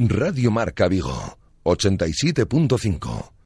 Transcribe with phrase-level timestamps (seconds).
[0.00, 3.37] Radio Marca Vigo, 87.5.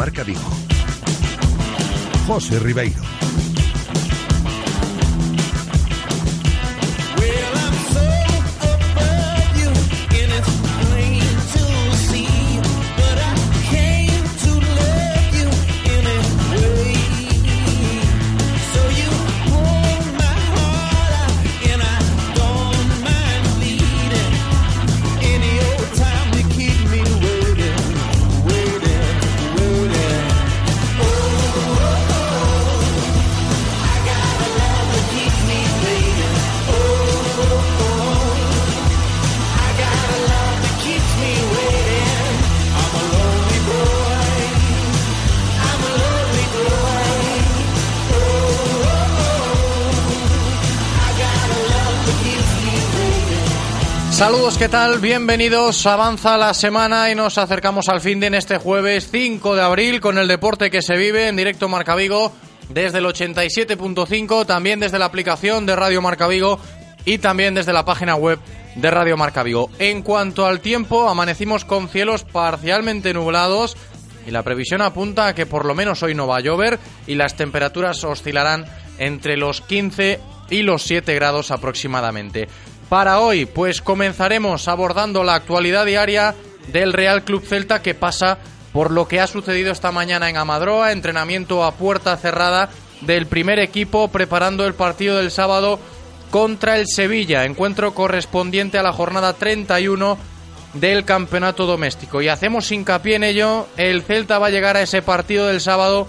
[0.00, 0.40] Marca Vigo.
[2.26, 3.02] José Ribeiro.
[54.20, 54.98] Saludos, ¿qué tal?
[54.98, 55.86] Bienvenidos.
[55.86, 60.18] Avanza la semana y nos acercamos al fin de este jueves 5 de abril con
[60.18, 62.30] el deporte que se vive en directo Marca Vigo
[62.68, 66.60] desde el 87.5, también desde la aplicación de Radio Marca Vigo
[67.06, 68.38] y también desde la página web
[68.74, 69.70] de Radio Marca Vigo.
[69.78, 73.74] En cuanto al tiempo, amanecimos con cielos parcialmente nublados
[74.26, 77.14] y la previsión apunta a que por lo menos hoy no va a llover y
[77.14, 78.66] las temperaturas oscilarán
[78.98, 82.48] entre los 15 y los 7 grados aproximadamente.
[82.90, 86.34] Para hoy, pues comenzaremos abordando la actualidad diaria
[86.72, 88.38] del Real Club Celta que pasa
[88.72, 92.68] por lo que ha sucedido esta mañana en Amadroa, entrenamiento a puerta cerrada
[93.02, 95.78] del primer equipo preparando el partido del sábado
[96.32, 100.18] contra el Sevilla, encuentro correspondiente a la jornada 31
[100.74, 102.20] del campeonato doméstico.
[102.20, 106.08] Y hacemos hincapié en ello, el Celta va a llegar a ese partido del sábado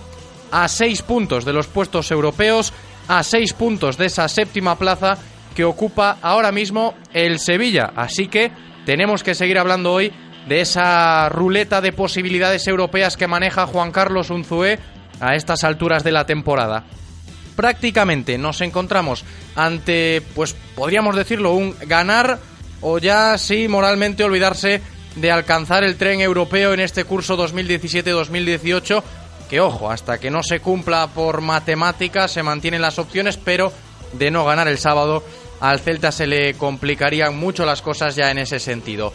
[0.50, 2.73] a seis puntos de los puestos europeos,
[3.07, 5.19] a seis puntos de esa séptima plaza
[5.56, 7.91] que ocupa ahora mismo el Sevilla.
[7.95, 8.51] Así que
[8.85, 10.12] tenemos que seguir hablando hoy
[10.47, 14.79] de esa ruleta de posibilidades europeas que maneja Juan Carlos Unzué
[15.19, 16.84] a estas alturas de la temporada.
[17.56, 19.23] Prácticamente nos encontramos
[19.56, 22.39] ante, pues podríamos decirlo, un ganar
[22.81, 24.81] o ya sí moralmente olvidarse
[25.16, 29.03] de alcanzar el tren europeo en este curso 2017-2018
[29.51, 33.73] que ojo, hasta que no se cumpla por matemáticas se mantienen las opciones, pero
[34.13, 35.25] de no ganar el sábado
[35.61, 39.13] al Celta se le complicarían mucho las cosas ya en ese sentido.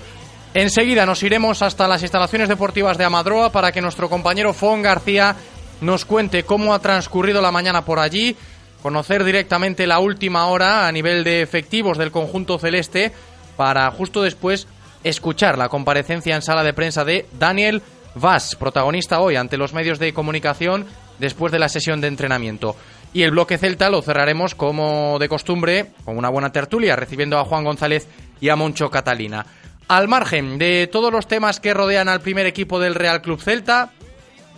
[0.54, 5.36] Enseguida nos iremos hasta las instalaciones deportivas de Amadroa para que nuestro compañero Fon García
[5.82, 8.36] nos cuente cómo ha transcurrido la mañana por allí,
[8.82, 13.12] conocer directamente la última hora a nivel de efectivos del conjunto celeste
[13.56, 14.66] para justo después
[15.04, 17.82] escuchar la comparecencia en sala de prensa de Daniel
[18.14, 20.86] Vaz, protagonista hoy ante los medios de comunicación
[21.18, 22.76] después de la sesión de entrenamiento.
[23.16, 27.46] Y el bloque celta lo cerraremos como de costumbre con una buena tertulia, recibiendo a
[27.46, 28.06] Juan González
[28.42, 29.46] y a Moncho Catalina.
[29.88, 33.90] Al margen de todos los temas que rodean al primer equipo del Real Club Celta,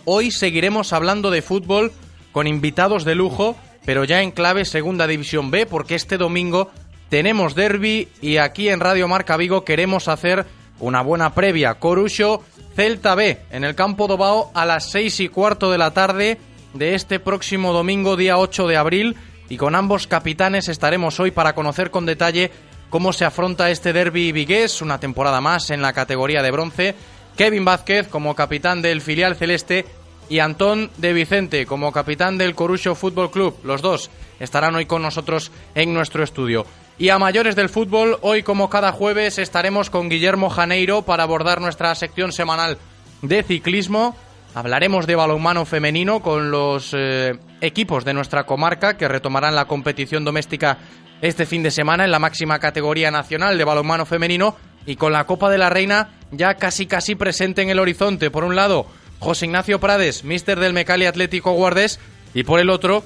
[0.03, 1.93] hoy seguiremos hablando de fútbol
[2.33, 3.55] con invitados de lujo,
[3.85, 6.69] pero ya en clave Segunda División B, porque este domingo
[7.07, 10.45] tenemos derby y aquí en Radio Marca Vigo queremos hacer
[10.81, 11.75] una buena previa.
[11.75, 12.43] Corucho
[12.75, 16.39] Celta B en el campo Dobao a las seis y cuarto de la tarde
[16.73, 19.15] de este próximo domingo, día 8 de abril.
[19.49, 22.51] Y con ambos capitanes estaremos hoy para conocer con detalle
[22.89, 26.95] cómo se afronta este derby vigués, una temporada más en la categoría de bronce.
[27.35, 29.85] Kevin Vázquez como capitán del filial celeste
[30.29, 33.57] y Antón de Vicente como capitán del Corucho Fútbol Club.
[33.63, 36.65] Los dos estarán hoy con nosotros en nuestro estudio.
[36.99, 41.61] Y a mayores del fútbol, hoy como cada jueves estaremos con Guillermo Janeiro para abordar
[41.61, 42.77] nuestra sección semanal
[43.21, 44.15] de ciclismo.
[44.59, 50.25] Hablaremos de balonmano femenino con los eh, equipos de nuestra comarca que retomarán la competición
[50.25, 50.79] doméstica
[51.21, 55.23] este fin de semana en la máxima categoría nacional de balonmano femenino y con la
[55.23, 58.31] Copa de la Reina ya casi casi presente en el horizonte.
[58.31, 58.85] Por un lado,
[59.19, 61.97] José Ignacio Prades, mister del Mecali Atlético Guardés,
[62.33, 63.05] y por el otro,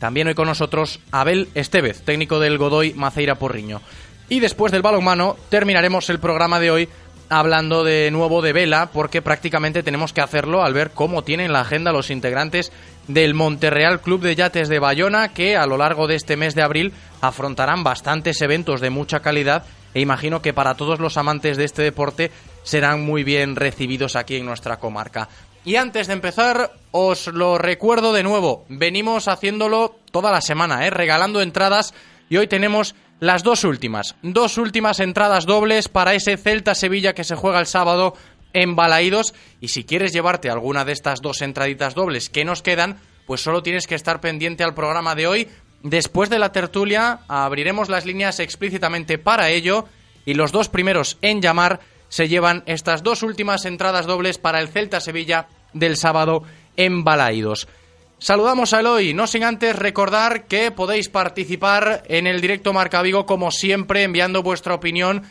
[0.00, 3.80] también hoy con nosotros Abel Estevez, técnico del Godoy Maceira Porriño.
[4.28, 6.88] Y después del balonmano terminaremos el programa de hoy
[7.30, 11.60] hablando de nuevo de vela, porque prácticamente tenemos que hacerlo al ver cómo tienen la
[11.60, 12.72] agenda los integrantes
[13.08, 16.62] del Monterreal Club de Yates de Bayona, que a lo largo de este mes de
[16.62, 21.64] abril afrontarán bastantes eventos de mucha calidad e imagino que para todos los amantes de
[21.64, 22.30] este deporte
[22.62, 25.28] serán muy bien recibidos aquí en nuestra comarca.
[25.64, 30.90] Y antes de empezar, os lo recuerdo de nuevo, venimos haciéndolo toda la semana, ¿eh?
[30.90, 31.94] regalando entradas
[32.28, 37.24] y hoy tenemos las dos últimas, dos últimas entradas dobles para ese Celta Sevilla que
[37.24, 38.14] se juega el sábado
[38.54, 42.98] en Balaídos y si quieres llevarte alguna de estas dos entraditas dobles que nos quedan,
[43.26, 45.48] pues solo tienes que estar pendiente al programa de hoy.
[45.82, 49.86] Después de la tertulia abriremos las líneas explícitamente para ello
[50.24, 54.68] y los dos primeros en llamar se llevan estas dos últimas entradas dobles para el
[54.68, 56.42] Celta Sevilla del sábado
[56.76, 57.68] en Balaídos.
[58.20, 63.24] Saludamos a Eloy, no sin antes recordar que podéis participar en el directo Marca Vigo
[63.24, 65.22] como siempre enviando vuestra opinión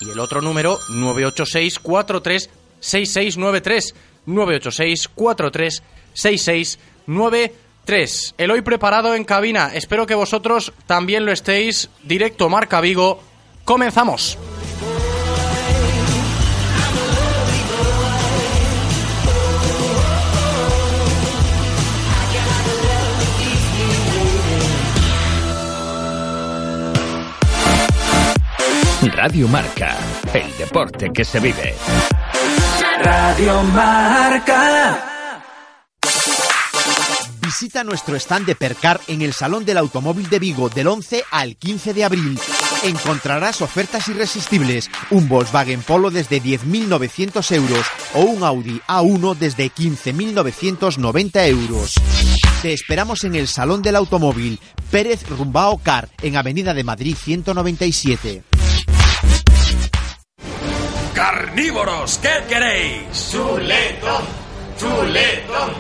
[0.03, 3.95] y el otro número 986 43 6693
[4.27, 5.83] 986 43
[6.13, 9.71] 6693 El hoy preparado en cabina.
[9.75, 11.91] Espero que vosotros también lo estéis.
[12.03, 13.21] Directo Marca Vigo.
[13.65, 14.39] Comenzamos.
[29.15, 29.97] Radio Marca,
[30.35, 31.75] el deporte que se vive.
[33.03, 35.05] Radio Marca.
[37.41, 41.57] Visita nuestro stand de Percar en el Salón del Automóvil de Vigo del 11 al
[41.57, 42.39] 15 de abril.
[42.85, 51.47] Encontrarás ofertas irresistibles, un Volkswagen Polo desde 10.900 euros o un Audi A1 desde 15.990
[51.49, 51.95] euros.
[52.63, 54.61] Te esperamos en el Salón del Automóvil,
[54.91, 58.48] Pérez Rumbao Car, en Avenida de Madrid 197.
[61.19, 63.31] Carnívoros, ¿qué queréis?
[63.33, 64.23] Chuletón,
[64.79, 65.73] chuletón,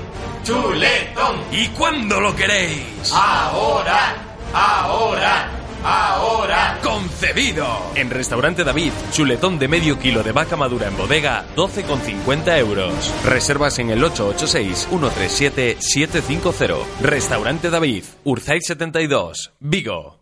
[0.42, 1.36] chuletón.
[1.52, 3.12] ¿Y cuándo lo queréis?
[3.14, 4.16] Ahora,
[4.52, 5.48] ahora,
[5.84, 6.80] ahora.
[6.82, 7.92] ¡Concebido!
[7.94, 13.14] En Restaurante David, chuletón de medio kilo de vaca madura en bodega, 12,50 euros.
[13.24, 16.84] Reservas en el 886-137-750.
[17.00, 20.18] Restaurante David, Urzay 72, Vigo.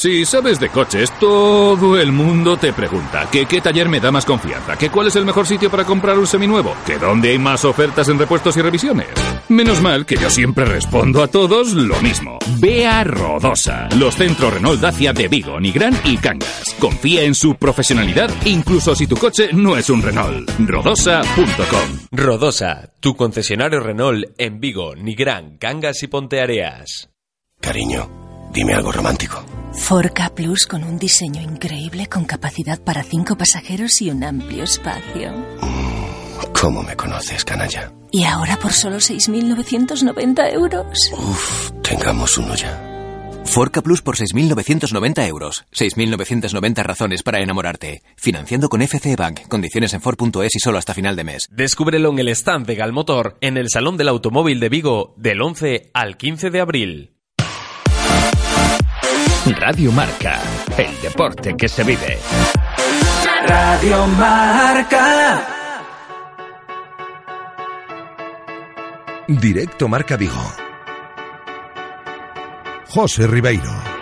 [0.00, 4.24] Si sabes de coches, todo el mundo te pregunta que qué taller me da más
[4.24, 7.64] confianza, que cuál es el mejor sitio para comprar un seminuevo, que dónde hay más
[7.64, 9.08] ofertas en repuestos y revisiones.
[9.48, 12.38] Menos mal que yo siempre respondo a todos lo mismo.
[12.60, 16.76] Ve a Rodosa, los centros Renault Dacia de Vigo, Nigrán y Cangas.
[16.78, 20.48] Confía en su profesionalidad, incluso si tu coche no es un Renault.
[20.60, 27.10] Rodosa.com Rodosa, tu concesionario Renault en Vigo, Nigrán, Cangas y Ponteareas.
[27.60, 28.08] Cariño,
[28.52, 29.44] dime algo romántico.
[29.72, 35.32] Forca Plus con un diseño increíble con capacidad para cinco pasajeros y un amplio espacio.
[36.60, 37.92] ¿Cómo me conoces, canalla?
[38.10, 41.12] Y ahora por solo 6.990 euros.
[41.12, 42.84] Uf, tengamos uno ya.
[43.44, 45.64] Forca Plus por 6.990 euros.
[45.72, 48.02] 6.990 razones para enamorarte.
[48.16, 49.48] Financiando con FCE Bank.
[49.48, 51.48] Condiciones en Ford.es y solo hasta final de mes.
[51.50, 55.90] Descúbrelo en el stand de Galmotor en el Salón del Automóvil de Vigo del 11
[55.94, 57.17] al 15 de abril.
[59.54, 60.40] Radio Marca,
[60.76, 62.18] el deporte que se vive.
[63.46, 65.46] Radio Marca.
[69.26, 70.52] Directo Marca Vigo.
[72.88, 73.97] José Ribeiro.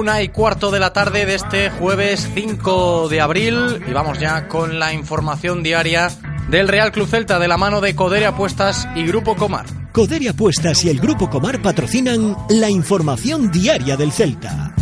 [0.00, 4.48] Una y cuarto de la tarde de este jueves 5 de abril y vamos ya
[4.48, 6.08] con la información diaria
[6.48, 9.66] del Real Club Celta de la mano de Coderia Apuestas y Grupo Comar.
[9.92, 14.74] Coderia Apuestas y el Grupo Comar patrocinan la información diaria del Celta.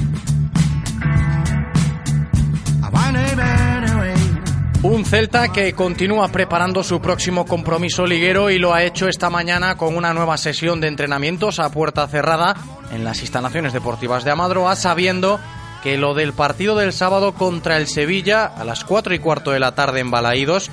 [4.80, 9.76] Un Celta que continúa preparando su próximo compromiso liguero y lo ha hecho esta mañana
[9.76, 12.54] con una nueva sesión de entrenamientos a puerta cerrada
[12.92, 15.40] en las instalaciones deportivas de Amadroa, sabiendo
[15.82, 19.58] que lo del partido del sábado contra el Sevilla a las 4 y cuarto de
[19.58, 20.70] la tarde en Balaídos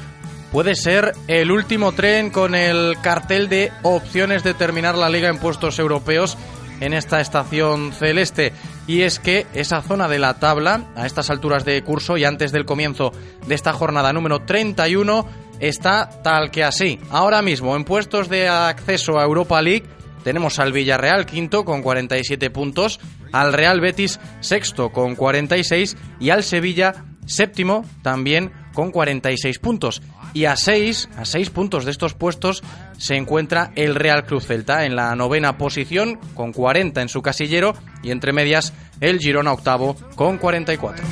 [0.51, 5.39] puede ser el último tren con el cartel de opciones de terminar la liga en
[5.39, 6.37] puestos europeos
[6.79, 8.53] en esta estación celeste.
[8.87, 12.51] Y es que esa zona de la tabla, a estas alturas de curso y antes
[12.51, 13.11] del comienzo
[13.47, 15.27] de esta jornada número 31,
[15.59, 16.99] está tal que así.
[17.09, 19.85] Ahora mismo, en puestos de acceso a Europa League,
[20.23, 22.99] tenemos al Villarreal quinto con 47 puntos,
[23.31, 30.01] al Real Betis sexto con 46 y al Sevilla séptimo también con 46 puntos.
[30.35, 32.61] Y a seis, a seis puntos de estos puestos
[32.97, 37.73] se encuentra el Real Cruz Celta en la novena posición con 40 en su casillero
[38.03, 41.05] y entre medias el Girona octavo con 44.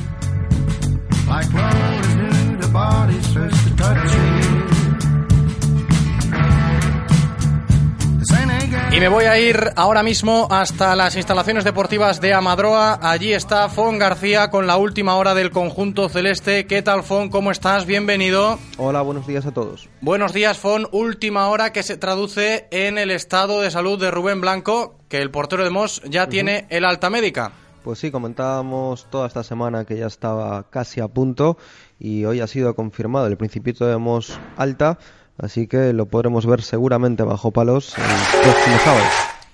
[8.96, 13.00] Y me voy a ir ahora mismo hasta las instalaciones deportivas de Amadroa.
[13.02, 16.68] Allí está Fon García con la última hora del conjunto celeste.
[16.68, 17.30] ¿Qué tal, Fon?
[17.30, 17.88] ¿Cómo estás?
[17.88, 18.60] Bienvenido.
[18.78, 19.90] Hola, buenos días a todos.
[20.02, 20.88] Buenos días, Fon.
[20.92, 25.32] Última hora que se traduce en el estado de salud de Rubén Blanco, que el
[25.32, 27.52] portero de Mos ya tiene el alta médica.
[27.84, 31.58] Pues sí, comentábamos toda esta semana que ya estaba casi a punto
[32.00, 35.00] y hoy ha sido confirmado el principito de Mos alta,
[35.38, 39.06] así que lo podremos ver seguramente bajo palos el próximo sábado.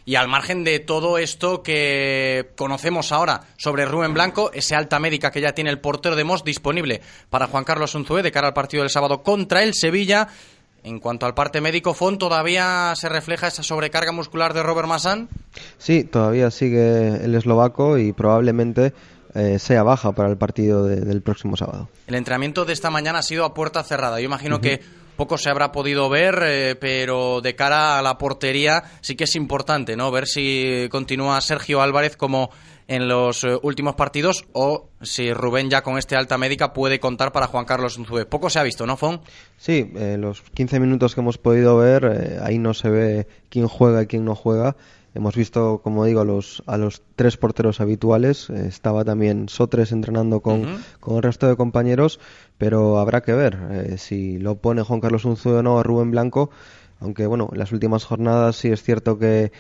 [0.05, 5.29] Y al margen de todo esto que conocemos ahora sobre Rubén Blanco, ese alta médica
[5.29, 8.53] que ya tiene el portero de Mos disponible para Juan Carlos Unzué de cara al
[8.55, 10.27] partido del sábado contra el Sevilla.
[10.83, 15.29] En cuanto al parte médico, Fon, ¿todavía se refleja esa sobrecarga muscular de Robert Massan?
[15.77, 18.93] Sí, todavía sigue el eslovaco y probablemente
[19.35, 21.87] eh, sea baja para el partido de, del próximo sábado.
[22.07, 24.19] El entrenamiento de esta mañana ha sido a puerta cerrada.
[24.19, 24.61] Yo imagino uh -huh.
[24.61, 24.81] que
[25.19, 29.35] poco se habrá podido ver, eh, pero de cara a la portería sí que es
[29.35, 30.11] importante, ¿no?
[30.11, 32.51] Ver si continúa Sergio Álvarez como
[32.87, 37.33] en los eh, últimos partidos o si Rubén ya con este alta médica puede contar
[37.33, 38.25] para Juan Carlos Unzué.
[38.27, 39.19] Poco se ha visto, ¿no, Fon?
[39.57, 44.03] Sí, eh, los 15 minutos que hemos podido ver, ahí no se ve quién juega
[44.03, 44.77] y quién no juega.
[45.19, 48.49] Hemos visto, como digo, a los, a los tres porteros habituales.
[48.49, 50.79] Eh, estaba también Sotres entrenando con, uh -huh.
[51.01, 52.21] con, el resto de compañeros,
[52.57, 56.11] pero habrá que ver eh, si lo pone Juan Carlos Unzué o no a Rubén
[56.11, 56.51] Blanco.
[57.01, 59.51] Aunque, bueno, en las últimas jornadas sí es cierto que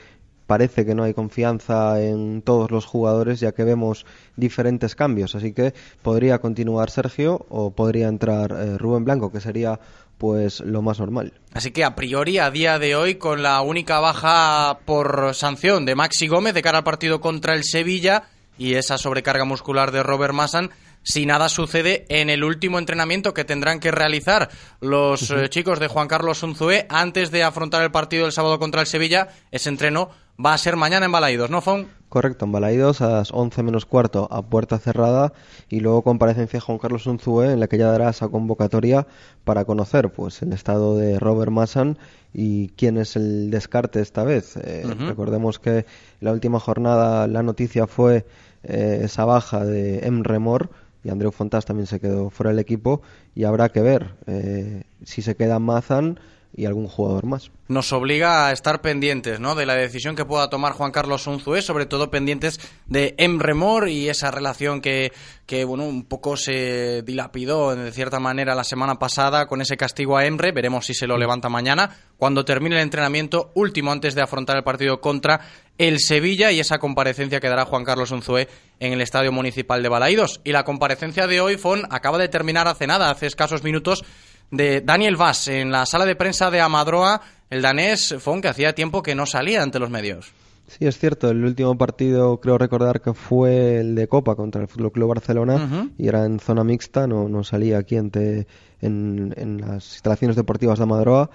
[0.47, 4.05] parece que no hay confianza en todos los jugadores ya que vemos
[4.37, 5.35] diferentes cambios.
[5.35, 9.77] Así que podría continuar Sergio o podría entrar eh, Rubén Blanco, que sería
[10.19, 11.33] pues lo más normal.
[11.53, 15.95] Así que a priori, a día de hoy, con la única baja por sanción de
[15.95, 18.23] Maxi Gómez de cara al partido contra el Sevilla
[18.57, 20.71] y esa sobrecarga muscular de Robert Massan,
[21.03, 24.49] si nada sucede en el último entrenamiento que tendrán que realizar
[24.81, 25.45] los uh -huh.
[25.45, 28.87] eh, chicos de Juan Carlos Unzué antes de afrontar el partido del sábado contra el
[28.87, 30.11] Sevilla, ese entreno
[30.43, 31.87] va a ser mañana en Balaidos, ¿no, Fon?
[32.07, 35.33] Correcto, en Balaidos a las 11 menos cuarto a puerta cerrada
[35.69, 39.05] y luego comparecencia Juan Carlos Unzué en la que ya dará esa convocatoria
[39.43, 41.99] para conocer pues el estado de Robert Massan
[42.33, 44.57] y quién es el descarte esta vez.
[44.57, 45.07] Eh, uh -huh.
[45.09, 45.85] Recordemos que
[46.19, 48.25] la última jornada la noticia fue
[48.63, 50.71] eh, esa baja de Emre Mor
[51.03, 53.01] y Andreu Fontás también se quedó fuera del equipo
[53.35, 56.19] y habrá que ver eh, si se queda Mazan
[56.55, 57.51] y algún jugador más.
[57.67, 59.55] Nos obliga a estar pendientes ¿no?
[59.55, 63.87] de la decisión que pueda tomar Juan Carlos Unzué, sobre todo pendientes de Emre Mor
[63.89, 65.11] y esa relación que,
[65.45, 70.17] que bueno, un poco se dilapidó de cierta manera la semana pasada con ese castigo
[70.17, 70.51] a Emre.
[70.51, 74.63] Veremos si se lo levanta mañana, cuando termine el entrenamiento último antes de afrontar el
[74.63, 75.41] partido contra
[75.77, 79.89] el Sevilla y esa comparecencia que dará Juan Carlos Unzué en el Estadio Municipal de
[79.89, 80.41] Balaidos.
[80.43, 84.03] Y la comparecencia de hoy, Fon, acaba de terminar hace nada, hace escasos minutos,
[84.51, 88.73] de Daniel Vaz en la sala de prensa de Amadroa, el danés Fon, que hacía
[88.73, 90.31] tiempo que no salía ante los medios.
[90.67, 91.29] Sí, es cierto.
[91.31, 95.55] El último partido creo recordar que fue el de Copa contra el Fútbol Club Barcelona
[95.55, 95.91] uh -huh.
[95.97, 98.45] y era en zona mixta, no, no salía aquí ante,
[98.81, 101.31] en, en las instalaciones deportivas de Amadroa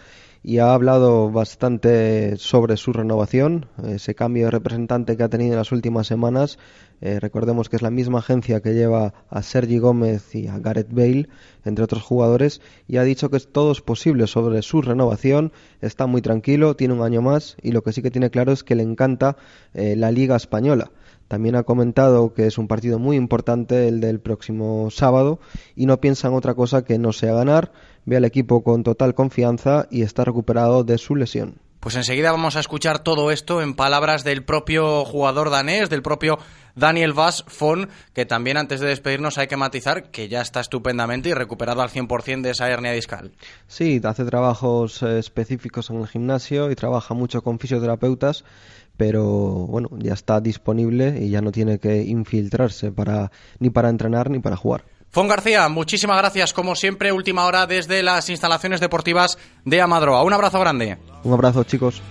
[0.46, 5.58] y ha hablado bastante sobre su renovación, ese cambio de representante que ha tenido en
[5.58, 6.58] las últimas semanas.
[7.00, 10.92] Eh, recordemos que es la misma agencia que lleva a Sergi Gómez y a Gareth
[10.92, 11.30] Bale,
[11.64, 15.50] entre otros jugadores, y ha dicho que todo es posible sobre su renovación.
[15.80, 18.64] Está muy tranquilo, tiene un año más y lo que sí que tiene claro es
[18.64, 19.38] que le encanta
[19.72, 20.90] eh, la Liga Española.
[21.28, 25.40] También ha comentado que es un partido muy importante el del próximo sábado
[25.74, 27.72] y no piensa en otra cosa que no sea ganar,
[28.04, 31.60] ve al equipo con total confianza y está recuperado de su lesión.
[31.84, 36.38] Pues enseguida vamos a escuchar todo esto en palabras del propio jugador danés, del propio
[36.74, 41.28] Daniel Vaz Fon, que también antes de despedirnos hay que matizar que ya está estupendamente
[41.28, 43.32] y recuperado al 100% de esa hernia discal.
[43.66, 48.46] Sí, hace trabajos eh, específicos en el gimnasio y trabaja mucho con fisioterapeutas,
[48.96, 54.30] pero bueno, ya está disponible y ya no tiene que infiltrarse para ni para entrenar
[54.30, 54.84] ni para jugar.
[55.14, 60.24] Fon García, muchísimas gracias como siempre, última hora desde las instalaciones deportivas de Amadroa.
[60.24, 60.98] Un abrazo grande.
[61.22, 62.02] Un abrazo, chicos.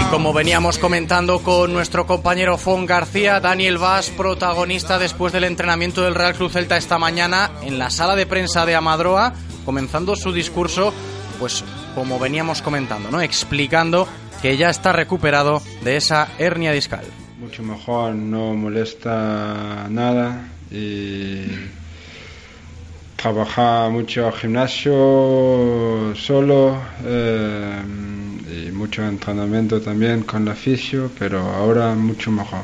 [0.00, 6.02] Y como veníamos comentando con nuestro compañero Fon García, Daniel Vaz, protagonista después del entrenamiento
[6.02, 9.32] del Real Cruz Celta esta mañana en la sala de prensa de Amadroa,
[9.64, 10.92] comenzando su discurso,
[11.38, 11.62] pues
[11.94, 13.20] como veníamos comentando, ¿no?
[13.20, 14.08] Explicando
[14.42, 17.04] que ya está recuperado de esa hernia discal.
[17.38, 21.46] mucho mejor, no molesta nada y
[23.16, 27.82] trabaja mucho gimnasio solo eh,
[28.66, 32.62] y mucho entrenamiento también con la fisio, pero ahora mucho mejor.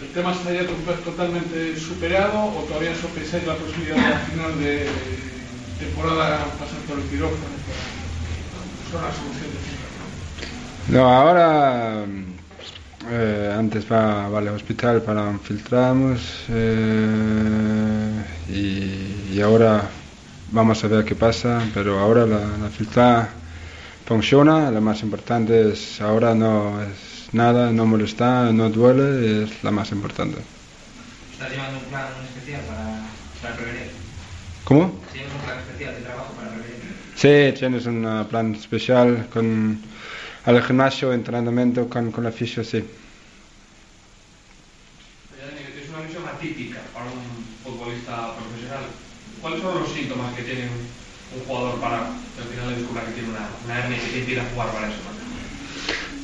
[0.00, 0.74] ¿El tema está ya to-
[1.04, 4.88] totalmente superado o todavía sopesáis la posibilidad de al final de
[5.78, 7.56] temporada pasar por el quirófano
[8.92, 9.86] para una solución definitiva?
[10.88, 12.04] No, ahora
[13.10, 19.88] eh, antes va, va al hospital para infiltrarnos eh, y, y ahora
[20.52, 23.28] vamos a ver qué pasa, pero ahora la, la filtra
[24.06, 29.70] funciona, lo más importante es ahora no es nada, no molesta, no duele, es la
[29.72, 30.38] más importante.
[31.32, 33.00] ¿Estás llevando un plan especial para,
[33.42, 33.90] para prevenir?
[34.64, 35.00] ¿Cómo?
[35.12, 36.55] ¿Tienes un plan especial de trabajo para prevenir?
[37.16, 39.78] Sí, tienes un uh, plan especial con
[40.44, 42.76] al gimnasio, entrenamiento con, con la fisio, sí.
[42.76, 42.84] Es
[45.88, 47.22] una misión atípica para un
[47.64, 48.84] futbolista profesional.
[49.40, 50.94] ¿Cuáles son los síntomas que tiene un,
[51.46, 54.68] jugador para al final le descubra que tiene una, una hernia y que a jugar
[54.72, 54.98] para eso?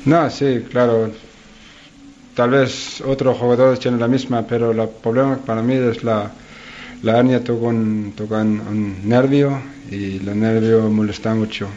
[0.04, 1.10] No, sí, claro.
[2.34, 6.30] Tal vez otros jugadores tienen la misma, pero el problema para mí es la,
[7.02, 11.68] la hernia toca un, toca un, un nervio y el nervio molesta mucho.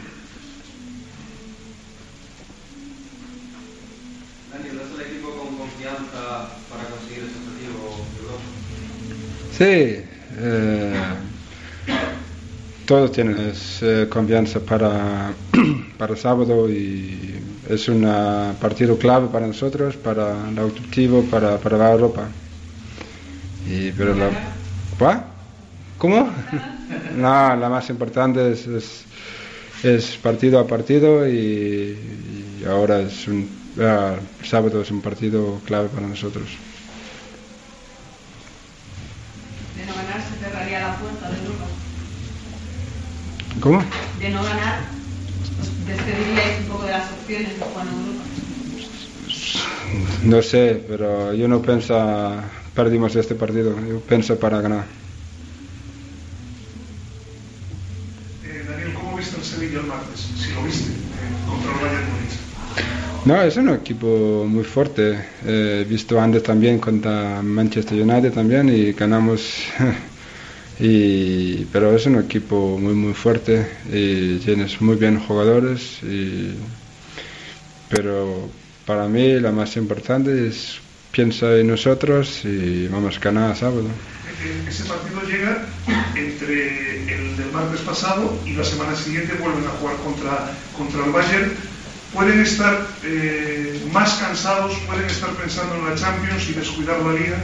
[4.52, 8.44] Daniel, ¿das el equipo con confianza para conseguir ese objetivo de Europa?
[9.52, 10.04] Sí,
[10.38, 10.94] eh,
[12.86, 15.34] todos tienen eh, confianza para,
[15.98, 21.76] para sábado y es un ah, partido clave para nosotros, para el objetivo, para, para
[21.76, 22.28] la Europa.
[23.68, 24.30] Y, pero la.
[25.98, 26.30] ¿Cómo?
[27.16, 29.04] No, la más importante es, es,
[29.82, 31.96] es partido a partido y,
[32.60, 33.48] y ahora es un,
[34.42, 36.44] sábado es un partido clave para nosotros.
[39.76, 41.66] De no ganar se cerraría la puerta de Europa.
[43.60, 43.82] ¿Cómo?
[44.20, 44.80] De no ganar,
[45.60, 48.24] os despediríais un poco de las opciones de jugar en Europa.
[50.24, 51.94] No sé, pero yo no pienso
[52.74, 55.05] perdimos este partido, yo pienso para ganar.
[59.76, 60.20] El martes?
[60.38, 60.96] Si lo viste, eh.
[63.24, 65.18] No, es un equipo muy fuerte.
[65.44, 69.64] Eh, He visto antes también contra Manchester United también y ganamos.
[70.80, 75.98] y, pero es un equipo muy muy fuerte y tienes muy bien jugadores.
[77.88, 78.48] Pero
[78.86, 80.78] para mí la más importante es
[81.10, 83.88] piensa en nosotros y vamos a ganar sábado.
[84.44, 85.66] Eh, Ese partido llega
[86.14, 91.12] entre el del martes pasado y la semana siguiente vuelven a jugar contra, contra el
[91.12, 91.52] Bayern.
[92.12, 97.42] Pueden estar eh, más cansados, pueden estar pensando en la Champions y descuidar la liga.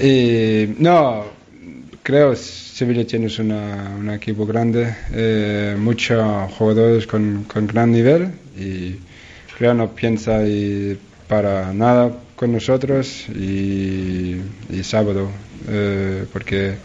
[0.00, 1.24] Y, no,
[2.02, 8.96] creo Sevilla tiene un equipo grande, eh, muchos jugadores con, con gran nivel y
[9.56, 10.98] creo no piensa ir
[11.28, 14.36] para nada con nosotros y,
[14.70, 15.30] y sábado,
[15.68, 16.76] eh, porque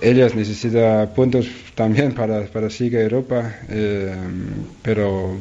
[0.00, 4.14] ellos necesitan puntos también para, para seguir Europa, eh,
[4.82, 5.38] pero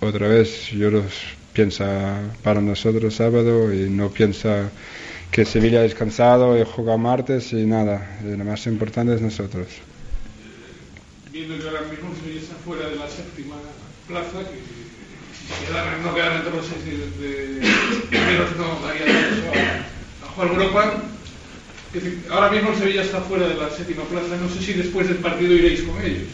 [0.00, 1.04] otra vez yo los
[1.52, 4.70] piensa para nosotros sábado y no piensa
[5.30, 9.66] que Sevilla es cansado y juega martes y nada, lo más importante es nosotros.
[11.32, 12.08] Viendo ahora mismo
[16.02, 16.82] no quedara entre los seis
[18.08, 21.16] primeros no daría a, a jugar
[22.30, 25.18] ahora mismo el Sevilla está fuera de la séptima plaza, no sé si después del
[25.18, 26.28] partido iréis con ellos.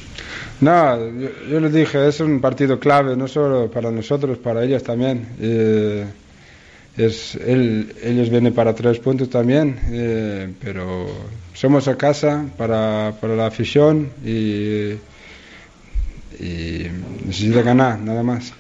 [0.61, 4.83] No, yo, yo les dije, es un partido clave, no solo para nosotros, para ellos
[4.83, 5.27] también.
[5.41, 6.05] Eh,
[6.97, 11.07] es, él, ellos vienen para tres puntos también, eh, pero
[11.55, 14.93] somos a casa para, para la afición y,
[16.39, 16.87] y
[17.25, 18.53] necesita ganar, nada más.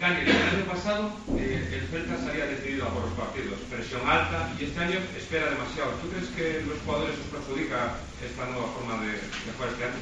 [0.00, 4.50] Daniel, el año pasado eh, el Celta salía decidido a por los partidos, presión alta
[4.60, 5.90] y este año espera demasiado.
[6.02, 9.98] ¿Tú crees que los jugadores os perjudica esta nueva forma de, de jugar este año?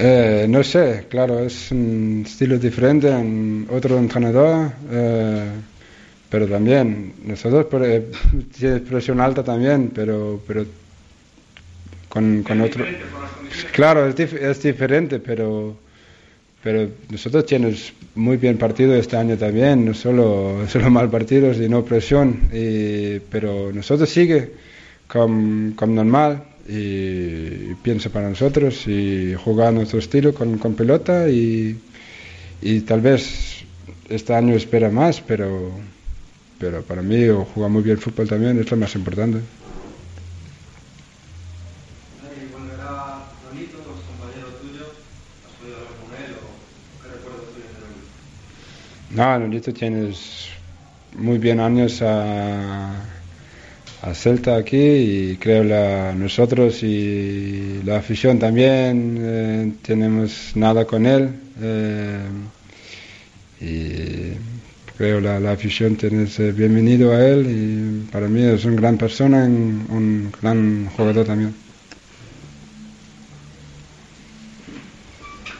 [0.00, 5.50] Eh, no sé, claro, es un estilo diferente, un otro entrenador, eh,
[6.28, 8.10] pero también nosotros eh,
[8.58, 10.64] tiene presión alta también, pero pero
[12.08, 12.84] con, con otro.
[13.72, 15.76] Claro, es, dif- es diferente, pero
[16.62, 21.68] pero nosotros tenemos muy bien partido este año también, no solo solo mal partidos y
[21.68, 24.52] no presión, y, pero nosotros sigue
[25.06, 31.78] como, normal y piensa para nosotros y jugar nuestro estilo con, pelota y,
[32.60, 33.64] y tal vez
[34.08, 35.70] este año espera más, pero,
[36.86, 39.38] para mí jugar muy bien fútbol también es lo más importante.
[42.22, 44.86] Dani, volverá Nolito, es compañero tuyo.
[45.46, 48.08] ¿Has podido hablar con él o qué recuerdos tienes de Nolito?
[49.10, 50.48] No, Nolito tienes
[51.16, 52.92] muy bien años a,
[54.02, 61.06] a Celta aquí y creo la, nosotros y la afición también eh, tenemos nada con
[61.06, 62.20] él eh,
[63.62, 68.76] y creo la, la afición tienes eh, bienvenido a él y para mí es una
[68.76, 71.54] gran persona un gran jugador también.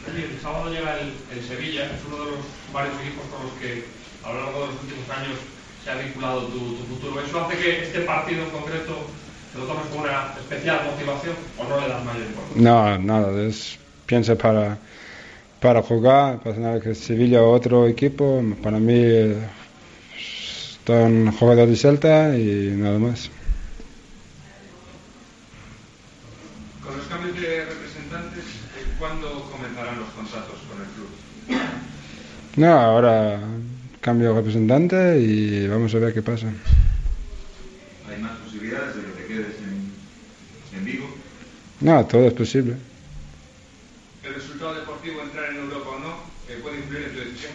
[0.06, 2.40] El sábado llega el, el Sevilla, es uno de los
[2.72, 3.84] varios equipos con los que
[4.24, 5.38] a lo largo de los últimos años
[6.18, 7.20] vinculado tu, tu futuro.
[7.20, 9.06] ¿Eso hace que este partido en concreto
[9.52, 12.62] te lo tomes con una especial motivación o no le das mayor importancia?
[12.62, 14.78] No, nada, es, piensa para,
[15.60, 19.36] para jugar, pasa nada que Sevilla o otro equipo, para mí eh,
[20.86, 23.30] son jugadores de Celta y nada más.
[26.82, 28.44] Con los cambios de representantes,
[28.98, 31.08] ¿cuándo comenzarán los contratos con el club?
[32.56, 33.38] No, ahora
[34.08, 36.48] cambio representante y vamos a ver qué pasa.
[38.08, 39.92] ¿Hay más posibilidades de que te quedes en,
[40.74, 41.08] en Vigo?
[41.80, 42.76] No, todo es posible.
[44.22, 46.12] ¿El resultado deportivo, entrar en Europa o no,
[46.48, 47.52] eh, puede influir en tu decisión?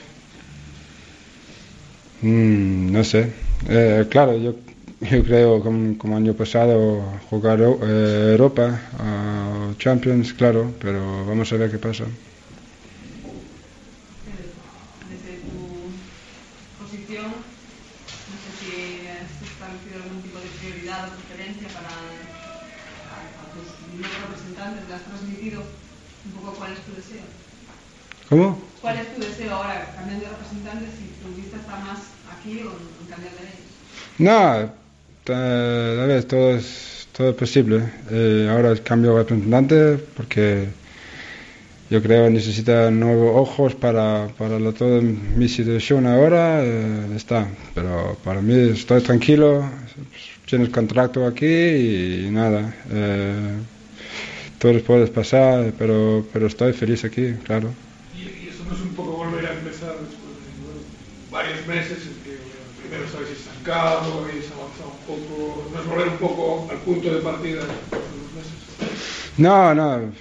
[2.22, 3.34] Mm, no sé.
[3.68, 4.54] Eh, claro, yo,
[5.02, 11.58] yo creo como, como año pasado jugar eh, Europa, a Champions, claro, pero vamos a
[11.58, 12.06] ver qué pasa.
[15.10, 15.94] Desde tu
[16.78, 17.46] posición,
[18.28, 21.90] no sé si has establecido algún tipo de prioridad o preferencia para
[23.10, 25.62] a, a tus nuevos representantes, le has transmitido
[26.26, 27.26] un poco cuál es tu deseo.
[28.34, 28.58] ¿Cómo?
[28.82, 32.00] ¿Cuál es tu deseo ahora, cambiando de representantes, si tu vista está más
[32.36, 33.70] aquí o en, cambiar de ellos?
[34.18, 34.32] No,
[36.02, 37.84] a ver, todo es, todo es posible.
[38.10, 40.70] Eh, ahora cambio de representante porque
[41.92, 46.64] yo creo que necesita nuevos ojos para, para lo, todo mi situación ahora.
[46.64, 49.70] eh, está, pero para mí estoy tranquilo,
[50.48, 52.74] tienes contrato aquí y nada.
[52.90, 53.60] eh,
[54.60, 57.76] todo puede pasar, pero, pero estoy feliz aquí, claro.
[58.68, 60.86] No es un poco volver a empezar después de
[61.30, 62.38] varios meses en que
[62.78, 67.22] primero estabais estancado, habéis avanzado un poco, no es volver un poco al punto de
[67.22, 68.78] partida de unos meses.
[69.38, 70.14] No, no,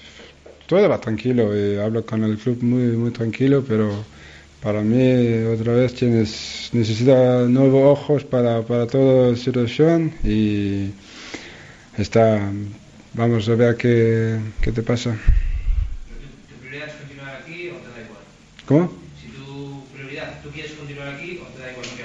[0.66, 1.54] todo va tranquilo.
[1.54, 4.08] eh, hablo con el club muy, muy tranquilo, pero
[4.60, 10.94] para mí otra vez tienes, necesita nuevos ojos para, para toda situación y
[11.96, 12.52] está,
[13.12, 15.16] vamos a ver qué, qué te pasa.
[16.48, 18.24] ¿Tu prioridad es continuar aquí o te da igual?
[18.72, 18.90] ¿Cómo?
[19.20, 22.02] Si tu prioridad, tú quieres continuar aquí o te da igual lo que.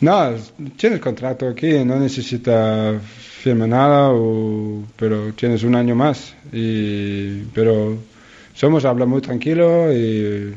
[0.00, 3.00] No, tienes contrato aquí, no necesita
[3.42, 6.32] firmar nada, o- pero tienes un año más.
[6.52, 7.98] Y, pero
[8.54, 10.54] somos, habla muy tranquilo, y,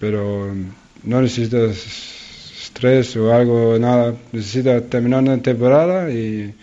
[0.00, 0.54] pero
[1.02, 1.76] no necesitas
[2.64, 4.14] estrés o algo, nada.
[4.32, 6.54] Necesitas terminar una temporada y,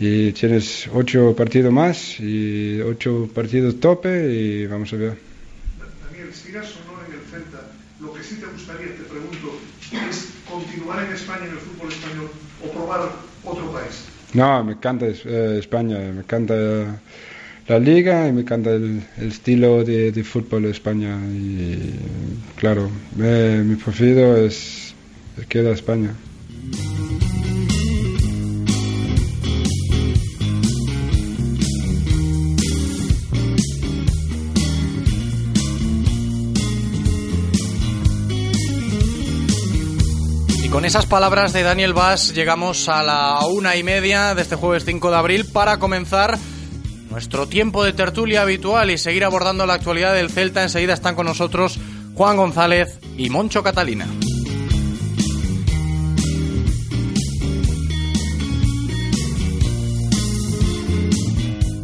[0.00, 5.16] y tienes ocho partidos más y ocho partidos tope y vamos a ver.
[6.10, 7.60] Daniel, sigas o no en el Celta,
[8.00, 9.58] lo que sí te gustaría, te pregunto,
[10.08, 12.30] es continuar en España en el fútbol español
[12.64, 13.00] o probar
[13.44, 14.04] otro país.
[14.34, 16.54] No, me encanta eh, España, me encanta
[17.66, 21.18] la liga y me encanta el, estilo de, fútbol de España.
[21.26, 21.94] Y
[22.56, 24.94] claro, mi preferido es,
[25.38, 26.14] es queda España.
[40.78, 44.84] Con esas palabras de Daniel Vaz llegamos a la una y media de este jueves
[44.84, 46.38] 5 de abril para comenzar
[47.10, 50.62] nuestro tiempo de tertulia habitual y seguir abordando la actualidad del Celta.
[50.62, 51.80] Enseguida están con nosotros
[52.14, 54.06] Juan González y Moncho Catalina.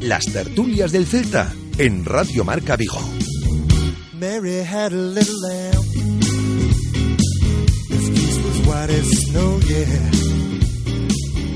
[0.02, 3.00] Las tertulias del Celta en Radio Marca Vigo.
[4.12, 6.03] Mary had a little lamb.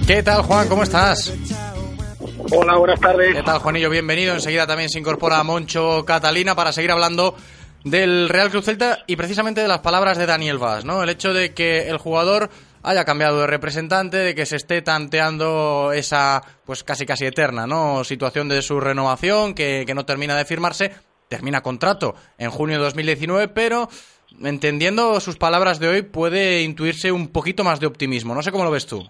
[0.07, 0.67] ¿Qué tal, Juan?
[0.67, 1.35] ¿Cómo estás?
[2.51, 3.35] Hola, buenas tardes.
[3.37, 3.91] ¿Qué tal, Juanillo?
[3.91, 4.33] Bienvenido.
[4.33, 7.37] Enseguida también se incorpora Moncho Catalina para seguir hablando
[7.85, 11.03] del Real Club Celta y precisamente de las palabras de Daniel Vaz, ¿no?
[11.03, 12.49] El hecho de que el jugador
[12.83, 18.05] haya cambiado de representante, de que se esté tanteando esa, pues casi casi eterna, ¿no?
[18.05, 20.93] Situación de su renovación, que, que no termina de firmarse,
[21.29, 23.91] termina contrato en junio de 2019, pero
[24.43, 28.35] entendiendo sus palabras de hoy puede intuirse un poquito más de optimismo.
[28.35, 29.09] No sé cómo lo ves tú.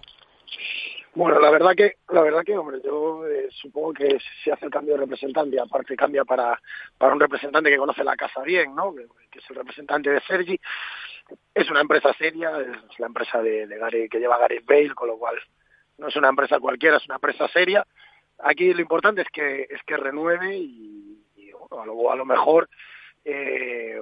[1.15, 4.71] Bueno, la verdad que, la verdad que, hombre, yo eh, supongo que se hace el
[4.71, 6.59] cambio de representante aparte cambia para,
[6.97, 8.93] para un representante que conoce la casa bien, ¿no?
[8.93, 10.59] Que, es el representante de Sergi.
[11.53, 15.07] Es una empresa seria, es la empresa de, de Gary, que lleva Gary Bale, con
[15.07, 15.35] lo cual
[15.97, 17.85] no es una empresa cualquiera, es una empresa seria.
[18.39, 22.25] Aquí lo importante es que es que renueve y, y, bueno, a lo, a lo
[22.25, 22.69] mejor
[23.25, 23.99] eh,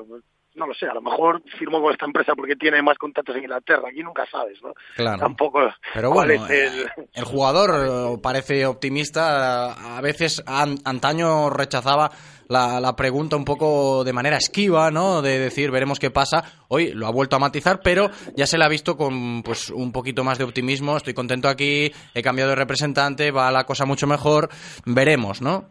[0.58, 3.44] no lo sé, a lo mejor firmó con esta empresa porque tiene más contactos en
[3.44, 4.74] Inglaterra, aquí nunca sabes, ¿no?
[4.96, 5.20] Claro.
[5.20, 5.60] Tampoco
[5.94, 6.88] Pero bueno, es el...
[7.14, 7.72] El jugador
[8.16, 9.98] eh, parece optimista.
[9.98, 12.10] A veces an- antaño rechazaba
[12.50, 15.22] la, la pregunta un poco de manera esquiva, ¿no?
[15.22, 16.44] De decir, veremos qué pasa.
[16.70, 19.92] Hoy lo ha vuelto a matizar, pero ya se le ha visto con pues un
[19.92, 20.98] poquito más de optimismo.
[20.98, 24.50] Estoy contento aquí, he cambiado de representante, va la cosa mucho mejor.
[24.86, 25.66] Veremos, ¿no?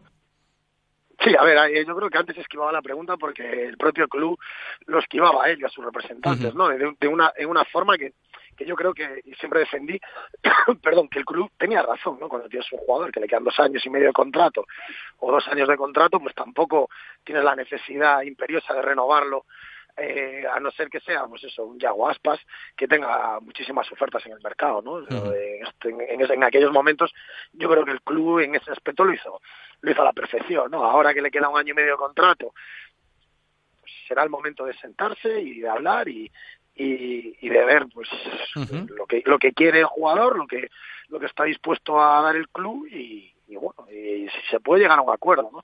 [1.27, 4.39] Sí, a ver, eh, yo creo que antes esquivaba la pregunta porque el propio club
[4.85, 6.55] lo esquivaba a él y a sus representantes.
[6.55, 6.69] ¿no?
[6.69, 8.13] De, de una, en una forma que,
[8.55, 9.99] que yo creo que y siempre defendí,
[10.81, 12.29] perdón, que el club tenía razón, ¿no?
[12.29, 14.65] Cuando tienes un jugador que le quedan dos años y medio de contrato
[15.19, 16.89] o dos años de contrato, pues tampoco
[17.25, 19.45] tienes la necesidad imperiosa de renovarlo.
[19.97, 22.39] Eh, a no ser que sea, pues eso, un Yago Aspas
[22.75, 24.99] que tenga muchísimas ofertas en el mercado, ¿no?
[25.33, 27.13] Eh, este- en, en en aquellos momentos
[27.53, 29.41] yo creo que el club en ese aspecto lo hizo,
[29.81, 30.83] lo hizo a la perfección, ¿no?
[30.85, 32.53] Ahora que le queda un año y medio de contrato,
[33.81, 36.31] pues será el momento de sentarse y de hablar y,
[36.75, 38.07] y, y de ver pues
[38.89, 40.69] lo que lo que quiere el jugador, lo que
[41.09, 44.81] lo que está dispuesto a dar el club y, y bueno, y si se puede
[44.83, 45.63] llegar a un acuerdo, ¿no?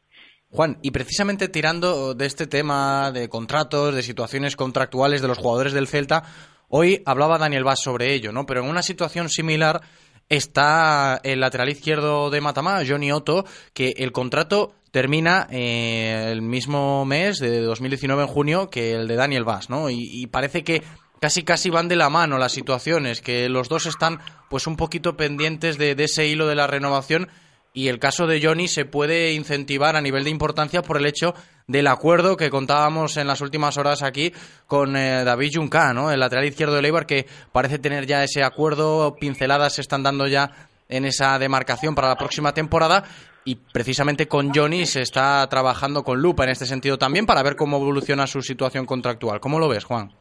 [0.54, 5.74] Juan, y precisamente tirando de este tema de contratos, de situaciones contractuales de los jugadores
[5.74, 6.22] del Celta,
[6.70, 8.46] hoy hablaba Daniel Vaz sobre ello, ¿no?
[8.46, 9.82] Pero en una situación similar
[10.30, 17.04] está el lateral izquierdo de Matamá, Johnny Otto, que el contrato termina eh, el mismo
[17.04, 19.90] mes de 2019 en junio que el de Daniel Vaz, ¿no?
[19.90, 20.84] Y, parece que
[21.20, 24.20] casi casi van de la mano las situaciones, que los dos están
[24.52, 27.28] pues un poquito pendientes de ese hilo de la renovación
[27.74, 31.34] y el caso de Johnny se puede incentivar a nivel de importancia por el hecho
[31.68, 34.32] del acuerdo que contábamos en las últimas horas aquí
[34.68, 36.12] con eh, David Junca, ¿no?
[36.12, 40.28] el lateral izquierdo de Leibar, que parece tener ya ese acuerdo, pinceladas se están dando
[40.28, 40.52] ya
[40.88, 43.04] en esa demarcación para la próxima temporada
[43.46, 47.56] y precisamente con Johnny se está trabajando con lupa en este sentido también para ver
[47.56, 49.40] cómo evoluciona su situación contractual.
[49.40, 50.14] ¿Cómo lo ves, Juan?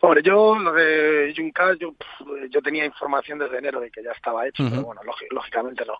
[0.00, 1.94] Hombre, yo lo de Junca, yo,
[2.50, 5.98] yo tenía información desde enero de que ya estaba hecho, pero bueno, lógi- lógicamente no,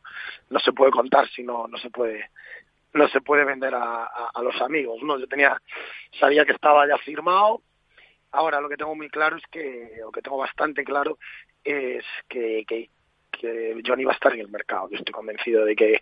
[0.50, 2.30] no se puede contar si no, no se puede
[2.94, 5.18] no se puede vender a, a- a los amigos, ¿no?
[5.18, 5.56] Yo tenía,
[6.20, 7.62] sabía que estaba ya firmado,
[8.32, 11.16] ahora lo que tengo muy claro es que, lo que tengo bastante claro
[11.64, 12.90] es que, que,
[13.30, 16.00] que Johnny va a estar en el mercado, yo estoy convencido de que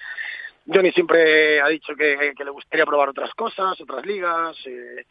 [0.66, 5.06] Johnny siempre ha dicho que, que le gustaría probar otras cosas, otras ligas, eh,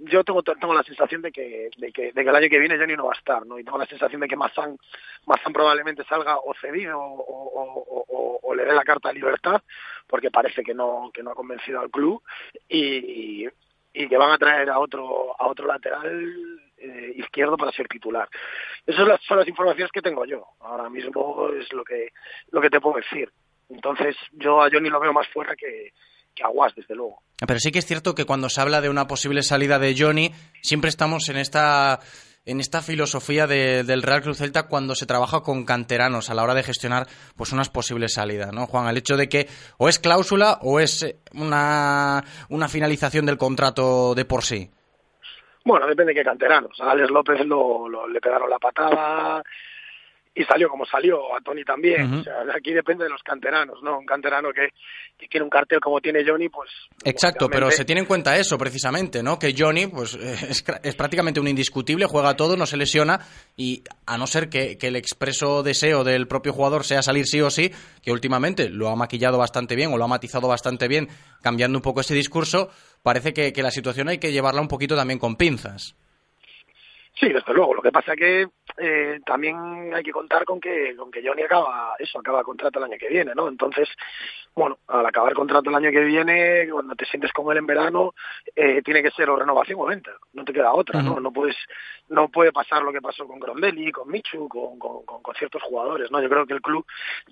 [0.00, 2.78] yo tengo, tengo la sensación de que, de que, de que el año que viene
[2.78, 3.58] Johnny no va a estar, ¿no?
[3.58, 4.78] Y tengo la sensación de que Mazán,
[5.26, 9.62] Mazán probablemente salga o cedido o le dé la carta de libertad,
[10.06, 12.22] porque parece que no, que no ha convencido al club
[12.68, 13.46] y,
[13.92, 18.28] y que van a traer a otro, a otro lateral eh, izquierdo para ser titular.
[18.86, 20.46] Esas son las, son las informaciones que tengo yo.
[20.60, 22.12] Ahora mismo es lo que,
[22.50, 23.30] lo que te puedo decir.
[23.68, 25.92] Entonces, yo a Johnny lo veo más fuera que,
[26.34, 27.22] que a Guas, desde luego.
[27.46, 30.32] Pero sí que es cierto que cuando se habla de una posible salida de Johnny,
[30.62, 32.00] siempre estamos en esta
[32.46, 36.42] en esta filosofía de- del Real Cruz Celta cuando se trabaja con canteranos a la
[36.42, 38.88] hora de gestionar pues unas posibles salidas, ¿no, Juan?
[38.88, 44.14] El hecho de que o es cláusula o es eh, una, una finalización del contrato
[44.14, 44.70] de por sí.
[45.66, 46.80] Bueno, depende de qué canteranos.
[46.80, 49.42] A Alex López lo, lo- le pegaron la patada
[50.34, 52.14] y salió como salió, a Tony también.
[52.14, 53.98] O sea, aquí depende de los canteranos, ¿no?
[53.98, 54.68] Un canterano que,
[55.18, 56.70] que quiere un cartel como tiene Johnny, pues...
[57.04, 59.38] Exacto, pero se tiene en cuenta eso precisamente, ¿no?
[59.38, 63.20] Que Johnny pues eh, es, es prácticamente un indiscutible, juega todo, no se lesiona
[63.56, 67.40] y a no ser que, que el expreso deseo del propio jugador sea salir sí
[67.40, 71.08] o sí, que últimamente lo ha maquillado bastante bien o lo ha matizado bastante bien,
[71.42, 72.70] cambiando un poco ese discurso,
[73.02, 75.96] parece que, que la situación hay que llevarla un poquito también con pinzas.
[77.20, 77.74] Sí, desde luego.
[77.74, 81.94] Lo que pasa que eh, también hay que contar con que con que Johnny acaba
[81.98, 83.46] eso, acaba contrato el año que viene, ¿no?
[83.48, 83.88] Entonces,
[84.54, 88.14] bueno, al acabar contrato el año que viene, cuando te sientes con él en verano,
[88.56, 90.12] eh, tiene que ser o renovación o venta.
[90.32, 91.20] No te queda otra, ¿no?
[91.20, 91.56] No puedes,
[92.08, 95.62] no puede pasar lo que pasó con Grondelli, con Michu, con, con, con- con ciertos
[95.62, 96.22] jugadores, ¿no?
[96.22, 96.86] Yo creo que el club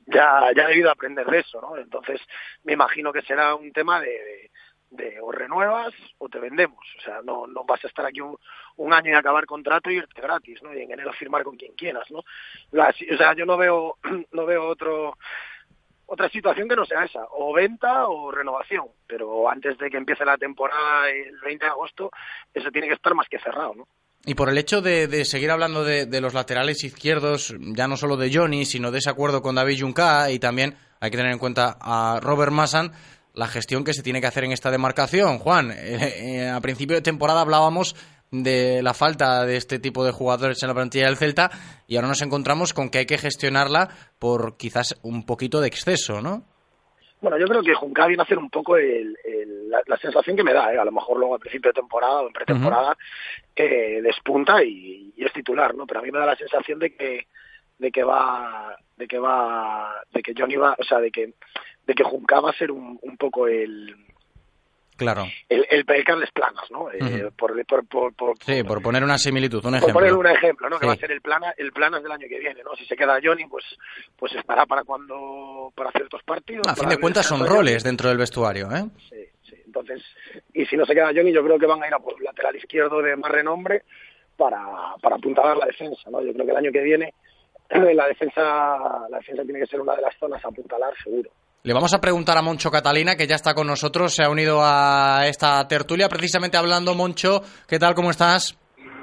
[0.06, 1.78] ya, ya ha debido aprender de eso, ¿no?
[1.78, 2.20] Entonces,
[2.64, 4.50] me imagino que será un tema de, de,
[4.90, 6.84] de o renuevas o te vendemos.
[6.98, 8.36] O sea, no, no vas a estar aquí un,
[8.76, 10.74] un año y acabar contrato y irte gratis, ¿no?
[10.74, 12.18] Y en enero firmar con quien quieras, ¿no?
[12.20, 13.96] O sea, yo no veo,
[14.32, 15.16] no veo otro
[16.10, 20.24] otra situación que no sea esa, o venta o renovación, pero antes de que empiece
[20.24, 22.10] la temporada el 20 de agosto,
[22.54, 23.88] eso tiene que estar más que cerrado, ¿no?
[24.24, 27.96] Y por el hecho de, de seguir hablando de, de los laterales izquierdos, ya no
[27.96, 31.32] solo de Johnny, sino de ese acuerdo con David Junca y también hay que tener
[31.32, 32.92] en cuenta a Robert Massan,
[33.38, 35.38] la gestión que se tiene que hacer en esta demarcación.
[35.38, 35.76] Juan, eh,
[36.42, 37.94] eh, a principio de temporada hablábamos
[38.30, 41.50] de la falta de este tipo de jugadores en la plantilla del Celta
[41.86, 46.20] y ahora nos encontramos con que hay que gestionarla por quizás un poquito de exceso,
[46.20, 46.42] ¿no?
[47.20, 50.36] Bueno, yo creo que Junca viene a hacer un poco el- el- la, la sensación
[50.36, 50.78] que me da, ¿eh?
[50.78, 52.96] a lo mejor luego al principio de temporada o en pretemporada
[54.02, 55.86] despunta y, y es titular, ¿no?
[55.86, 57.26] Pero a mí me da la sensación de que
[57.78, 61.34] de que va de que va de que Johnny va, o sea, de que
[61.88, 63.96] de que Junca va a ser un, un poco el
[64.96, 65.26] Claro.
[65.48, 66.90] el, el, el Planas, ¿no?
[66.90, 69.94] Eh, por, por, por, por, Sí, por poner una similitud, un por ejemplo.
[69.94, 70.76] poner un ejemplo, ¿no?
[70.76, 70.88] Que Sí.
[70.88, 72.74] va a ser el plana, el planas del año que viene, ¿no?
[72.74, 73.64] Si se queda Johnny, pues,
[74.16, 76.66] pues estará para cuando, para ciertos partidos.
[76.66, 78.84] A fin de cuentas son roles dentro del vestuario, ¿eh?
[79.66, 80.02] Entonces,
[80.52, 82.56] y si no se queda Johnny, yo creo que van a ir a por lateral
[82.56, 83.84] izquierdo de más renombre
[84.36, 84.60] para,
[85.00, 86.20] para apuntalar la defensa, ¿no?
[86.22, 87.14] Yo creo que el año que viene
[87.70, 88.42] la defensa,
[89.08, 91.30] la defensa tiene que ser una de las zonas a apuntalar, seguro.
[91.64, 94.60] Le vamos a preguntar a Moncho Catalina, que ya está con nosotros, se ha unido
[94.62, 98.56] a esta tertulia, precisamente hablando, Moncho, ¿qué tal, cómo estás?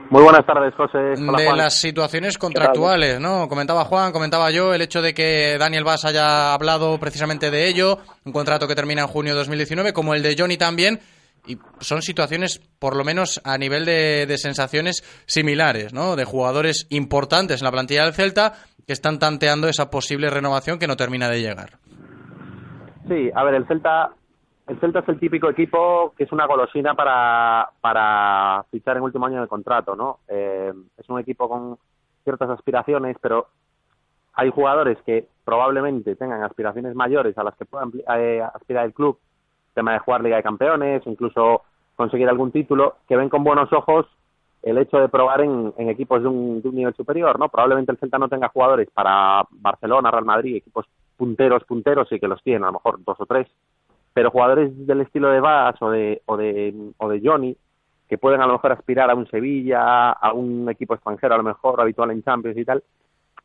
[0.09, 1.21] Muy buenas tardes, José.
[1.21, 1.57] Hola, de Juan.
[1.57, 3.49] las situaciones contractuales, ¿no?
[3.49, 7.99] Comentaba Juan, comentaba yo, el hecho de que Daniel Vaz haya hablado precisamente de ello,
[8.23, 11.01] un contrato que termina en junio de 2019, como el de Johnny también,
[11.47, 16.15] y son situaciones, por lo menos a nivel de, de sensaciones similares, ¿no?
[16.15, 18.53] De jugadores importantes en la plantilla del Celta
[18.87, 21.79] que están tanteando esa posible renovación que no termina de llegar.
[23.07, 24.11] Sí, a ver, el Celta,
[24.67, 29.27] el Celta es el típico equipo que es una golosina para, para fichar en último
[29.27, 30.19] año de contrato, ¿no?
[30.27, 31.77] Eh, es un equipo con
[32.23, 33.47] ciertas aspiraciones, pero
[34.33, 39.19] hay jugadores que probablemente tengan aspiraciones mayores a las que puedan eh, aspirar el club,
[39.75, 41.61] tema de jugar Liga de Campeones, incluso
[41.95, 44.07] conseguir algún título, que ven con buenos ojos
[44.63, 47.49] el hecho de probar en, en equipos de un, de un nivel superior, ¿no?
[47.49, 52.27] Probablemente el Celta no tenga jugadores para Barcelona, Real Madrid, equipos punteros, punteros, y que
[52.27, 53.47] los tienen, a lo mejor dos o tres,
[54.13, 57.55] pero jugadores del estilo de Vaz o de, o de, o de Johnny,
[58.07, 61.43] que pueden a lo mejor aspirar a un Sevilla, a un equipo extranjero a lo
[61.43, 62.83] mejor habitual en Champions y tal,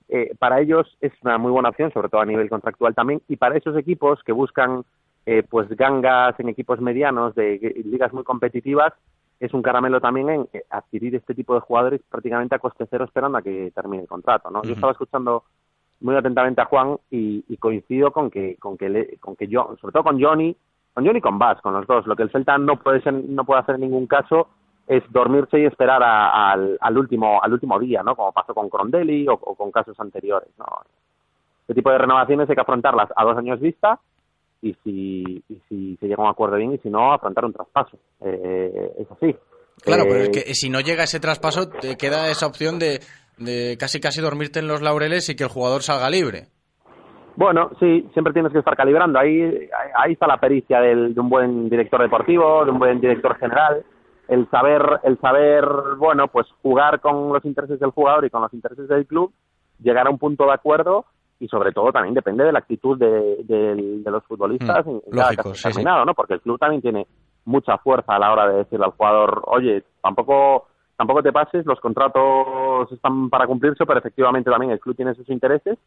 [0.08, 3.36] eh, para ellos es una muy buena opción, sobre todo a nivel contractual también, y
[3.36, 4.84] para esos equipos que buscan
[5.26, 8.92] eh, pues gangas en equipos medianos de de ligas muy competitivas,
[9.40, 13.04] es un caramelo también en eh, adquirir este tipo de jugadores prácticamente a coste cero
[13.04, 14.62] esperando a que termine el contrato, ¿no?
[14.62, 15.44] Yo estaba escuchando
[16.00, 19.76] muy atentamente a Juan y, y coincido con que con que le- con que yo,
[19.80, 20.56] sobre todo con Johnny,
[20.94, 23.12] con Johnny y con Bass, con los dos, lo que el Celta no puede ser,
[23.14, 24.48] no puede hacer en ningún caso
[24.86, 28.16] es dormirse y esperar a- al, al último al último día, ¿no?
[28.16, 30.64] Como pasó con Crondelli o, o con casos anteriores, ¿no?
[31.62, 34.00] Este tipo de renovaciones hay que afrontarlas a dos años vista
[34.62, 37.52] y si, y si se llega a un acuerdo bien y si no, afrontar un
[37.52, 37.96] traspaso.
[38.20, 39.34] Eh, es así.
[39.82, 43.00] Claro, Eh, pero es que si no llega ese traspaso, te queda esa opción de,
[43.40, 46.48] de casi casi dormirte en los laureles y que el jugador salga libre.
[47.36, 49.18] Bueno, sí, siempre tienes que estar calibrando.
[49.18, 53.36] Ahí, ahí está la pericia del- de un buen director deportivo, de un buen director
[53.38, 53.82] general.
[54.28, 55.64] El saber, el saber,
[55.98, 59.32] bueno, pues jugar con los intereses del jugador y con los intereses del club,
[59.82, 61.06] llegar a un punto de acuerdo
[61.38, 63.08] y sobre todo también depende de la actitud de,
[63.44, 66.14] de- de los futbolistas Mm, en, cada lógico, caso sí, ¿no?
[66.14, 67.06] Porque el club también tiene
[67.46, 70.66] mucha fuerza a la hora de decirle al jugador, oye, tampoco
[71.00, 75.26] tampoco te pases, los contratos están para cumplirse, pero efectivamente también el club tiene sus
[75.30, 75.78] intereses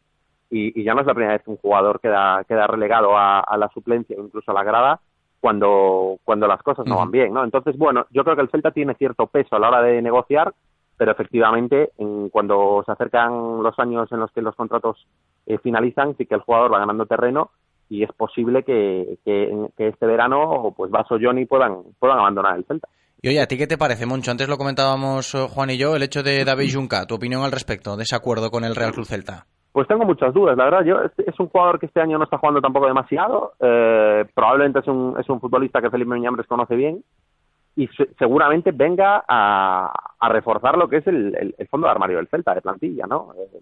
[0.50, 3.38] y, y ya no es la primera vez que un jugador queda, queda relegado a,
[3.38, 4.98] a la suplencia o incluso a la grada
[5.38, 7.44] cuando, cuando las cosas no van bien, ¿no?
[7.44, 10.52] Entonces, bueno, yo creo que el Celta tiene cierto peso a la hora de negociar,
[10.96, 15.06] pero efectivamente en- cuando se acercan los años en los que los contratos
[15.46, 17.50] eh, finalizan, sí que el jugador va ganando terreno
[17.88, 22.64] y es posible que, que, que este verano pues Vaso Johnny puedan, puedan abandonar el
[22.64, 22.88] Celta.
[23.24, 24.30] Y oye, ¿a ti qué te parece, Moncho?
[24.32, 27.52] Antes lo comentábamos eh, Juan y yo, el hecho de David Junca, tu opinión al
[27.52, 29.46] respecto de ese acuerdo con el Real Club Celta.
[29.72, 30.84] Pues tengo muchas dudas, la verdad.
[30.84, 33.54] Yo es, un jugador que este año no está jugando tampoco demasiado.
[33.60, 37.02] eh, probablemente es un, es un futbolista que Felipe Miñambres conoce bien
[37.76, 39.90] y se- seguramente venga a,
[40.28, 43.32] reforzar lo que es el, el- el fondo de armario del Celta de plantilla, ¿no?
[43.38, 43.58] Eh,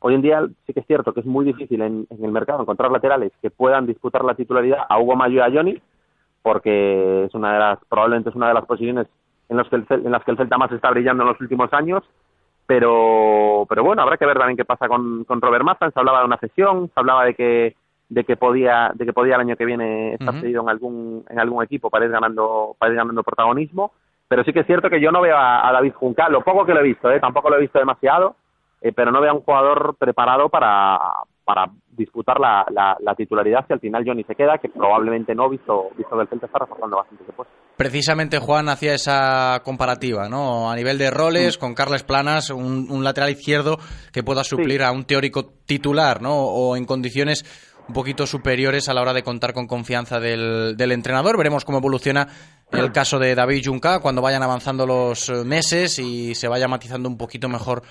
[0.00, 2.60] hoy en día sí que es cierto que es muy difícil en, en el mercado
[2.62, 5.80] encontrar laterales que puedan disputar la titularidad a Hugo Mayo y a Johnny,
[6.42, 9.06] porque es una de las probablemente es una de las posiciones
[9.48, 11.72] en, los que el en las que el Celta más está brillando en los últimos
[11.72, 12.02] años
[12.66, 16.20] pero pero bueno habrá que ver también qué pasa con, con Robert Mazan se hablaba
[16.20, 17.76] de una cesión se hablaba de que
[18.10, 21.38] de que podía de que podía el año que viene estar cedido en algún en
[21.38, 23.92] algún equipo para ir ganando para ir ganando protagonismo.
[24.28, 26.64] Pero sí que es cierto que yo no veo a, a David Juncal lo poco
[26.64, 27.20] que lo he visto ¿eh?
[27.20, 28.34] tampoco lo he visto demasiado
[28.80, 30.98] eh, pero no veo a un jugador preparado para
[31.50, 35.50] para disputar la, la, la titularidad si al final Johnny se queda que probablemente no
[35.50, 40.28] visto visto que el Celta está reforzando bastante ese puesto Precisamente Juan hacía esa comparativa,
[40.28, 40.70] ¿no?
[40.70, 43.78] A nivel de roles, con Carles Planas, un, un lateral izquierdo
[44.12, 46.34] que pueda suplir a un teórico titular, ¿no?
[46.34, 47.42] O en condiciones
[47.88, 51.38] un poquito superiores a la hora de contar con confianza del, del entrenador.
[51.38, 52.28] Veremos cómo evoluciona
[52.70, 57.16] el caso de David Junca cuando vayan avanzando los meses y se vaya matizando un
[57.16, 57.82] poquito mejor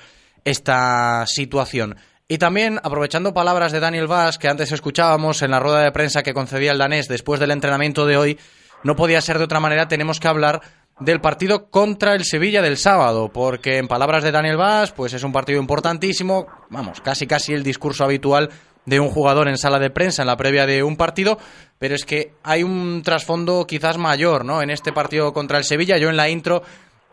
[0.45, 1.95] esta situación.
[2.31, 6.21] Y también, aprovechando palabras de Daniel Vaz, que antes escuchábamos en la rueda de prensa
[6.21, 8.39] que concedía el danés después del entrenamiento de hoy,
[8.83, 10.61] no podía ser de otra manera, tenemos que hablar
[10.99, 15.23] del partido contra el Sevilla del sábado, porque en palabras de Daniel Vaz, pues es
[15.23, 18.51] un partido importantísimo, vamos, casi casi el discurso habitual
[18.85, 21.39] de un jugador en sala de prensa en la previa de un partido,
[21.79, 24.61] pero es que hay un trasfondo quizás mayor, ¿no?
[24.61, 26.61] En este partido contra el Sevilla, yo en la intro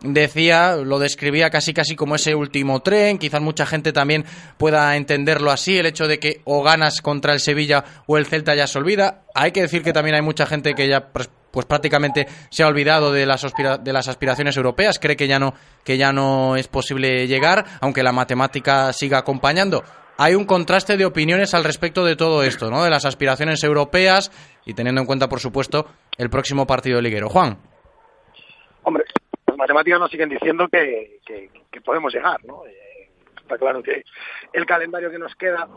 [0.01, 4.25] decía, lo describía casi casi como ese último tren, quizás mucha gente también
[4.57, 8.55] pueda entenderlo así, el hecho de que o ganas contra el Sevilla o el Celta
[8.55, 9.23] ya se olvida.
[9.33, 12.67] Hay que decir que también hay mucha gente que ya pues, pues prácticamente se ha
[12.67, 13.45] olvidado de las
[13.83, 18.03] de las aspiraciones europeas, cree que ya no que ya no es posible llegar, aunque
[18.03, 19.83] la matemática siga acompañando.
[20.19, 22.83] Hay un contraste de opiniones al respecto de todo esto, ¿no?
[22.83, 24.31] De las aspiraciones europeas
[24.65, 25.85] y teniendo en cuenta, por supuesto,
[26.17, 27.29] el próximo partido liguero.
[27.29, 27.59] Juan.
[28.81, 29.03] Hombre,
[29.57, 32.65] matemáticas nos siguen diciendo que, que, podemos llegar, ¿no?
[32.65, 33.09] Eh,
[33.41, 34.03] está claro que
[34.51, 35.67] el calendario que nos queda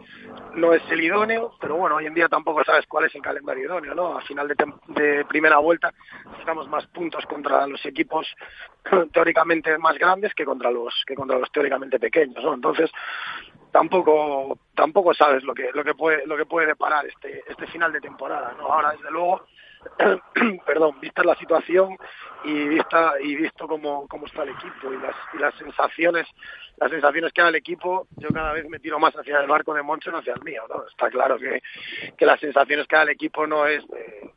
[0.54, 3.64] no es el idóneo, pero bueno, hoy en día tampoco sabes cuál es el calendario
[3.64, 4.18] idóneo, ¿no?
[4.18, 4.54] A final de,
[4.88, 5.92] de primera vuelta
[6.38, 8.26] sacamos más puntos contra los equipos
[9.12, 12.54] teóricamente más grandes que contra los que contra los teóricamente pequeños, ¿no?
[12.54, 12.90] Entonces
[13.70, 17.92] tampoco tampoco sabes lo que lo que puede lo que puede deparar este este final
[17.92, 18.66] de temporada, ¿no?
[18.66, 19.46] Ahora desde luego
[20.66, 21.96] perdón, vista la situación
[22.44, 26.26] y vista y visto cómo, cómo está el equipo y las, y las sensaciones
[26.80, 29.74] las sensaciones que da el equipo, yo cada vez me tiro más hacia el barco
[29.74, 30.88] de Moncho, no hacia el mío, ¿no?
[30.88, 31.60] Está claro que,
[32.16, 34.30] que las sensaciones que da el equipo no es de,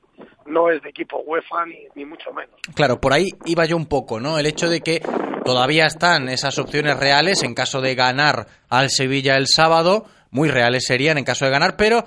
[0.47, 2.55] no es de equipo UEFA ni, ni mucho menos.
[2.75, 4.37] Claro, por ahí iba yo un poco, ¿no?
[4.37, 5.01] El hecho de que
[5.45, 10.83] todavía están esas opciones reales en caso de ganar al Sevilla el sábado, muy reales
[10.85, 12.03] serían en caso de ganar, pero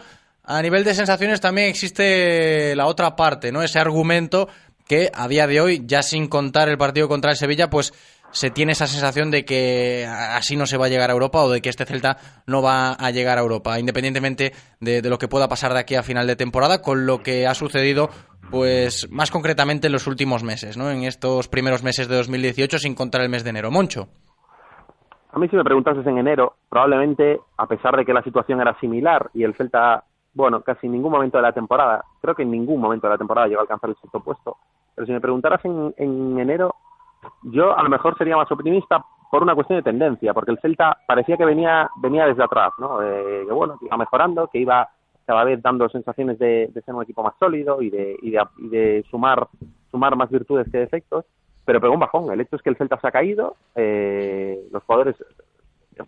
[0.47, 3.63] a nivel de sensaciones también existe la otra parte, ¿no?
[3.63, 4.49] Ese argumento
[4.87, 7.93] que a día de hoy, ya sin contar el partido contra el Sevilla, pues
[8.31, 11.51] se tiene esa sensación de que así no se va a llegar a Europa o
[11.51, 15.29] de que este Celta no va a llegar a Europa, independientemente de, de lo que
[15.29, 18.11] pueda pasar de aquí a final de temporada, con lo que ha sucedido,
[18.51, 20.91] pues más concretamente en los últimos meses, ¿no?
[20.91, 23.71] En estos primeros meses de 2018, sin contar el mes de enero.
[23.71, 24.09] Moncho.
[25.33, 28.79] A mí si me preguntases en enero, probablemente, a pesar de que la situación era
[28.81, 30.05] similar y el Celta,
[30.37, 33.18] bueno, casi en ningún momento de la temporada, creo que en ningún momento de la
[33.18, 34.59] temporada llegó a alcanzar el sexto puesto,
[34.95, 36.74] pero si me preguntaras en, en enero,
[37.43, 40.99] yo a lo mejor sería más optimista por una cuestión de tendencia, porque el Celta
[41.07, 43.03] parecía que venía venía desde atrás, ¿no?
[43.03, 44.89] Eh, que bueno, que iba mejorando, que iba
[45.24, 48.45] cada vez dando sensaciones de, de ser un equipo más sólido y de, y de,
[48.59, 49.49] y de sumar
[49.91, 51.24] sumar más virtudes que defectos,
[51.64, 52.30] pero pegó un bajón.
[52.30, 55.16] El hecho es que el Celta se ha caído, eh, los jugadores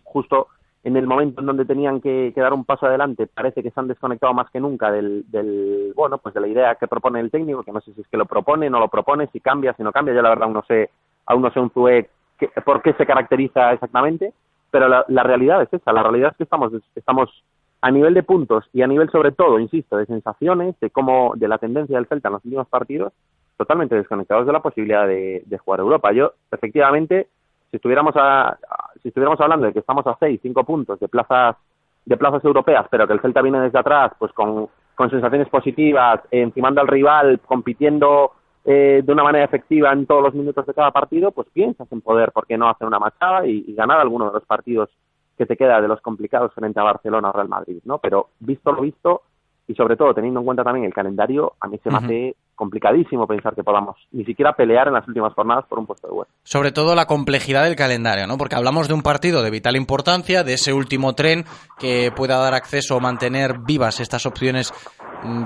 [0.04, 0.48] justo
[0.84, 3.80] en el momento en donde tenían que, que dar un paso adelante parece que se
[3.80, 7.30] han desconectado más que nunca del, del bueno pues de la idea que propone el
[7.30, 9.82] técnico que no sé si es que lo propone no lo propone si cambia si
[9.82, 10.90] no cambia yo la verdad aún no sé
[11.26, 12.08] aún no sé un Zue
[12.38, 14.32] qué- por qué se caracteriza exactamente
[14.70, 17.44] pero la, la realidad es esa la realidad es que estamos estamos
[17.80, 21.48] a nivel de puntos y a nivel sobre todo insisto de sensaciones de cómo de
[21.48, 23.12] la tendencia del Celta en los últimos partidos
[23.56, 26.12] totalmente desconectados de la posibilidad de, de jugar Europa.
[26.12, 27.26] Yo efectivamente
[27.70, 28.56] si estuviéramos a, a-
[29.02, 31.56] si estuviéramos hablando de que estamos a seis, cinco puntos de plazas
[32.04, 36.20] de plazas europeas, pero que el Celta viene desde atrás, pues con, con sensaciones positivas,
[36.30, 38.32] encimando al rival, compitiendo
[38.64, 42.00] eh, de una manera efectiva en todos los minutos de cada partido, pues piensas en
[42.00, 44.88] poder, ¿por qué no hacer una machada y, y ganar alguno de los partidos
[45.36, 47.98] que te queda de los complicados frente a Barcelona o Real Madrid, ¿no?
[47.98, 49.22] Pero visto lo visto
[49.66, 53.26] y sobre todo teniendo en cuenta también el calendario, a mí se me hace complicadísimo
[53.26, 56.34] pensar que podamos ni siquiera pelear en las últimas jornadas por un puesto de vuelta.
[56.42, 58.36] Sobre todo la complejidad del calendario, ¿no?
[58.36, 61.44] Porque hablamos de un partido de vital importancia, de ese último tren
[61.78, 64.74] que pueda dar acceso o mantener vivas estas opciones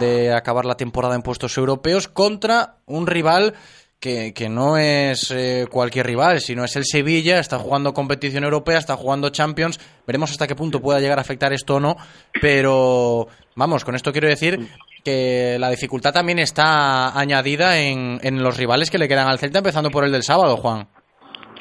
[0.00, 3.54] de acabar la temporada en puestos europeos contra un rival
[4.00, 8.78] que, que no es eh, cualquier rival, sino es el Sevilla, está jugando competición europea,
[8.78, 11.94] está jugando Champions, veremos hasta qué punto pueda llegar a afectar esto o no,
[12.40, 14.68] pero vamos, con esto quiero decir
[15.05, 19.59] que la dificultad también está añadida en, en los rivales que le quedan al Celta,
[19.59, 20.86] empezando por el del sábado, Juan.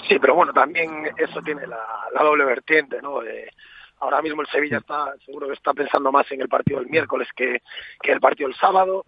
[0.08, 1.78] Sí, pero bueno, también eso tiene la,
[2.14, 3.22] la doble vertiente, ¿no?
[3.22, 3.50] De-
[4.00, 7.28] ahora mismo el Sevilla está, seguro que está pensando más en el partido del miércoles
[7.36, 7.62] que,
[8.02, 9.06] que el partido del sábado.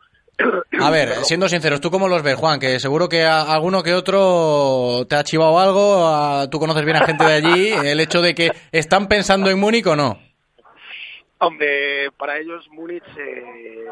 [0.81, 2.59] A ver, siendo sinceros, ¿tú cómo los ves, Juan?
[2.59, 6.97] Que seguro que a- alguno que otro te ha chivado algo, a- tú conoces bien
[6.97, 10.17] a gente de allí, el hecho de que están pensando en Múnich o no.
[11.39, 13.85] Hombre, para ellos Múnich eh,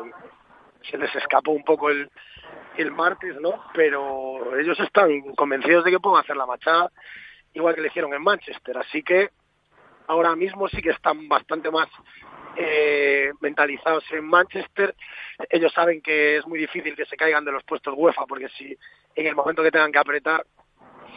[0.90, 2.10] se les escapó un poco el,
[2.78, 3.64] el martes, ¿no?
[3.74, 6.92] Pero ellos están convencidos de que pueden hacer la machada
[7.54, 8.78] igual que le hicieron en Manchester.
[8.78, 9.30] Así que
[10.08, 11.88] ahora mismo sí que están bastante más
[12.56, 14.96] eh, mentalizados en Manchester.
[15.50, 18.78] Ellos saben que es muy difícil que se caigan de los puestos UEFA porque si
[19.16, 20.46] en el momento que tengan que apretar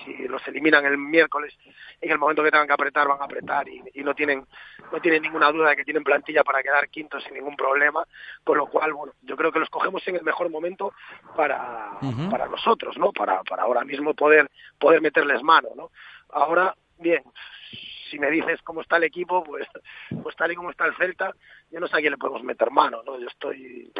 [0.04, 1.54] si los eliminan el miércoles,
[2.00, 4.46] en el momento que tengan que apretar van a apretar y, y no tienen
[4.92, 8.04] no tienen ninguna duda de que tienen plantilla para quedar quintos sin ningún problema,
[8.42, 10.92] con lo cual bueno, yo creo que los cogemos en el mejor momento
[11.36, 11.98] para,
[12.30, 13.12] para nosotros, ¿no?
[13.12, 15.90] Para, para ahora mismo poder poder meterles mano, ¿no?
[16.30, 17.22] Ahora, bien,
[18.10, 19.66] si me dices cómo está el equipo, pues
[20.22, 21.32] pues tal y como está el Celta,
[21.70, 23.18] yo no sé a quién le podemos meter mano, ¿no?
[23.18, 23.92] Yo estoy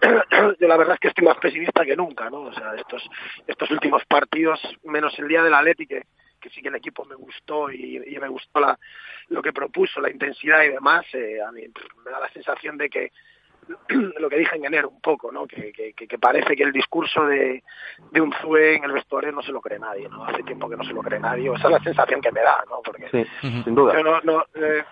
[0.60, 2.42] yo la verdad es que estoy más pesimista que nunca, ¿no?
[2.42, 3.08] O sea, estos
[3.46, 6.02] estos últimos partidos, menos el día del Atleti, que,
[6.40, 8.78] que sí que el equipo me gustó y, y me gustó la,
[9.28, 11.62] lo que propuso, la intensidad y demás, eh, a mí
[12.04, 13.10] me da la sensación de que
[14.20, 15.44] lo que dije en enero un poco, ¿no?
[15.46, 17.64] Que, que, que- que parece que el discurso de,
[18.12, 20.24] de un Zue en el vestuario no se lo cree nadie, ¿no?
[20.24, 22.62] Hace tiempo que no se lo cree nadie, esa es la sensación que me da,
[22.68, 22.80] ¿no?
[22.84, 23.24] Porque Sí,
[23.64, 23.94] sin duda.
[23.94, 24.84] yo no, no, eh,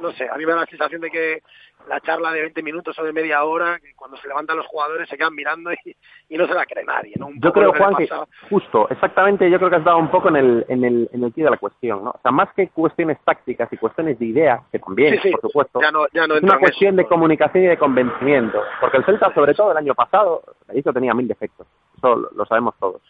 [0.00, 1.42] no sé, a mí me da la sensación de que
[1.88, 5.08] la charla de 20 minutos o de media hora, que cuando se levantan los jugadores
[5.08, 5.96] se quedan mirando y,
[6.28, 7.26] y no se la cree nadie, ¿no?
[7.28, 8.08] Un Yo poco creo, que Juan, que
[8.50, 11.32] justo, exactamente, yo creo que has dado un poco en el, en el, en el
[11.32, 12.10] quid de la cuestión, ¿no?
[12.10, 15.40] O sea, más que cuestiones tácticas y cuestiones de ideas, que también, Sí, sí, por
[15.42, 16.60] supuesto, ya no, ya no es una eso.
[16.60, 18.60] cuestión de comunicación y de convencimiento.
[18.80, 21.66] Porque el Celta, sobre todo el año pasado, equipo tenía mil defectos,
[21.96, 23.00] eso lo, lo sabemos todos.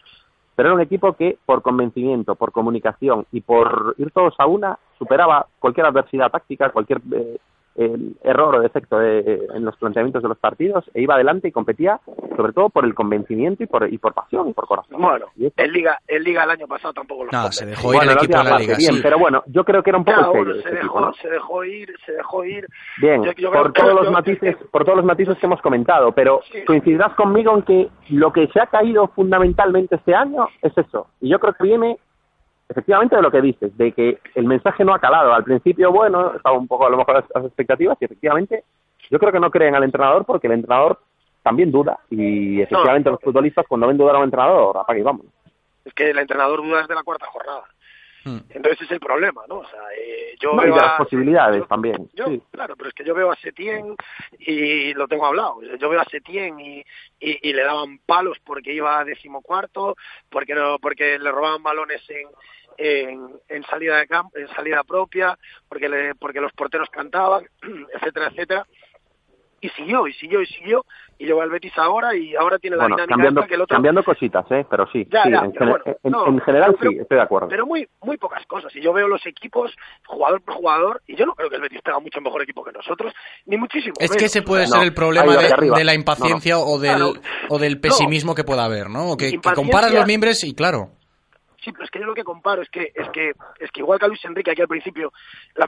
[0.55, 4.79] Pero era un equipo que, por convencimiento, por comunicación y por ir todos a una,
[4.97, 7.37] superaba cualquier adversidad táctica, cualquier eh,
[7.77, 11.47] eh, error o defecto de- eh, en los planteamientos de los partidos, e iba adelante
[11.47, 11.99] y competía,
[12.35, 14.99] sobre todo por el convencimiento y por, y por pasión y por corazón.
[14.99, 18.07] Bueno, en Liga, en Liga el año pasado tampoco lo No, se dejó ir el
[18.07, 18.99] la equipo de la liga, bien, sí.
[19.01, 20.75] pero bueno, yo creo que era un poco Ya, el sello bueno, de se este
[20.81, 21.13] dejó, equipo, ¿no?
[21.13, 22.67] se dejó ir, se dejó ir.
[23.01, 25.45] Bien, Yo- yo creo por que- todos los yo- matices, por todos los matices que
[25.45, 30.47] hemos comentado, pero coincidirás conmigo en que lo que se ha caído fundamentalmente este año
[30.61, 31.07] es eso.
[31.21, 31.97] Y yo creo que viene
[32.69, 35.33] efectivamente de lo que dices, de que el mensaje no ha calado.
[35.33, 38.63] Al principio, bueno, estaba un poco a lo mejor las, las expectativas y efectivamente
[39.09, 40.99] yo creo que no creen al entrenador porque el entrenador
[41.43, 45.25] también duda y efectivamente los futbolistas cuando ven dudar a un entrenador, apaga y vamos.
[45.85, 47.63] Es que el entrenador duda desde la cuarta jornada.
[48.49, 49.59] Entonces ese es el problema, ¿no?
[49.59, 52.09] O sea, eh, yo No, y veo a- posibilidades también.
[52.13, 52.41] Yo, sí.
[52.51, 53.95] claro, pero es que yo veo a Setién
[54.39, 55.61] y lo tengo hablado.
[55.79, 56.79] Yo veo a Setién y,
[57.19, 59.95] y, y le daban palos porque iba a decimocuarto,
[60.29, 62.27] porque no, porque le robaban balones en,
[62.77, 67.47] en, en salida de campo, en salida propia, porque le, porque los porteros cantaban,
[67.93, 68.67] etcétera, etcétera.
[69.59, 70.85] Y siguió, y siguió, y siguió,
[71.17, 73.61] y llegó al Betis ahora, y ahora tiene la Bueno, dinámica cambiando, esta que el
[73.61, 73.73] otro...
[73.75, 74.65] cambiando cositas, ¿eh?
[74.69, 76.97] pero sí, Ya, sí, ya, en, pero gene- bueno, en- no, en general pero- sí,
[76.99, 77.47] estoy de acuerdo.
[77.49, 78.75] Pero muy muy pocas cosas.
[78.75, 81.81] Y yo veo los equipos, jugador por jugador, y yo no creo que el Betis
[81.83, 83.13] tenga mucho mejor equipo que nosotros,
[83.47, 86.65] ni muchísimo Es que ese puede ser el problema de, la impaciencia No, no.
[86.73, 87.13] o del Claro.
[87.49, 89.11] o del pesimismo que pueda haber, ¿no?
[89.13, 90.89] O que, que comparas los miembros y claro.
[91.67, 93.99] Sí, pero es que yo lo que comparo es que es que es que igual
[93.99, 95.11] que a Luis Enrique aquí al principio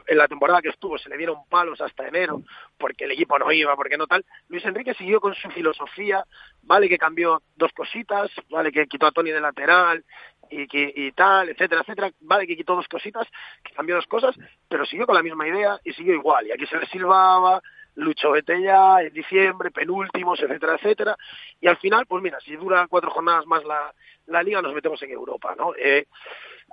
[0.07, 2.41] en la temporada que estuvo se le dieron palos hasta enero
[2.77, 4.23] porque el equipo no iba, porque no tal.
[4.47, 6.23] Luis Enrique siguió con su filosofía,
[6.61, 10.05] vale que cambió dos cositas, vale que quitó a Tony de lateral
[10.49, 13.27] y que y tal, etcétera, etcétera, vale que quitó dos cositas,
[13.61, 14.37] que cambió dos cosas,
[14.69, 16.47] pero siguió con la misma idea y siguió igual.
[16.47, 17.61] Y aquí se le silbaba,
[17.95, 21.17] Lucho vete ya en diciembre, penúltimos, etcétera, etcétera.
[21.59, 23.93] Y al final, pues mira, si dura cuatro jornadas más la,
[24.29, 25.73] la liga, nos metemos en Europa, ¿no?
[25.77, 26.05] Eh,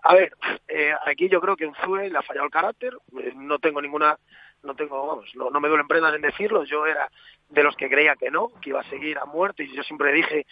[0.03, 0.33] a ver,
[0.69, 3.81] eh, aquí yo creo que en Zue le ha fallado el carácter, eh, no tengo
[3.81, 4.19] ninguna,
[4.63, 7.11] no tengo, vamos, no, me duelen prendas en decirlo, yo era
[7.49, 10.13] de los que creía que no, que iba a seguir a muerte y yo siempre
[10.13, 10.47] dije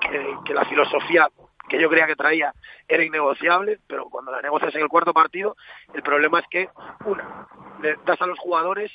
[0.00, 1.28] que, la filosofía
[1.68, 2.52] que yo creía que traía
[2.88, 5.56] era innegociable, pero cuando la negocias en el cuarto partido,
[5.94, 6.68] el problema es que,
[7.04, 7.46] una,
[7.80, 8.90] le das a los jugadores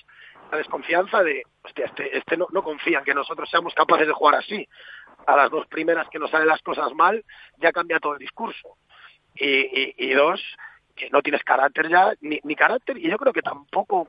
[0.52, 4.14] la desconfianza de, hostia, este, este no, no confía en que nosotros seamos capaces de
[4.14, 4.68] jugar así.
[5.28, 7.24] A las dos primeras que nos salen las cosas mal,
[7.58, 8.78] ya cambia todo el discurso.
[9.36, 10.42] Y, y, y dos,
[10.96, 14.08] que no tienes carácter ya, ni, ni carácter, y yo creo que tampoco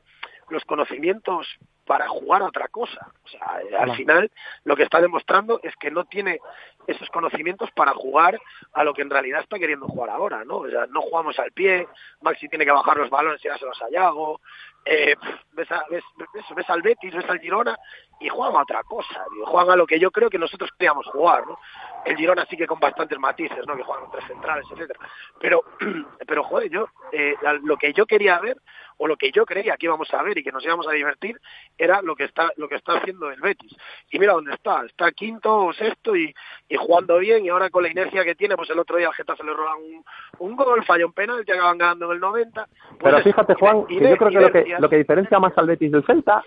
[0.50, 1.46] los conocimientos
[1.84, 3.08] para jugar a otra cosa.
[3.24, 4.30] O sea, eh, al final
[4.64, 6.40] lo que está demostrando es que no tiene
[6.86, 8.38] esos conocimientos para jugar
[8.72, 10.58] a lo que en realidad está queriendo jugar ahora, ¿no?
[10.58, 11.86] O sea, no jugamos al pie,
[12.22, 14.40] Maxi tiene que bajar los balones y dárselos a Yago,
[14.84, 15.14] eh,
[15.52, 17.76] ves, a- ves, ves, ves al Betis, ves al Girona,
[18.18, 19.44] y juegan a otra cosa, tío.
[19.46, 21.58] juegan a lo que yo creo que nosotros queríamos jugar, ¿no?
[22.04, 23.76] El Girona sí que con bastantes matices, ¿no?
[23.76, 24.98] Que juegan tres centrales, etcétera.
[25.40, 25.62] Pero,
[26.26, 28.56] pero joder, yo, eh, lo que yo quería ver,
[28.98, 31.38] o lo que yo creía que íbamos a ver y que nos íbamos a divertir,
[31.76, 33.76] era lo que está, lo que está haciendo el Betis.
[34.10, 36.34] Y mira dónde está, está quinto o sexto y,
[36.68, 39.14] y jugando bien, y ahora con la inercia que tiene, pues el otro día al
[39.14, 40.04] Getafe le roban un,
[40.38, 42.66] un gol, falla un penal, ya acaban ganando en el 90.
[42.66, 45.66] Pues Pero fíjate, Juan, que yo creo que lo que, lo que diferencia más al
[45.66, 46.42] Betis del Celta,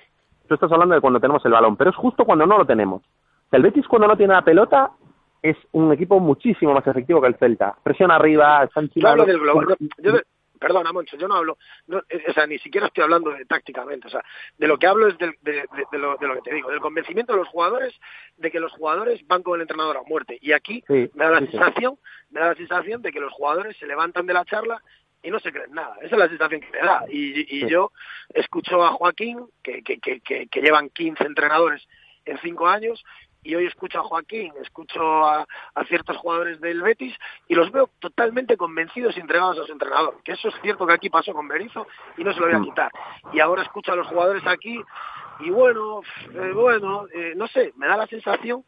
[0.50, 3.02] tú estás hablando de cuando tenemos el balón, pero es justo cuando no lo tenemos.
[3.52, 4.92] El Betis cuando no tiene la pelota
[5.42, 7.74] es un equipo muchísimo más efectivo que el Celta.
[7.82, 9.22] Presión arriba, está Yo enchilado.
[9.22, 9.40] hablo del
[10.04, 10.20] yo
[10.60, 14.08] perdona, Moncho, yo no hablo, no, eh, o sea, ni siquiera estoy hablando de tácticamente,
[14.08, 14.22] o sea,
[14.58, 16.70] de lo que hablo es del- de, de- de lo, de lo que te digo,
[16.70, 17.98] del convencimiento de los jugadores,
[18.36, 20.38] de que los jugadores van con el entrenador a muerte.
[20.42, 21.52] Y aquí Sí, me da la sí, sí.
[21.52, 21.96] sensación,
[22.30, 24.84] me da la sensación de que los jugadores se levantan de la charla
[25.24, 25.96] y no se creen nada.
[26.02, 27.04] Esa es la sensación que me da.
[27.10, 27.92] Y, yo
[28.34, 31.88] escucho a Joaquín, que, que, que, que, llevan 15 entrenadores
[32.26, 33.04] en cinco años,
[33.42, 37.16] y hoy escucho a Joaquín, escucho a, a ciertos jugadores del Betis
[37.48, 40.22] y los veo totalmente convencidos y entregados a su entrenador.
[40.24, 42.60] Que eso es cierto que aquí pasó con Berizzo y no se lo voy a
[42.60, 42.66] Mm.
[42.66, 42.92] quitar.
[43.32, 44.82] Y ahora escucho a los jugadores aquí
[45.40, 46.02] y bueno,
[46.34, 48.66] eh, bueno, eh, no sé, me da la sensación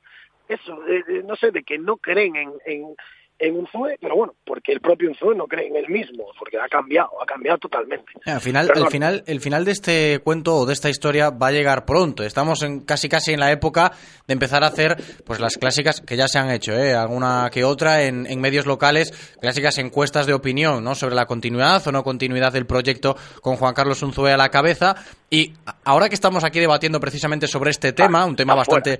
[0.47, 2.95] eso, eh, eh, no sé, de que no creen en, en,
[3.41, 6.67] en Unzue, pero bueno, porque el propio Unzue no cree en él mismo, porque ha
[6.69, 8.05] cambiado, ha cambiado totalmente.
[8.25, 8.85] Al final, Perdón.
[8.85, 12.23] el final, el final de este cuento o de esta historia va a llegar pronto.
[12.23, 13.91] Estamos en casi casi en la época
[14.27, 16.93] de empezar a hacer pues las clásicas que ya se han hecho, ¿eh?
[16.93, 19.11] alguna que otra en, en medios locales,
[19.41, 20.93] clásicas encuestas de opinión, ¿no?
[20.93, 24.95] Sobre la continuidad o no continuidad del proyecto con Juan Carlos Unzué a la cabeza.
[25.29, 25.53] Y
[25.85, 28.99] ahora que estamos aquí debatiendo precisamente sobre este tema, un tema bastante,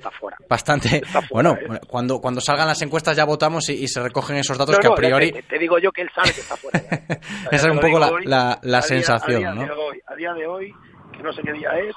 [0.50, 4.00] bastante, bueno, cuando cuando salgan las encuestas ya votamos y, y se
[4.32, 6.42] recogen esos datos No, que a priori te, te digo yo que él sabe que
[6.42, 6.80] está fuera.
[6.80, 6.98] ya.
[7.52, 9.62] esa es un poco la, hoy, la, la a día- sensación, a día ¿no?
[9.66, 10.74] De hoy, a día de hoy,
[11.16, 11.96] que no sé qué día es,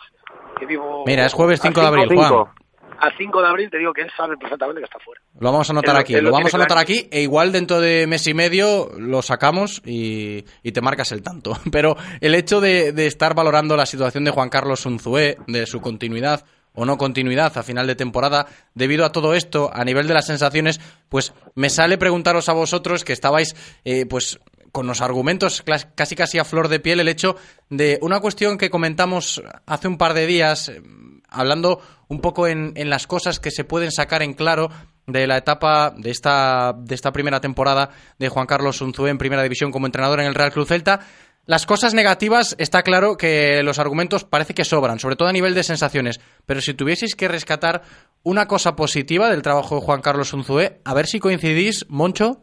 [0.58, 1.04] que vivo...
[1.06, 2.54] Mira, es jueves a 5 de abril, cinco- Juan.
[3.00, 5.20] A 5 de abril te digo que él sabe perfectamente que está fuera.
[5.40, 6.80] Lo vamos a anotar Él aquí, él lo lo vamos a anotar claro.
[6.82, 11.20] aquí e igual dentro de mes y medio lo sacamos y, y te marcas el
[11.22, 11.58] tanto.
[11.72, 15.80] Pero el hecho de, de estar valorando la situación de Juan Carlos Unzué, de su
[15.80, 20.14] continuidad o no continuidad a final de temporada, debido a todo esto, a nivel de
[20.14, 23.54] las sensaciones, pues me sale preguntaros a vosotros que estabais
[23.84, 24.40] eh, pues
[24.72, 25.62] con los argumentos
[25.94, 27.36] casi casi a flor de piel el hecho
[27.70, 30.82] de una cuestión que comentamos hace un par de días, eh,
[31.28, 34.70] hablando un poco en, en las cosas que se pueden sacar en claro
[35.06, 39.42] de la etapa de esta, de esta primera temporada de Juan Carlos Unzué en primera
[39.42, 41.00] división como entrenador en el Real Club Celta.
[41.46, 45.54] Las cosas negativas, está claro que los argumentos parece que sobran, sobre todo a nivel
[45.54, 46.18] de sensaciones.
[46.46, 47.82] Pero si tuvieseis que rescatar
[48.22, 52.38] una cosa positiva del trabajo de Juan Carlos Unzué, a ver si coincidís, Moncho.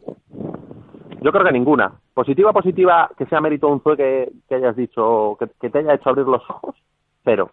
[1.19, 1.91] Yo creo que ninguna.
[2.13, 5.95] Positiva, positiva, que sea mérito un Zue que, que hayas dicho, que, que te haya
[5.95, 6.75] hecho abrir los ojos,
[7.23, 7.49] cero.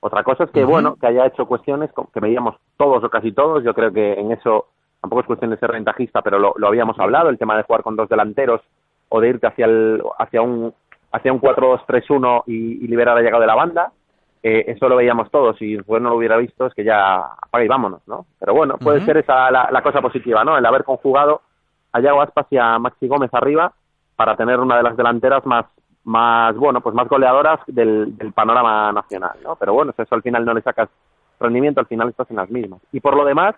[0.00, 3.62] Otra cosa es que, bueno, que haya hecho cuestiones que veíamos todos o casi todos.
[3.62, 4.66] Yo creo que en eso
[5.00, 7.84] tampoco es cuestión de ser ventajista, pero lo, lo habíamos hablado, el tema de jugar
[7.84, 8.62] con dos delanteros
[9.14, 10.72] o de irte hacia, el, hacia un,
[11.12, 13.92] hacia un 4-2-3-1 y, y liberar la llegada de la banda.
[14.42, 15.56] Eh, eso lo veíamos todos.
[15.58, 18.24] Si Zue no lo hubiera visto, es que ya apaga y vámonos, ¿no?
[18.40, 20.56] Pero bueno, puede ser esa la, la cosa positiva, ¿no?
[20.56, 21.42] El haber conjugado
[21.92, 23.72] a Yago Aspas y a Maxi Gómez arriba
[24.16, 25.66] para tener una de las delanteras más
[26.04, 30.44] más bueno pues más goleadoras del, del panorama nacional no pero bueno eso al final
[30.44, 30.88] no le sacas
[31.38, 33.54] rendimiento al final estás en las mismas y por lo demás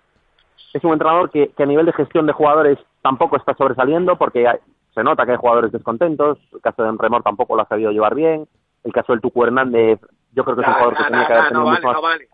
[0.74, 4.46] es un entrenador que, que a nivel de gestión de jugadores tampoco está sobresaliendo porque
[4.94, 8.14] se nota que hay jugadores descontentos el caso de Enremor tampoco lo ha sabido llevar
[8.14, 8.46] bien
[8.84, 9.98] el caso del Tucu Hernández
[10.32, 12.02] yo creo que es un jugador que tenía que haber tenido no vale, más no
[12.02, 12.28] vale.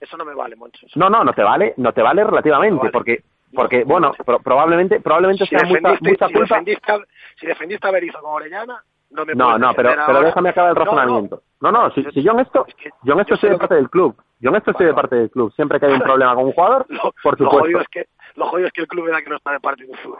[0.00, 0.86] Eso no me vale, Moncho.
[0.94, 5.44] no, no, no te vale, no te vale relativamente, porque, porque bueno, pro- probablemente, probablemente
[5.44, 6.54] Si sea mucha, mucha si culpa.
[6.54, 7.00] defendiste, a-
[7.34, 8.80] si defendiste a Berizzo con Orellana,
[9.10, 11.42] no me No, no, pero, pero déjame acabar el razonamiento.
[11.60, 12.64] No, no, si, si yo en esto,
[13.02, 14.14] yo en esto estoy de parte del club.
[14.38, 15.52] Yo en esto estoy de parte del club.
[15.54, 16.86] Siempre que hay un problema con un jugador,
[17.22, 17.80] por Lo jodido supuesto.
[17.80, 18.06] es que
[18.36, 20.16] lo jodido es que el club era que no está de parte de un club.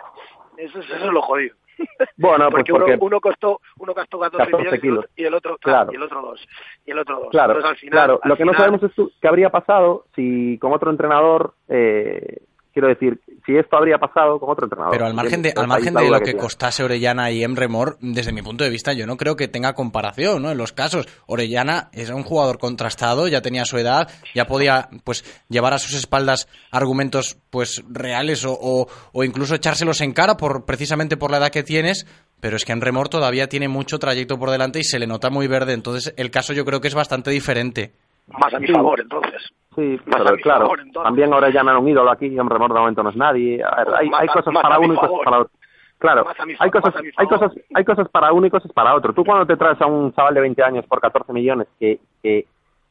[0.56, 1.54] Eso, es- eso es lo jodido.
[2.16, 4.98] Bueno, pues porque, uno, uno costó uno costó 14, 14 millones y el kilos.
[5.04, 5.92] otro- y el otro claro, Claro.
[5.92, 6.48] y el otro dos
[6.86, 7.28] y el otro dos.
[7.30, 8.20] claro, Entonces, al final, claro.
[8.22, 12.38] al Lo que no sabemos es qué habría pasado si con otro entrenador, eh,
[12.78, 14.92] quiero decir, si esto habría pasado con otro entrenador.
[14.92, 17.96] Pero al margen de, al es margen de lo que costase Orellana y Emre Mor,
[18.00, 20.52] desde mi punto de vista, yo no creo que tenga comparación, ¿no?
[20.52, 25.24] En los casos, Orellana era un jugador contrastado, ya tenía su edad, ya podía, pues,
[25.48, 30.64] llevar a sus espaldas argumentos, pues, reales o, o, o incluso echárselos en cara por,
[30.64, 32.06] precisamente por la edad que tienes.
[32.40, 35.30] Pero es que Emre Mor todavía tiene mucho trayecto por delante y se le nota
[35.30, 35.72] muy verde.
[35.72, 37.90] Entonces, el caso yo creo que es bastante diferente.
[38.28, 39.42] más a mi favor, entonces.
[39.78, 42.42] Sí, a pero claro, favor, también ahora ya no era un ídolo aquí, y de
[42.42, 43.62] momento no es nadie.
[43.62, 45.52] A ver, hay, Más hay a- cosas para a uno y cosas para otro.
[45.98, 48.94] Claro, a mi hay cosas, a hay cosas, hay cosas para uno y cosas para
[48.94, 49.12] otro.
[49.12, 52.46] Tú cuando te traes a un chaval de 20 años por 14 millones que, que,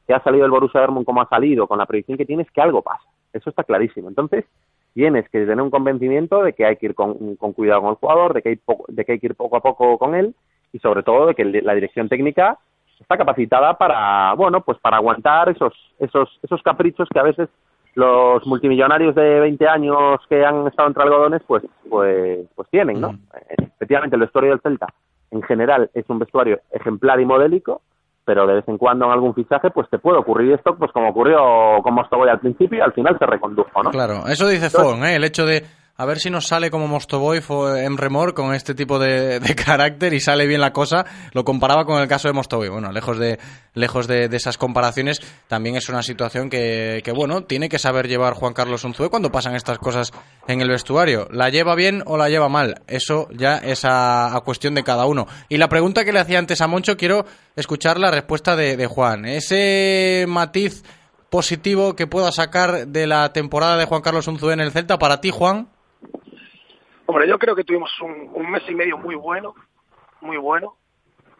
[0.05, 2.61] que ha salido el Borussia Dortmund como ha salido, con la predicción que tienes, que
[2.61, 3.03] algo pasa.
[3.33, 4.09] Eso está clarísimo.
[4.09, 4.45] Entonces,
[4.93, 7.95] tienes que tener un convencimiento de que hay que ir con, con cuidado con el
[7.97, 10.33] jugador, de que, hay poco- de que hay que ir poco a poco con él
[10.73, 12.57] y sobre todo de que la dirección técnica
[12.99, 17.49] está capacitada para, bueno, pues para aguantar esos, esos, esos caprichos que a veces
[17.95, 23.09] los multimillonarios de 20 años que han estado entre algodones, pues, pues, pues tienen, ¿no?
[23.49, 24.87] Eh, Efectivamente, el vestuario del Celta,
[25.31, 27.81] en general, es un vestuario ejemplar y modélico,
[28.25, 31.09] pero de vez en cuando en algún fichaje, pues te puede ocurrir esto, pues como
[31.09, 33.91] ocurrió con Mostovoy al principio y al final se recondujo, ¿no?
[33.91, 35.15] Claro, eso dice Fon, ¿eh?
[35.15, 35.63] el hecho de
[35.99, 39.55] a ver si nos sale como Mostovoy o Emre Mor con este tipo de, de
[39.55, 41.05] carácter y sale bien la cosa.
[41.33, 42.69] Lo comparaba con el caso de Mostovoy.
[42.69, 43.39] Bueno, lejos de
[43.73, 48.33] lejos de, esas comparaciones, también es una situación que, que, bueno, tiene que saber llevar
[48.33, 50.11] Juan Carlos Unzué cuando pasan estas cosas
[50.47, 51.27] en el vestuario.
[51.31, 52.81] ¿La lleva bien o la lleva mal?
[52.87, 55.27] Eso ya es a, cuestión de cada uno.
[55.49, 57.25] Y la pregunta que le hacía antes a Moncho, quiero
[57.55, 59.25] escuchar la respuesta de Juan.
[59.25, 60.83] Ese matiz
[61.29, 65.21] positivo que pueda sacar de la temporada de Juan Carlos Unzué en el Celta para
[65.21, 65.69] ti, Juan.
[67.07, 69.55] Hombre, yo creo que tuvimos un, mes y medio muy bueno,
[70.19, 70.75] muy bueno,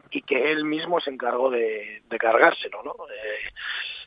[0.10, 2.92] y que él mismo se encargó de, cargárselo, ¿no?
[2.92, 3.52] Eh,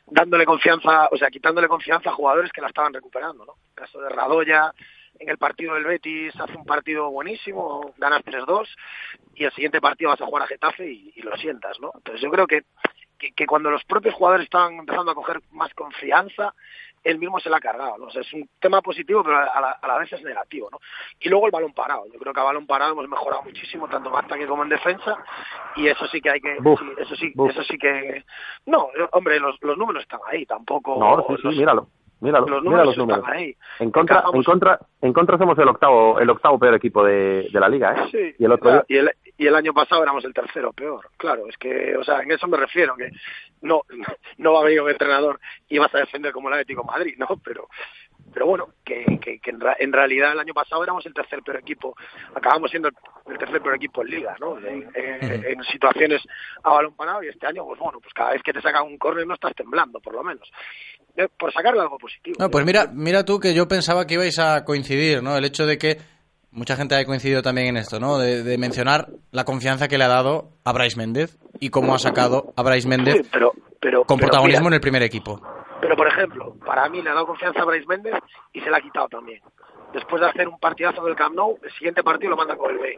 [0.07, 3.53] dándole confianza, o sea, quitándole confianza a jugadores que la estaban recuperando, ¿no?
[3.69, 4.73] El caso de Radoya,
[5.19, 8.67] en el partido del Betis hace un partido buenísimo, ganas 3-2,
[9.35, 11.91] y el siguiente partido vas a jugar a Getafe y, y lo sientas, ¿no?
[11.95, 12.63] Entonces yo creo que,
[13.19, 16.55] que, que cuando los propios jugadores estaban empezando a coger más confianza,
[17.03, 18.05] él mismo se la ha cargado, ¿no?
[18.05, 20.79] O sea, es un tema positivo, pero a la, a la vez es negativo, ¿no?
[21.19, 22.05] Y luego el balón parado.
[22.13, 25.17] Yo creo que a balón parado hemos mejorado muchísimo, tanto en ataque como en defensa,
[25.75, 26.57] y eso sí que hay que...
[26.59, 27.49] Buf, sí, eso sí buf.
[27.51, 28.23] eso sí que...
[28.65, 30.97] No, hombre, los, los números están ahí, tampoco...
[30.99, 31.87] No, sí, sí, los- míralo.
[32.21, 33.55] Los mira los números ahí.
[33.79, 37.59] En contra, en contra, en contra somos el octavo, el octavo peor equipo de, de
[37.59, 38.09] la liga, ¿eh?
[38.11, 40.71] Sí, y el otro claro, día- y, el, y el año pasado éramos el tercero
[40.71, 41.09] peor.
[41.17, 43.09] Claro, es que, o sea, en eso me refiero, que
[43.61, 43.81] no,
[44.37, 47.15] no va a venir un entrenador y vas a defender como el Atlético de Madrid,
[47.17, 47.27] ¿no?
[47.43, 47.67] Pero,
[48.33, 51.41] pero bueno, que, que, que en, ra- en realidad el año pasado éramos el tercer
[51.43, 51.95] peor equipo,
[52.35, 52.95] acabamos siendo el,
[53.31, 54.57] el tercer peor equipo en liga, ¿no?
[54.57, 56.21] En, en- en situaciones
[56.63, 58.97] a balón parado y este año, pues bueno, pues cada vez que te sacan un
[58.97, 60.49] córner no estás temblando, por lo menos.
[61.17, 62.37] Eh, Por sacarle algo positivo.
[62.39, 65.35] No, pues mira, mira tú que yo pensaba que ibais a coincidir, ¿no?
[65.35, 65.97] El hecho de que
[66.51, 68.17] mucha gente ha coincidido también en esto, ¿no?
[68.17, 71.99] De, de mencionar la confianza que le ha dado a Brais Méndez y cómo ha
[71.99, 73.51] sacado a Brais Méndez Sí, pero,
[73.81, 75.41] pero, con pero protagonismo mira, en el primer equipo.
[75.81, 78.13] Pero, por ejemplo, para mí le ha dado confianza a Bryce Méndez
[78.53, 79.41] y se la ha quitado también.
[79.93, 82.77] Después de hacer un partidazo del Camp Nou, el siguiente partido lo manda con el
[82.77, 82.97] B.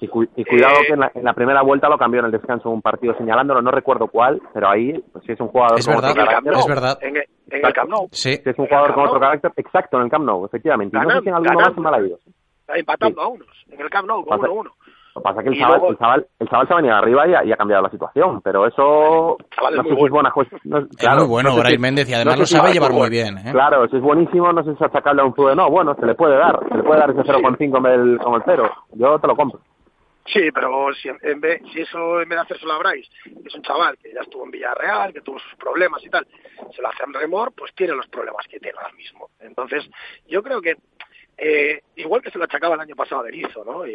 [0.00, 2.26] Y, cu- y cuidado Eh, que en la, en la primera vuelta lo cambió en
[2.26, 5.78] el descanso un partido señalándolo, no recuerdo cuál, pero ahí, pues si es un jugador
[5.78, 6.52] Es con verdad, otro carácter.
[6.52, 6.98] es verdad.
[7.00, 8.36] En el, en el Camp Nou, Sí.
[8.42, 10.98] Si es un jugador con otro carácter, exacto, en el Camp Nou, efectivamente.
[10.98, 12.20] Y no sé si en alguno Ganando, más en Malaguillos.
[12.68, 13.48] empatando a unos.
[13.70, 14.70] En el Camp Nou, con Pasa- 1-1.
[15.14, 16.94] Lo que pasa es que el chaval, luego- el, chaval, el chaval se ha venido
[16.96, 19.96] arriba y ha, y ha cambiado la situación, pero eso chaval es no muy sé
[19.98, 22.10] si es buena juez- no- Es claro, muy bueno no sé Brais si- Méndez y
[22.10, 23.10] no además lo si- sabe llevar muy bueno.
[23.12, 23.52] bien, ¿eh?
[23.52, 26.14] Claro, si es buenísimo, no sé si sacarle a un Zube, no, bueno, se le
[26.16, 29.26] puede dar, se le puede dar ese 0,5 con el, con el cero, yo te
[29.28, 29.60] lo compro.
[30.26, 33.54] Sí, pero si, en, vez, si eso en vez de hacérselo a Bryce, que es
[33.54, 36.26] un chaval que ya estuvo en Villarreal, que tuvo sus problemas y tal,
[36.74, 39.28] se lo hace a Remor, pues tiene los problemas que tiene ahora mismo.
[39.40, 39.84] Entonces,
[40.26, 40.76] yo creo que,
[41.36, 43.86] eh, igual que se lo achacaba el año pasado a Berizzo, ¿no?
[43.86, 43.94] Y-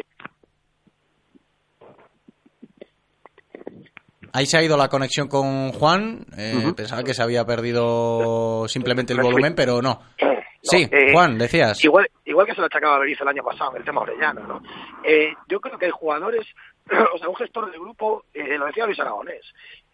[4.32, 6.24] Ahí se ha ido la conexión con Juan.
[6.36, 6.72] eh.
[6.76, 10.00] Pensaba que se había perdido simplemente el volumen, pero no.
[10.62, 11.82] Sí, eh, Juan, decías.
[11.82, 14.46] Igual, igual que se lo achacaba a Berizzo el año pasado en el tema Orellano,
[14.46, 14.62] ¿no?
[15.02, 16.46] Eh, yo creo que hay jugadores,
[17.14, 19.42] o sea, un gestor de grupo, eh, lo decía Luis Aragonés,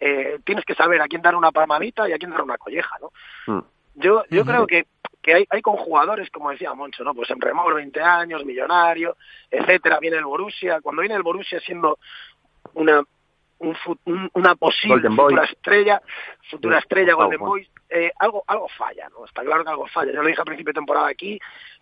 [0.01, 2.97] eh, tienes que saber a quién dar una palmadita y a quién dar una colleja,
[3.01, 3.12] ¿no?
[3.55, 3.64] Mm.
[3.95, 4.87] Yo, yo creo que,
[5.22, 7.14] que hay, hay con jugadores, como decía Moncho, ¿no?
[7.14, 9.16] Pues en Remor, 20 años, millonario,
[9.51, 11.99] etcétera, viene el Borussia, cuando viene el Borussia siendo
[12.74, 13.03] una
[13.59, 15.24] un un- una posible Golden Boy.
[15.32, 16.02] futura estrella,
[16.50, 17.59] futura estrella Golden favor.
[17.59, 19.24] Boy, eh, algo algo falla, ¿no?
[19.24, 20.12] Está claro que algo falla.
[20.12, 21.38] Yo lo dije a principio de temporada aquí,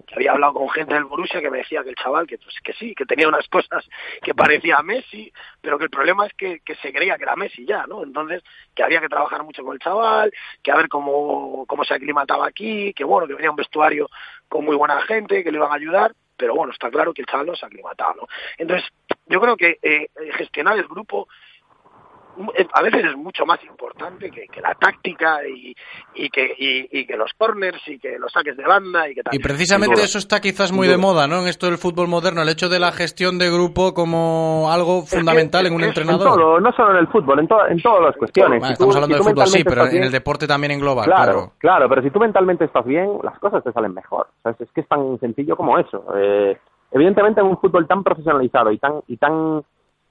[0.07, 2.55] que había hablado con gente del Borussia que me decía que el chaval, que pues
[2.63, 3.89] que sí, que tenía unas cosas
[4.23, 7.37] que parecía a Messi, pero que el problema es que, que se creía que era
[7.37, 8.03] Messi ya, ¿no?
[8.05, 8.43] Entonces,
[8.75, 12.47] que había que trabajar mucho con el chaval, que a ver cómo, cómo se aclimataba
[12.47, 14.09] aquí, que bueno, que venía un vestuario
[14.49, 17.27] con muy buena gente, que le iban a ayudar, pero bueno, está claro que el
[17.27, 18.27] chaval no se ha aclimatado, ¿no?
[18.59, 18.89] Entonces,
[19.27, 21.29] yo creo que eh, gestionar el grupo
[22.73, 25.75] a veces es mucho más importante que, que la táctica y,
[26.15, 29.23] y que y, y que los corners y que los saques de banda y que
[29.23, 29.35] tal.
[29.35, 31.41] Y precisamente eso está quizás muy de moda, ¿no?
[31.43, 35.67] En esto del fútbol moderno, el hecho de la gestión de grupo como algo fundamental
[35.67, 36.29] en un En entrenador.
[36.35, 38.59] todo, no solo en el fútbol, en, to- en todas las cuestiones.
[38.61, 40.73] Bueno, Si estamos tú- hablando si de fútbol, sí, pero en bien- el deporte también
[40.73, 41.05] engloba.
[41.05, 41.53] Claro, Claro.
[41.59, 44.27] claro, pero si tú mentalmente estás bien, las cosas te salen mejor.
[44.43, 44.61] ¿sabes?
[44.61, 46.05] Es que es tan sencillo como eso.
[46.17, 46.57] Eh,
[46.93, 49.63] evidentemente en un fútbol tan profesionalizado y tan y tan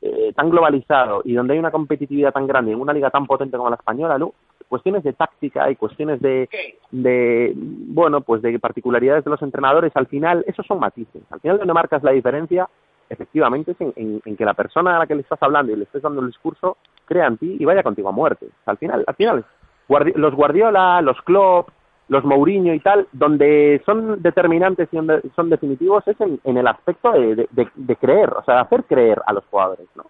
[0.06, 3.56] eh, tan globalizado y donde hay una competitividad tan grande en una liga tan potente
[3.58, 4.34] como la española, Lu,
[4.68, 6.50] cuestiones de táctica y cuestiones de,
[6.92, 11.22] de, bueno, pues de particularidades de los entrenadores, al final, esos son matices.
[11.32, 12.68] Al final donde marcas la diferencia,
[13.10, 15.76] efectivamente, es en, en- en que la persona a la que le estás hablando y
[15.76, 18.48] le estés dando el discurso crea en ti y vaya contigo a muerte.
[18.66, 19.46] Al final, al final,
[19.88, 21.70] Guardi- los Guardiola, los Klopp,
[22.10, 26.68] los Mourinho y tal, donde son determinantes y donde son definitivos es en, en el
[26.68, 30.04] aspecto de, de- de- de creer, o sea, de hacer creer a los jugadores, ¿no?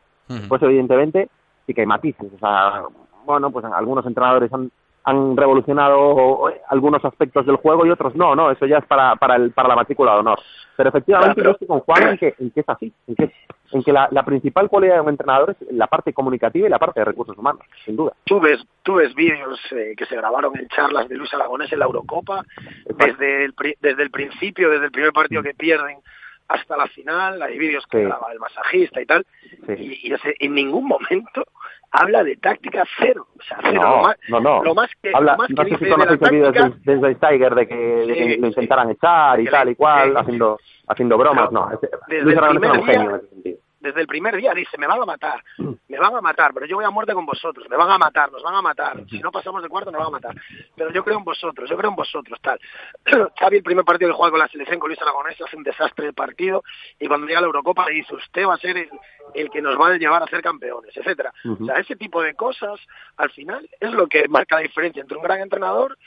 [0.47, 1.29] Pues evidentemente
[1.67, 2.83] sí que hay matices, o sea,
[3.25, 4.71] bueno, pues algunos entrenadores han,
[5.05, 9.35] han revolucionado algunos aspectos del juego y otros no, no, eso ya es para, para,
[9.35, 10.39] el, para la matrícula de honor.
[10.75, 13.31] Pero efectivamente Claro, yo estoy con Juan en que, en que es así, en que,
[13.71, 16.79] en que la, la principal cualidad de un entrenador es la parte comunicativa y la
[16.79, 18.13] parte de recursos humanos, sin duda.
[18.23, 21.79] Tú ves, tú ves vídeos eh, que se grabaron en charlas de Luis Aragonés en
[21.79, 22.43] la Eurocopa,
[22.85, 25.97] desde el, desde el principio, desde el primer partido que pierden
[26.47, 28.03] hasta la final, hay vídeos que Sí.
[28.03, 29.25] graba el masajista y tal,
[29.67, 29.73] Sí.
[30.03, 31.45] y, y en ningún momento
[31.91, 34.63] habla de táctica cero, o sea, cero, No, lo más, no, no.
[34.63, 36.95] lo más que, Habla, lo más no sé si de conoces vídeos de, de
[37.55, 41.69] de que, de que lo intentaran echar y tal y cual, haciendo, haciendo bromas, no.
[42.07, 42.41] desde Luis el
[42.79, 43.57] un genio en ese sentido.
[43.83, 46.77] Desde el primer día dice, me van a matar, me van a matar, pero yo
[46.77, 49.31] voy a muerte con vosotros, me van a matar, nos van a matar, si no
[49.31, 50.35] pasamos de cuarto nos van a matar,
[50.75, 52.59] pero yo creo en vosotros, yo creo en vosotros, tal.
[53.39, 56.05] Xavi, el primer partido que juega con la selección con Luis Aragonés, hace un desastre
[56.07, 56.63] de partido,
[56.99, 58.89] y cuando llega a la Eurocopa le dice, usted va a ser el,
[59.35, 61.33] el que nos va a llevar a ser campeones, etcétera.
[61.43, 62.79] O sea, ese tipo de cosas,
[63.17, 65.97] al final, es lo que marca la diferencia entre un gran entrenador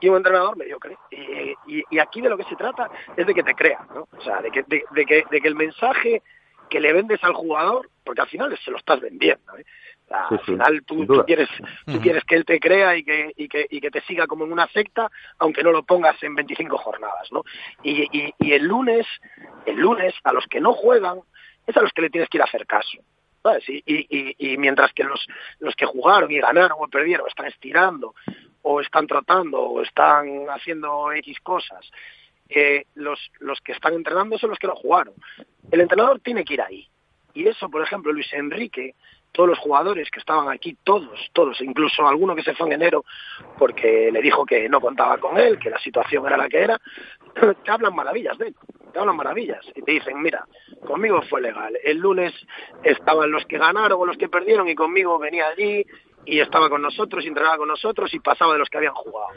[0.00, 0.96] y un entrenador mediocre.
[1.10, 4.06] Y, y- y aquí de lo que se trata es de que te crean, ¿no?
[4.16, 6.22] O sea, de que, de, de que, de que el mensaje
[6.68, 9.64] que le vendes al jugador, porque al final se lo estás vendiendo, ¿eh?
[10.04, 11.48] O sea, Sí, al final tú, quieres
[11.86, 14.44] tú quieres que él te crea y que, y, que, y que te siga como
[14.44, 17.42] en una secta, aunque no lo pongas en 25 jornadas, ¿no?
[17.82, 19.06] Y, y, y el lunes,
[19.64, 21.20] el lunes, a los que no juegan,
[21.66, 22.98] es a los que le tienes que ir a hacer caso.
[23.42, 23.68] ¿sabes?
[23.68, 25.26] Y, y, y, y mientras que los,
[25.60, 28.14] los que jugaron y ganaron o perdieron están estirando
[28.62, 31.90] o están tratando o están haciendo X cosas,
[32.54, 35.14] eh, los, los que están entrenando son los que no jugaron.
[35.70, 36.88] El entrenador tiene que ir ahí.
[37.34, 38.94] Y eso, por ejemplo, Luis Enrique,
[39.32, 43.04] todos los jugadores que estaban aquí, todos, todos, incluso alguno que se fue en enero
[43.58, 46.80] porque le dijo que no contaba con él, que la situación era la que era,
[47.64, 48.56] te hablan maravillas de él,
[48.92, 50.46] te hablan maravillas y te dicen, mira,
[50.86, 52.32] conmigo fue legal, el lunes
[52.84, 55.84] estaban los que ganaron o los que perdieron y conmigo venía allí
[56.26, 59.28] y estaba con nosotros, y entrenaba con nosotros y pasaba de los que habían jugado.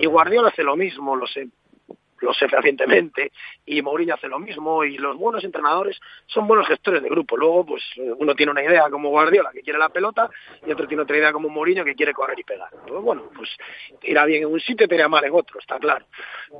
[0.00, 1.48] Y Guardiola hace lo mismo, lo sé,
[2.22, 3.32] lo sé fehacientemente,
[3.66, 7.36] y Mourinho hace lo mismo, y los buenos entrenadores son buenos gestores de grupo.
[7.36, 10.30] Luego, pues uno tiene una idea como Guardiola, que quiere la pelota,
[10.66, 12.70] y otro tiene otra idea como Mourinho, que quiere correr y pegar.
[12.86, 13.50] Pues bueno, pues
[14.02, 16.06] irá bien en un sitio y te irá mal en otro, está claro.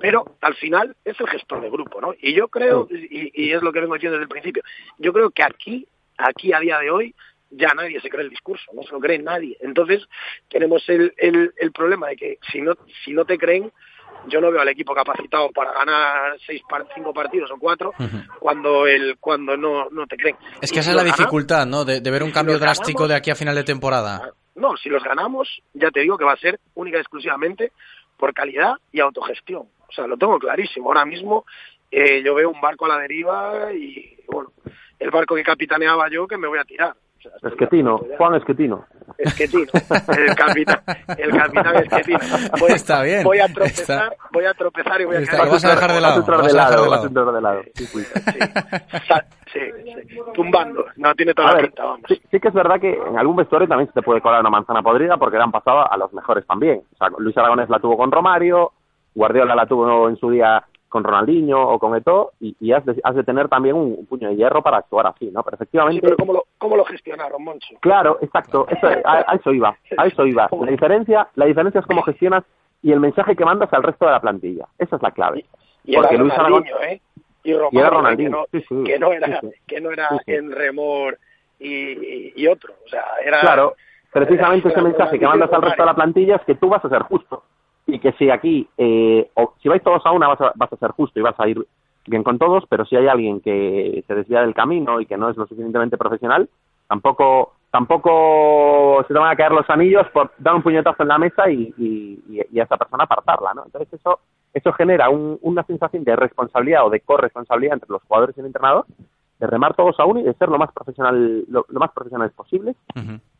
[0.00, 2.14] Pero al final es el gestor de grupo, ¿no?
[2.20, 4.62] Y yo creo, y, y es lo que vengo diciendo desde el principio,
[4.98, 5.86] yo creo que aquí,
[6.18, 7.14] aquí a día de hoy,
[7.54, 9.56] ya nadie se cree el discurso, no se lo cree nadie.
[9.60, 10.02] Entonces,
[10.48, 13.70] tenemos el, el, el problema de que si no, si no te creen,
[14.28, 16.62] yo no veo al equipo capacitado para ganar seis
[16.94, 17.92] cinco partidos o cuatro
[18.38, 20.36] cuando el cuando no, no te creen.
[20.60, 21.84] Es Y que esa si es la ganamos- dificultad, ¿no?
[21.84, 24.32] De, de ver un si cambio drástico ganamos- de aquí a final de temporada.
[24.54, 27.72] no, si los ganamos, ya te digo que va a ser única y exclusivamente
[28.16, 29.62] por calidad y autogestión.
[29.88, 30.88] O sea, lo tengo clarísimo.
[30.88, 31.44] Ahora mismo
[31.90, 34.52] eh, yo veo un barco a la deriva y, bueno,
[34.98, 36.94] el barco que capitaneaba yo que me voy a tirar.
[37.28, 38.00] O sea, estoy Esquetino.
[38.18, 38.84] Juan Esquetino.
[39.18, 39.62] Esquetino,
[40.18, 40.80] el capitán,
[41.18, 42.18] el capitán Esquetino.
[42.60, 45.48] Voy, Está bien, Voy a está- tropezar, voy a tropezar y voy a Está- caer.
[45.48, 47.06] y vas a dejar de lado, Vas a de lado, de vas a lado.
[47.06, 47.62] entrar de lado.
[47.74, 48.04] Sí, sí.
[49.06, 50.84] Sa- sí, sí, tumbando.
[50.96, 52.00] No tiene toda A la ver, pinta, vamos.
[52.08, 54.50] sí, sí que es verdad que en algún vestuario también se te puede colar una
[54.50, 56.82] manzana podrida porque le han pasado a los mejores también.
[56.92, 58.72] O sea, Luis Aragonés la tuvo con Romario,
[59.14, 63.00] Guardiola la tuvo en su día con Ronaldinho o con Eto'o y, y has, de,
[63.02, 65.42] has de tener también un, un puño de hierro para actuar así, ¿no?
[65.42, 66.02] Pero Sí, efectivamente...
[66.02, 67.74] pero ¿cómo lo, cómo lo gestionaron, Moncho?
[67.80, 70.48] Claro, exacto, eso, a, a eso iba, a eso iba.
[70.52, 72.44] La diferencia, la diferencia es cómo gestionas
[72.82, 74.66] y el mensaje que mandas al resto de la plantilla.
[74.78, 75.46] Esa es la clave.
[75.84, 77.00] Y era Porque Luis Aragón, Ronaldinho, ¿eh?
[77.44, 80.08] Y Romario, Y era que Ronaldinho, no, sí, sí, que no era, que no era
[80.26, 81.18] en remor
[81.58, 82.74] y, y, otro.
[82.84, 83.40] O sea, era...
[83.40, 83.74] Claro,
[84.12, 86.84] precisamente ese era mensaje que mandas al resto de la plantilla es que tú vas
[86.84, 87.44] a ser justo.
[87.86, 90.76] Y que si aquí, eh, o si vais todos a una, vas a, vas a
[90.76, 91.66] ser justo y vas a ir
[92.06, 95.28] bien con todos, pero si hay alguien que se desvía del camino y que no
[95.28, 96.48] es lo suficientemente profesional,
[96.88, 101.18] tampoco tampoco se te van a caer los anillos por dar un puñetazo en la
[101.18, 102.22] mesa y, y,
[102.52, 103.64] y- a esa persona apartarla, ¿no?
[103.64, 104.18] Entonces eso
[104.52, 108.46] eso genera un- una sensación de responsabilidad o de corresponsabilidad entre los jugadores y el
[108.46, 108.84] entrenador,
[109.42, 112.32] de remar todos a uno y de ser lo más profesional lo, lo más profesionales
[112.32, 112.76] posible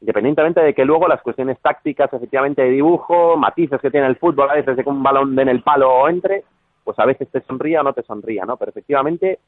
[0.01, 4.51] independientemente de que luego las cuestiones tácticas, efectivamente de dibujo, matices que tiene el fútbol,
[4.51, 6.43] a veces de que un balón de en el palo o entre,
[6.83, 8.57] pues a veces te sonría o no te sonría, ¿no?
[8.57, 9.39] Pero efectivamente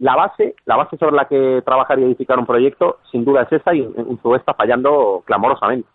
[0.00, 3.52] la base, la base sobre la que trabajar y edificar un proyecto, sin duda es
[3.52, 5.88] esa y en su está fallando clamorosamente.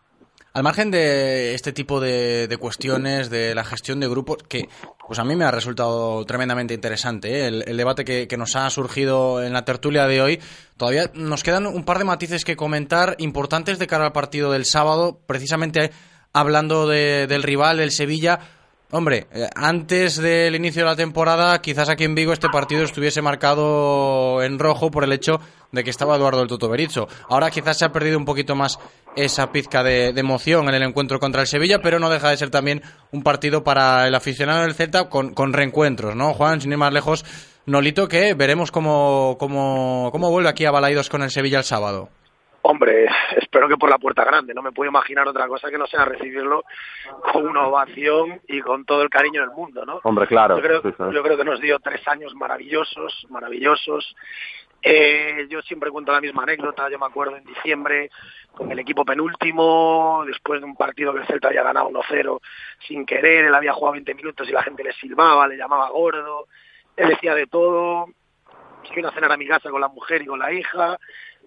[0.56, 4.70] Al margen de este tipo de, de cuestiones, de la gestión de grupos, que
[5.06, 7.48] pues a mí me ha resultado tremendamente interesante ¿eh?
[7.48, 10.40] el, debate que, que nos ha surgido en la tertulia de hoy.
[10.78, 14.64] Todavía nos quedan un par de matices que comentar importantes de cara al partido del
[14.66, 15.92] sábado, precisamente
[16.32, 18.40] hablando de- del rival, el Sevilla.
[18.96, 23.22] Hombre, eh, antes del inicio de la temporada, quizás aquí en Vigo este partido estuviese
[23.22, 25.42] marcado en rojo por el hecho
[25.74, 27.10] de que estaba Eduardo el Toto Berizzo.
[27.28, 28.80] Ahora quizás se ha perdido un poquito más
[29.18, 32.52] esa pizca de, emoción en el encuentro contra el Sevilla, pero no deja de ser
[32.52, 36.34] también un partido para el aficionado del Celta con, con reencuentros, ¿no?
[36.34, 37.26] Juan, sin ir más lejos,
[37.66, 42.12] Nolito, que veremos cómo, cómo, cómo vuelve aquí a Balaidos con el Sevilla el sábado.
[42.68, 43.06] Hombre,
[43.38, 44.56] espero que por la puerta grande.
[44.56, 46.64] No me puedo imaginar otra cosa que no sea recibirlo
[47.32, 50.00] con una ovación y con todo el cariño del mundo, ¿no?
[50.04, 50.56] Hombre, claro.
[50.58, 51.04] Yo creo, sí, sí.
[51.14, 54.16] yo creo que nos dio tres años maravillosos, maravillosos.
[54.82, 56.90] Eh, yo siempre cuento la misma anécdota.
[56.90, 58.10] Yo me acuerdo en diciembre
[58.52, 62.40] con el equipo penúltimo, después de un partido que el Celta había ganado 1-0
[62.88, 63.46] sin querer.
[63.46, 66.48] Él había jugado 20 minutos y la gente le silbaba, le llamaba gordo.
[66.98, 68.08] Él decía de todo.
[68.96, 70.98] Vino a cenar a mi casa con la mujer y con la hija.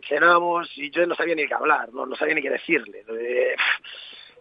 [0.06, 3.04] Cenamos y yo no sabía ni qué hablar, no, no sabía ni qué decirle.
[3.08, 3.56] Eh,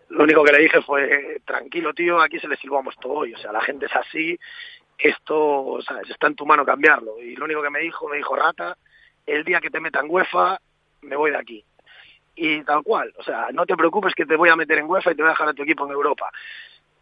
[0.10, 3.38] lo único que le dije fue, tranquilo tío, aquí se le silbamos todo hoy, o
[3.38, 4.38] sea, la gente es así,
[4.98, 5.80] esto.
[5.80, 7.22] Está en tu mano cambiarlo.
[7.22, 8.78] Y lo único que me dijo, me dijo, Rata,
[9.26, 10.60] el día que te metan UEFA,
[11.02, 11.64] me voy de aquí.
[12.36, 15.12] Y tal cual, o sea, no te preocupes que te voy a meter en UEFA
[15.12, 16.32] y te voy a dejar a tu equipo en Europa.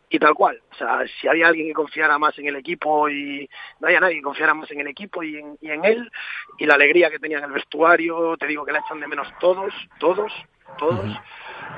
[0.09, 3.49] Y tal cual, o sea, si había alguien que confiara más en el equipo y
[3.79, 6.11] no había nadie que confiara más en el equipo y en, y en él,
[6.59, 9.27] y la alegría que tenía en el vestuario, te digo que la echan de menos
[9.39, 10.31] todos, todos,
[10.77, 11.09] todos,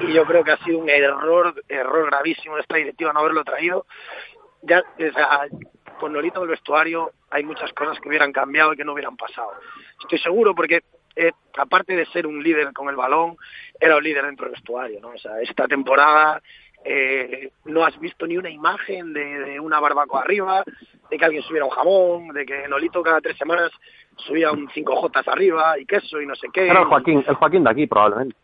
[0.02, 3.44] y yo creo que ha sido un error, error gravísimo de esta directiva no haberlo
[3.44, 3.86] traído.
[4.62, 5.48] Ya, o sea,
[6.00, 9.16] con Nolito en el vestuario hay muchas cosas que hubieran cambiado y que no hubieran
[9.16, 9.52] pasado.
[10.02, 10.84] Estoy seguro porque
[11.16, 13.38] eh, aparte de ser un líder con el balón,
[13.80, 15.10] era un líder dentro del vestuario, ¿no?
[15.10, 16.42] O sea, esta temporada
[16.86, 20.64] eh, no has visto ni una imagen de, de una barbacoa arriba,
[21.10, 23.72] de que alguien subiera un jamón, de que Nolito cada tres semanas
[24.16, 26.68] subía un 5J arriba y queso y no sé qué.
[26.68, 28.36] Era el Joaquín, el Joaquín de aquí, probablemente.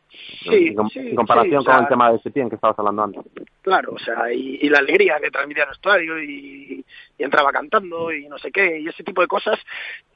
[0.43, 2.77] Sí, en, sí, en comparación sí, o sea- con el tema de Setién que estabas
[2.77, 3.23] hablando antes.
[3.61, 6.85] Claro, o sea, y, y la alegría que transmitía el vestuario y,
[7.17, 9.59] y entraba cantando y no sé qué, y ese tipo de cosas,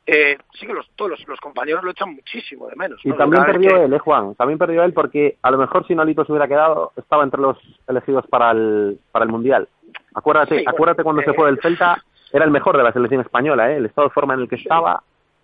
[0.08, 3.00] eh, sí que los, todos los, los compañeros lo echan muchísimo de menos.
[3.04, 4.36] Y también perdió que- él, ¿eh, Juan?
[4.36, 7.58] También perdió él porque a lo mejor si Nolito se hubiera quedado, estaba entre los
[7.88, 9.68] elegidos para el, para el Mundial.
[10.16, 12.02] Acuérdate, Sí, bueno, acuérdate cuando se eh, fue del Celta,
[12.32, 13.78] era el mejor de la selección española, ¿eh?
[13.78, 15.04] El estado de forma en el que estaba.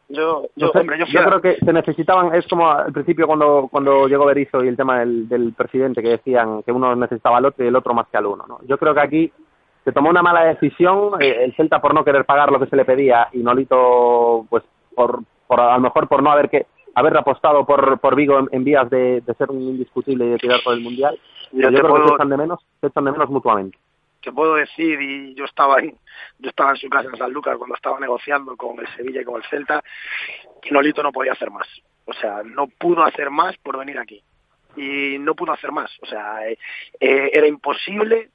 [0.10, 3.68] Yo, yo, No sé, hombre, yo, creo que se necesitaban, es como al principio cuando,
[3.72, 7.46] cuando llegó Berizzo y el tema del, del presidente que decían que uno necesitaba al
[7.46, 8.60] otro y el otro más que al uno, ¿no?
[8.68, 9.32] Yo creo que aquí
[9.84, 12.76] se tomó una mala decisión, eh, el Celta por no querer pagar lo que se
[12.76, 14.64] le pedía y Nolito, pues,
[14.96, 16.66] por, por a lo mejor por no haber que
[16.96, 20.38] haber apostado por, por Vigo en, en vías de, de ser un indiscutible y de
[20.38, 21.20] tirar por el Mundial.
[21.52, 23.78] Yo Yo, que puedo- se echan de menos, se echan de menos mutuamente.
[24.22, 25.98] te puedo decir, y yo estaba en,
[26.40, 29.26] yo estaba en su casa en San Lucas cuando estaba negociando con el Sevilla y
[29.26, 29.84] con el Celta,
[30.62, 31.68] que Nolito no podía hacer más.
[32.06, 34.22] O sea, no pudo hacer más por venir aquí.
[34.76, 35.92] Y no pudo hacer más.
[36.02, 36.58] O sea, eh,
[37.00, 38.30] eh, era imposible,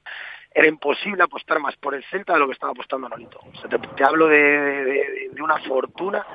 [0.51, 3.39] era imposible apostar más por el Celta de lo que estaba apostando Nolito.
[3.39, 6.25] O te, hablo de, una fortuna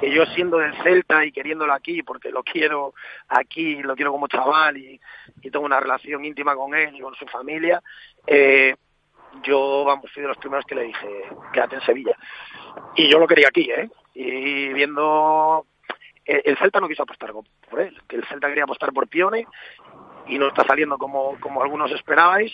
[0.00, 2.94] que yo siendo del Celta y queriéndolo aquí, porque lo quiero
[3.28, 5.00] aquí, lo quiero como chaval y,
[5.50, 7.80] tengo una relación íntima con él y con su familia,
[8.26, 8.74] eh,
[9.42, 11.08] yo, vamos, fui de los primeros que le dije,
[11.52, 12.16] quédate en Sevilla.
[12.96, 13.88] Y yo lo quería aquí, ¿eh?
[14.14, 15.66] Y viendo...
[16.24, 17.32] El, el Celta no quiso apostar
[17.70, 19.46] por él, que el Celta quería apostar por Pione
[20.28, 22.52] y no está saliendo como, como algunos esperabais.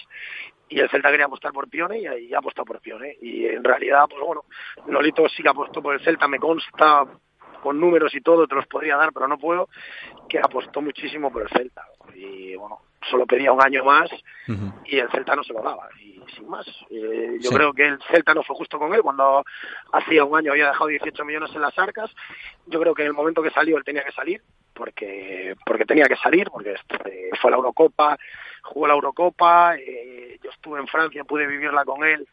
[0.72, 3.16] Y el Celta quería apostar por Pione y ahí ha apostado por Pione.
[3.20, 4.44] Y en realidad, pues bueno,
[4.86, 7.04] Nolito sí que apostó por el Celta, me consta
[7.62, 9.68] con números y todo, te los podría dar, pero no puedo,
[10.28, 11.84] que apostó muchísimo por el Celta.
[12.14, 14.10] Y bueno, solo pedía un año más
[14.86, 15.88] y el Celta no se lo daba.
[16.00, 17.54] Y sin más, Eh, yo Sí.
[17.54, 19.44] creo que el Celta no fue justo con él cuando
[19.92, 22.10] hacía un año había dejado 18 millones en las arcas.
[22.66, 24.40] Yo creo que en el momento que salió él tenía que salir
[24.74, 28.18] porque porque tenía que salir porque este, fue la Eurocopa,
[28.62, 32.26] jugó la Eurocopa, eh, yo estuve en Francia, pude vivirla con él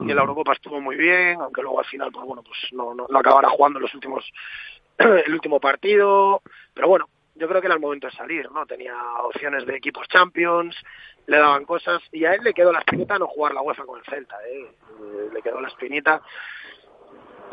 [0.00, 2.94] y en la Eurocopa estuvo muy bien, aunque luego al final pues bueno, pues no
[2.94, 4.24] no, no acabara jugando los últimos
[4.98, 6.42] el último partido,
[6.74, 7.08] pero bueno,
[7.38, 8.66] yo creo que era el momento de salir, ¿no?
[8.66, 10.76] Tenía opciones de equipos Champions,
[11.26, 13.98] le daban cosas y a él le quedó la espinita no jugar la UEFA con
[13.98, 14.66] el Celta, ¿eh?
[15.00, 16.20] Eh, Le quedó la espinita,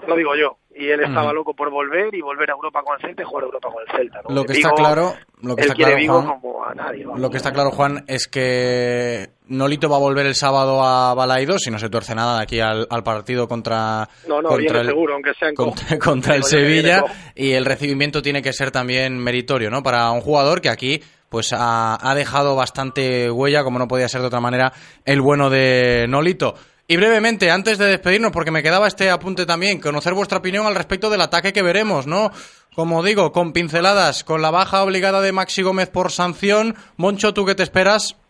[0.08, 3.02] lo digo yo, y él estaba loco por volver y volver a Europa con el
[3.02, 4.36] Celta y jugar Europa con el Celta, ¿no?
[4.36, 7.06] Lo que Vigo, está claro, lo que está claro, Juan, como a nadie.
[7.16, 11.62] Lo que está claro, Juan, es que Nolito va a volver el sábado a Balaidos,
[11.62, 14.88] si no se tuerce nada, de aquí al, al partido contra, No, no, contra el,
[14.88, 17.04] seguro, aunque sea en contra, contra el Sevilla
[17.36, 19.82] y el recibimiento tiene que ser también meritorio, ¿no?
[19.82, 24.22] Para un jugador que aquí pues ha, ha dejado bastante huella, como no podía ser
[24.22, 24.72] de otra manera,
[25.06, 26.56] el bueno de Nolito.
[26.88, 30.76] Y brevemente, antes de despedirnos, porque me quedaba este apunte también, conocer vuestra opinión al
[30.76, 32.30] respecto del ataque que veremos, ¿no?
[32.76, 36.76] Como digo, con pinceladas, con la baja obligada de Maxi Gómez por sanción.
[36.98, 38.22] Moncho, ¿tú qué te esperas?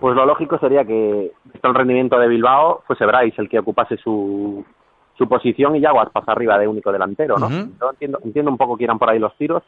[0.00, 3.96] Pues lo lógico sería que, visto el rendimiento de Bilbao, fuese Bryce el que ocupase
[3.96, 4.64] su,
[5.18, 7.48] su posición y Yaguas pasa arriba de único delantero, ¿no?
[7.48, 9.64] Yo entiendo, entiendo un poco que irán por ahí los tiros,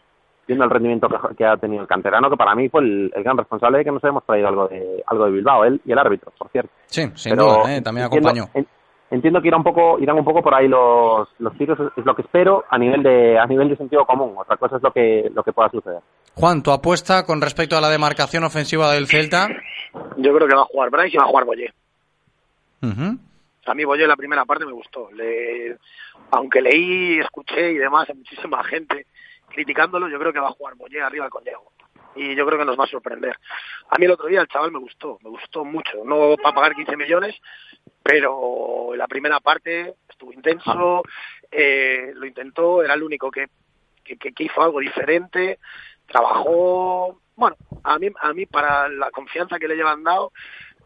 [0.46, 3.22] viendo el rendimiento que, que ha tenido el canterano, que para mí fue el, el
[3.24, 5.98] gran responsable de que nos hemos traído algo de, algo de Bilbao, él y el
[5.98, 6.70] árbitro, por cierto.
[6.86, 7.82] Sí, sin Pero duda, ¿eh?
[7.82, 8.50] también entiendo- acompañó.
[8.54, 8.66] en-
[9.10, 12.14] entiendo que irán un poco, irán un poco por ahí los, los tiros, es lo
[12.14, 14.34] que espero a nivel de, a nivel de sentido común.
[14.36, 16.00] Otra cosa es lo que, lo que pueda suceder.
[16.34, 19.48] Juan, tu apuesta con respecto a la demarcación ofensiva del Celta.
[20.16, 21.72] Yo creo que va a jugar Bryce y va a jugar Boyé.
[22.82, 23.18] Ujú.
[23.66, 25.10] A mí Boyé la primera parte me gustó.
[25.12, 25.76] Le-
[26.30, 29.06] aunque leí, escuché y demás a muchísima gente
[29.56, 31.72] criticándolo, yo creo que va a jugar Boyé arriba con Diego.
[32.14, 33.36] Y yo creo que nos va a sorprender.
[33.90, 36.04] A mí el otro día el chaval me gustó, me gustó mucho.
[36.04, 37.34] No para pagar 15 millones,
[38.02, 41.02] pero la primera parte estuvo intenso,
[41.50, 43.46] eh, lo intentó, era el único que,
[44.04, 45.58] que, que- que hizo algo diferente,
[46.06, 50.32] trabajó, bueno, a mí, a mí para la confianza que le llevan dado,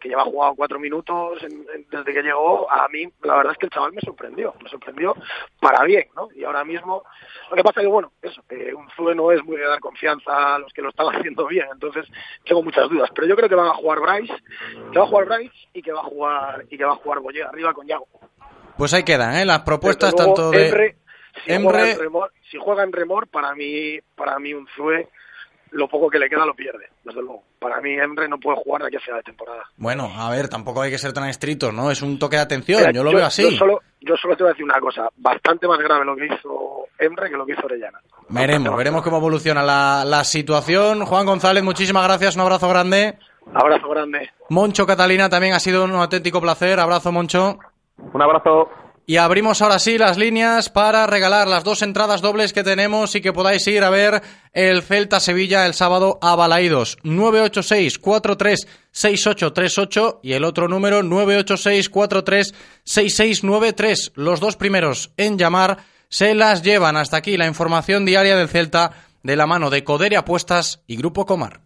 [0.00, 3.58] que lleva jugado cuatro minutos en- en- desde que llegó, a mí la verdad es
[3.58, 5.14] que el chaval me sorprendió, me sorprendió
[5.60, 6.28] para bien, ¿no?
[6.34, 7.04] Y ahora mismo,
[7.50, 10.56] lo que pasa que bueno, eso, que un Zue no es muy de dar confianza
[10.56, 12.06] a los que lo están haciendo bien, entonces
[12.44, 14.34] tengo muchas dudas, pero yo creo que van a jugar Bryce,
[14.92, 17.18] que va a jugar Bryce y que va a jugar y que va a jugar
[17.48, 18.08] arriba con Yago.
[18.76, 19.44] Pues ahí quedan, ¿eh?
[19.44, 20.68] Las propuestas luego, tanto de...
[20.68, 20.96] Emre,
[21.44, 25.08] si, Emre- Juega en remor, si juega en remor, para mí, para mí un Zue,
[25.72, 27.42] lo poco que le queda lo pierde, desde luego.
[27.58, 29.62] Para mí Emre no puede jugar de aquí a final de temporada.
[29.76, 31.90] Bueno, a ver, tampoco hay que ser tan estrictos, ¿no?
[31.90, 33.42] Es un toque de atención, Mira, yo lo veo así.
[33.42, 36.26] Yo solo, yo solo te voy a decir una cosa, bastante más grave lo que
[36.26, 37.98] hizo Emre que lo que hizo Orellana.
[38.28, 41.04] Veremos, veremos cómo evoluciona la, la situación.
[41.04, 43.18] Juan González, muchísimas gracias, un abrazo grande.
[43.54, 44.30] Abrazo grande.
[44.50, 46.78] Moncho Catalina, también ha sido un auténtico placer.
[46.78, 47.58] Abrazo, Moncho.
[48.12, 48.68] Un abrazo.
[49.06, 53.20] Y abrimos ahora sí las líneas para regalar las dos entradas dobles que tenemos y
[53.20, 54.22] que podáis ir a ver
[54.52, 56.96] el Celta Sevilla el sábado a Balaídos.
[57.02, 64.12] 986 43 6838 y el otro número 986 43 6693.
[64.14, 65.78] Los dos primeros en llamar
[66.08, 68.92] se las llevan hasta aquí la información diaria del Celta
[69.22, 71.60] de la mano de Codere Apuestas y Grupo Comar.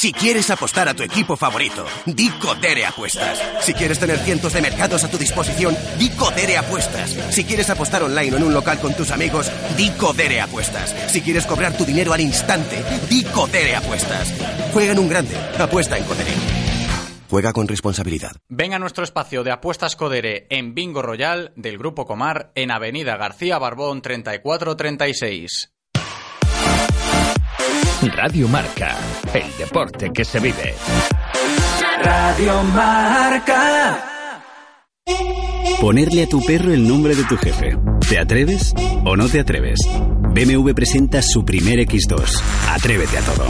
[0.00, 3.42] Si quieres apostar a tu equipo favorito, di Codere Apuestas.
[3.60, 7.10] Si quieres tener cientos de mercados a tu disposición, di Codere Apuestas.
[7.34, 10.94] Si quieres apostar online o en un local con tus amigos, di Codere Apuestas.
[11.10, 12.76] Si quieres cobrar tu dinero al instante,
[13.10, 14.32] di Codere Apuestas.
[14.72, 16.30] Juega en un grande, apuesta en Codere.
[17.28, 18.36] Juega con responsabilidad.
[18.48, 23.16] Ven a nuestro espacio de apuestas Codere en Bingo Royal del Grupo Comar en Avenida
[23.16, 25.72] García Barbón 3436.
[28.14, 28.96] Radio Marca,
[29.34, 30.74] el deporte que se vive.
[32.02, 34.04] Radio Marca.
[35.80, 37.76] Ponerle a tu perro el nombre de tu jefe.
[38.08, 38.74] ¿Te atreves
[39.04, 39.80] o no te atreves?
[40.34, 42.42] BMW presenta su primer X2.
[42.70, 43.46] Atrévete a todo.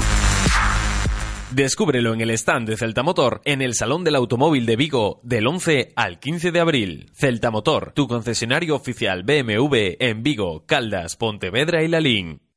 [1.50, 5.46] Descúbrelo en el stand de Celta Motor en el Salón del Automóvil de Vigo del
[5.46, 7.10] 11 al 15 de abril.
[7.14, 12.47] Celta Motor, tu concesionario oficial BMW en Vigo, Caldas, Pontevedra y Lalín.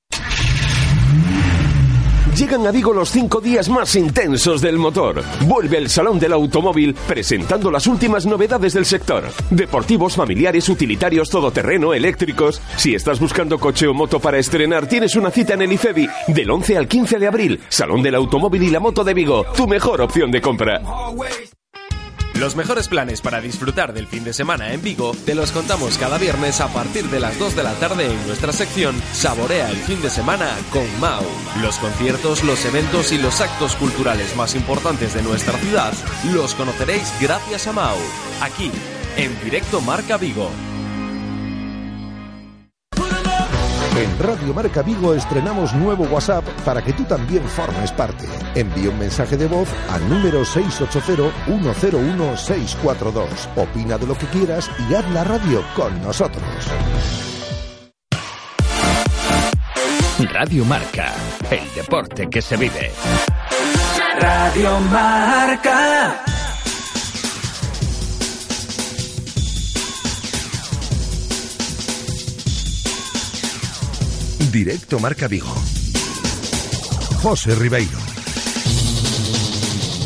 [2.41, 5.23] Llegan a Vigo los cinco días más intensos del motor.
[5.41, 9.25] Vuelve el Salón del Automóvil presentando las últimas novedades del sector.
[9.51, 12.59] Deportivos, familiares, utilitarios, todoterreno, eléctricos.
[12.77, 16.49] Si estás buscando coche o moto para estrenar, tienes una cita en el IFEBI del
[16.49, 17.59] 11 al 15 de abril.
[17.69, 20.81] Salón del Automóvil y la Moto de Vigo, tu mejor opción de compra.
[22.41, 26.17] Los mejores planes para disfrutar del fin de semana en Vigo te los contamos cada
[26.17, 30.01] viernes a partir de las 2 de la tarde en nuestra sección Saborea el fin
[30.01, 31.21] de semana con Mau.
[31.61, 35.93] Los conciertos, los eventos y los actos culturales más importantes de nuestra ciudad
[36.33, 37.97] los conoceréis gracias a Mau.
[38.41, 38.71] Aquí,
[39.17, 40.49] en directo Marca Vigo.
[44.01, 48.25] En Radio Marca Vigo estrenamos nuevo WhatsApp para que tú también formes parte.
[48.55, 53.28] Envía un mensaje de voz al número 680-101-642.
[53.55, 56.41] Opina de lo que quieras y haz la radio con nosotros.
[60.33, 61.13] Radio Marca,
[61.51, 62.91] el deporte que se vive.
[64.19, 66.30] Radio Marca.
[74.51, 75.53] Directo Marca Vigo.
[77.21, 77.97] José Ribeiro.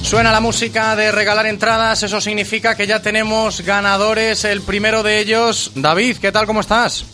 [0.03, 4.45] Suena la música de regalar entradas, eso significa que ya tenemos ganadores.
[4.45, 6.45] El primero de ellos, David, ¿qué tal?
[6.45, 7.05] ¿Cómo estás?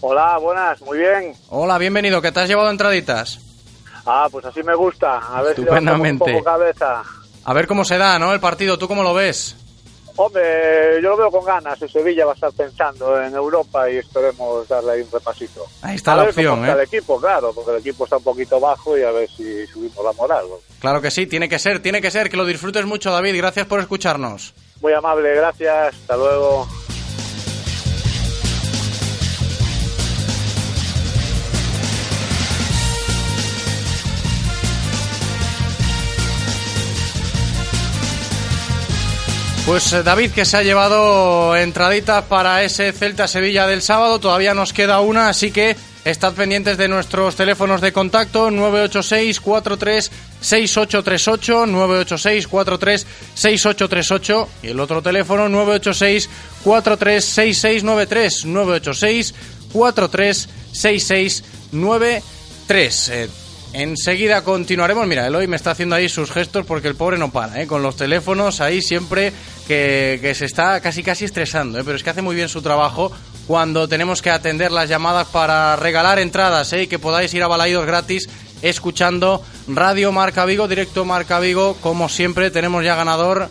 [0.00, 1.34] Hola, buenas, muy bien.
[1.48, 3.38] Hola, bienvenido, ¿qué te has llevado entraditas?
[4.04, 5.18] Ah, pues así me gusta.
[5.18, 6.32] A ver si levantamos un Estupendamente.
[6.32, 7.02] poco cabeza.
[7.44, 8.32] A ver cómo se da, ¿no?
[8.32, 9.56] El partido, ¿tú cómo lo ves?
[10.16, 11.80] Hombre, yo lo veo con ganas.
[11.82, 15.66] El Sevilla va a estar pensando en Europa y esperemos darle ahí un repasito.
[15.82, 16.82] Ahí está a la ver opción, cómo está ¿eh?
[16.82, 20.04] el equipo, claro, porque el equipo está un poquito bajo y a ver si subimos
[20.04, 20.44] la moral.
[20.80, 22.30] Claro que sí, tiene que ser, tiene que ser.
[22.30, 23.36] Que lo disfrutes mucho, David.
[23.36, 24.54] Gracias por escucharnos.
[24.80, 25.94] Muy amable, gracias.
[25.94, 26.66] Hasta luego.
[39.66, 44.52] Pues eh, David, que se ha llevado entraditas para ese Celta Sevilla del sábado, todavía
[44.52, 45.74] nos queda una, así que
[46.04, 54.80] estad pendientes de nuestros teléfonos de contacto 986 43 6838 986 43 6838 y el
[54.80, 56.28] otro teléfono 986
[56.62, 59.34] 43 6693 986
[59.72, 63.30] 43 6693 Eh,
[63.74, 65.04] Enseguida continuaremos.
[65.08, 67.66] Mira, Eloy me está haciendo ahí sus gestos porque el pobre no para, ¿eh?
[67.66, 69.32] con los teléfonos ahí siempre
[69.66, 71.82] que, que se está casi casi estresando, ¿eh?
[71.84, 73.10] pero es que hace muy bien su trabajo
[73.46, 76.82] cuando tenemos que atender las llamadas para regalar entradas ¿eh?
[76.82, 78.28] y que podáis ir a Balaidos gratis
[78.62, 81.76] escuchando Radio Marca Vigo, directo Marca Vigo.
[81.80, 83.48] Como siempre, tenemos ya ganador.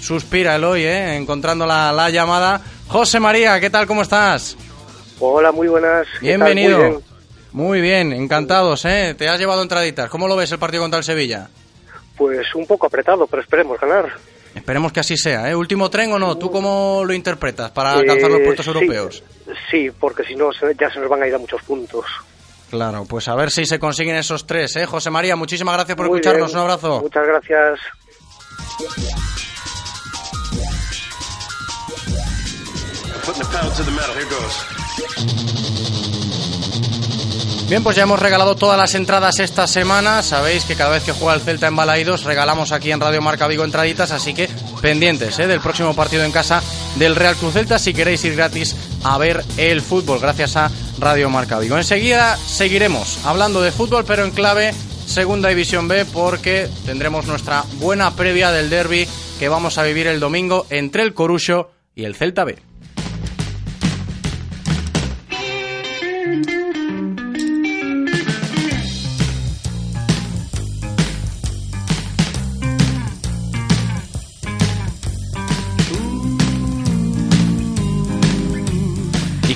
[0.00, 1.16] Suspira Eloy, ¿eh?
[1.16, 2.62] encontrando la, la llamada.
[2.88, 3.86] José María, ¿qué tal?
[3.86, 4.56] ¿Cómo estás?
[5.18, 6.06] Hola, muy buenas.
[6.22, 6.78] Bienvenido.
[6.78, 7.04] Muy bien.
[7.52, 9.14] Muy bien, encantados, ¿eh?
[9.18, 10.08] Te has llevado entraditas.
[10.08, 11.48] ¿Cómo lo ves el partido contra el Sevilla?
[12.16, 14.10] Pues un poco apretado, pero esperemos ganar.
[14.54, 15.54] Esperemos que así sea, ¿eh?
[15.54, 16.36] ¿Último tren o no?
[16.36, 18.70] ¿Tú cómo lo interpretas para alcanzar los Eh, puestos sí.
[18.72, 19.22] europeos?
[19.70, 22.04] Sí, porque si no se- ya se nos van a ir a muchos puntos.
[22.70, 24.86] Claro, pues a ver si se consiguen esos tres, ¿eh?
[24.86, 26.48] José María, muchísimas gracias por Muy escucharnos.
[26.48, 26.56] bien.
[26.58, 27.00] Un abrazo.
[27.00, 27.80] Muchas gracias.
[33.24, 34.14] Putting the pedal to the metal.
[34.14, 35.79] Here goes.
[37.70, 40.24] Bien, pues ya hemos regalado todas las entradas esta semana.
[40.24, 43.46] Sabéis que cada vez que juega el Celta en Balaidos regalamos aquí en Radio Marca
[43.46, 44.48] Vigo entraditas, así que
[44.82, 45.46] pendientes ¿eh?
[45.46, 46.64] del próximo partido en casa
[46.96, 48.74] del Real Cruz Celta si queréis ir gratis
[49.04, 50.68] a ver el fútbol gracias a
[50.98, 51.76] Radio Marca Vigo.
[51.76, 54.74] Enseguida seguiremos hablando de fútbol, pero en clave
[55.06, 59.06] Segunda División B porque tendremos nuestra buena previa del derby
[59.38, 62.69] que vamos a vivir el domingo entre el Corucho y el Celta B.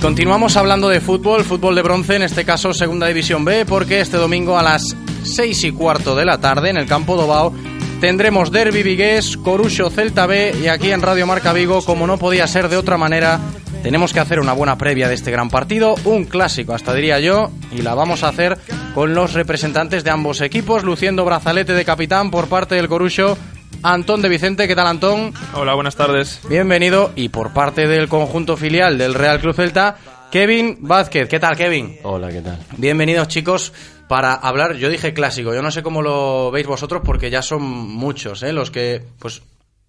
[0.05, 4.18] continuamos hablando de fútbol, fútbol de bronce, en este caso Segunda División B, porque este
[4.18, 7.55] domingo a las 6 y cuarto de la tarde en el campo Dobao
[8.02, 12.47] tendremos Derby Vigués, Corucho Celta B y aquí en Radio Marca Vigo, como no podía
[12.47, 13.40] ser de otra manera,
[13.82, 17.51] tenemos que hacer una buena previa de este gran partido, un clásico hasta diría yo,
[17.72, 18.59] y la vamos a hacer
[18.94, 23.39] con los representantes de ambos equipos, luciendo brazalete de capitán por parte del Corucho,
[23.86, 25.35] Antón de Vicente, ¿qué tal Antón?
[25.52, 26.40] Hola, buenas tardes.
[26.48, 27.12] Bienvenido.
[27.16, 29.97] Y por parte del conjunto filial del Real Club Celta,
[30.31, 31.28] Kevin Vázquez.
[31.28, 31.98] ¿Qué tal, Kevin?
[32.02, 32.59] Hola, ¿qué tal?
[32.78, 33.74] Bienvenidos, chicos,
[34.09, 34.77] para hablar.
[34.77, 35.55] Yo dije clásico.
[35.55, 38.55] Yo no sé cómo lo veis vosotros porque ya son muchos, ¿eh?
[38.55, 39.43] Los que, pues,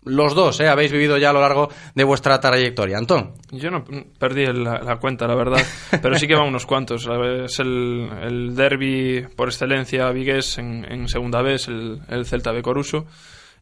[0.04, 0.68] los dos, ¿eh?
[0.68, 2.98] Habéis vivido ya a lo largo de vuestra trayectoria.
[2.98, 3.32] Antón.
[3.52, 3.86] Yo no
[4.20, 5.66] perdí el- la, la cuenta, la verdad,
[6.02, 7.08] pero sí que van unos cuantos.
[7.46, 12.62] Es el, el derby por excelencia vigués en, en segunda vez, el, el Celta de
[12.62, 13.06] Coruso.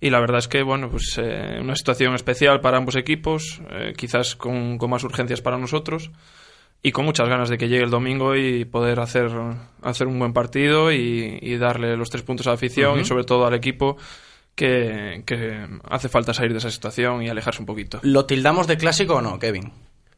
[0.03, 3.93] Y la verdad es que, bueno, pues eh, una situación especial para ambos equipos, eh,
[3.95, 6.11] quizás con, con más urgencias para nosotros
[6.81, 9.29] y con muchas ganas de que llegue el domingo y poder hacer,
[9.81, 13.23] hacer un buen partido y, y darle los tres puntos a la afición y sobre
[13.23, 13.95] todo al equipo
[14.55, 17.99] que, que hace falta salir de esa situación y alejarse un poquito.
[18.03, 19.71] ¿Lo tildamos de clásico o no, Kevin?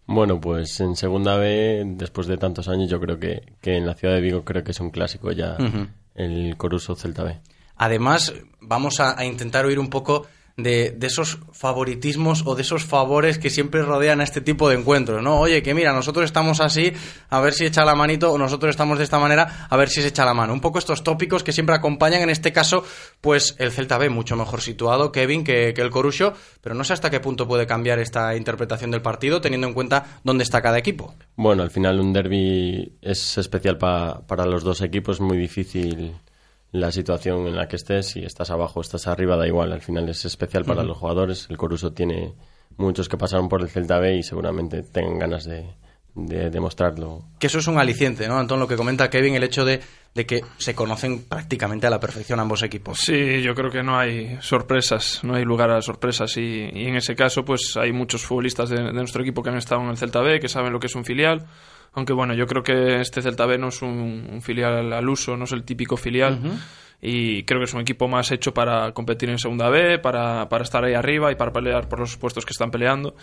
[0.07, 3.93] Bueno, pues en segunda B, después de tantos años, yo creo que, que en la
[3.93, 5.87] ciudad de Vigo creo que es un clásico ya Ujú.
[6.15, 7.37] el Coruso Celta B.
[7.77, 10.27] Además, vamos a, intentar oír un poco
[10.57, 15.21] de, esos favoritismos o de esos favores que siempre rodean a este tipo de encuentros,
[15.21, 15.39] ¿no?
[15.41, 16.93] Oye, que mira, nosotros estamos así,
[17.29, 20.01] a ver si echa la manito, o nosotros estamos de esta manera, a ver si
[20.01, 20.53] se echa la mano.
[20.53, 22.85] Un poco estos tópicos que siempre acompañan, en este caso,
[23.19, 27.09] pues el Celta B mucho mejor situado, Kevin, que, el Corucho, pero no sé hasta
[27.09, 31.15] qué punto puede cambiar esta interpretación del partido, teniendo en cuenta dónde está cada equipo.
[31.35, 36.15] Bueno, al final un derby es especial pa- para los dos equipos, muy difícil
[36.79, 39.81] la situación en la que estés, si estás abajo o estás arriba, da igual, al
[39.81, 42.33] final es especial para los jugadores, el Coruso tiene
[42.77, 45.65] muchos que pasaron por el Celta B y seguramente tengan ganas de,
[46.15, 47.23] de demostrarlo.
[47.39, 48.59] Que eso es un aliciente, ¿no, Antón?
[48.59, 49.79] Lo que comenta Kevin, el hecho de,
[50.13, 52.99] de que se conocen prácticamente a la perfección ambos equipos.
[52.99, 56.95] Sí, yo creo que no hay sorpresas, no hay lugar a sorpresas y, y en
[56.97, 59.97] ese caso pues hay muchos futbolistas de, de nuestro equipo que han estado en el
[59.97, 61.45] Celta B, que saben lo que es un filial,
[61.95, 65.35] Aunque bueno, yo creo que este Celta B no es un, un filial al uso,
[65.35, 66.39] no es el típico filial.
[67.01, 70.63] Y creo que es un equipo más hecho para competir en Segunda B, para, para
[70.63, 73.15] estar ahí arriba y para pelear por los puestos que están peleando.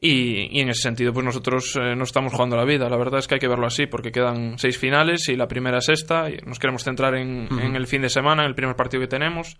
[0.00, 2.88] Y, y en ese sentido, pues nosotros eh, no estamos jugando la vida.
[2.88, 5.78] La verdad es que hay que verlo así, porque quedan seis finales y la primera
[5.78, 6.30] es esta.
[6.30, 9.08] Y nos queremos centrar en, en el fin de semana, en el primer partido que
[9.08, 9.56] tenemos.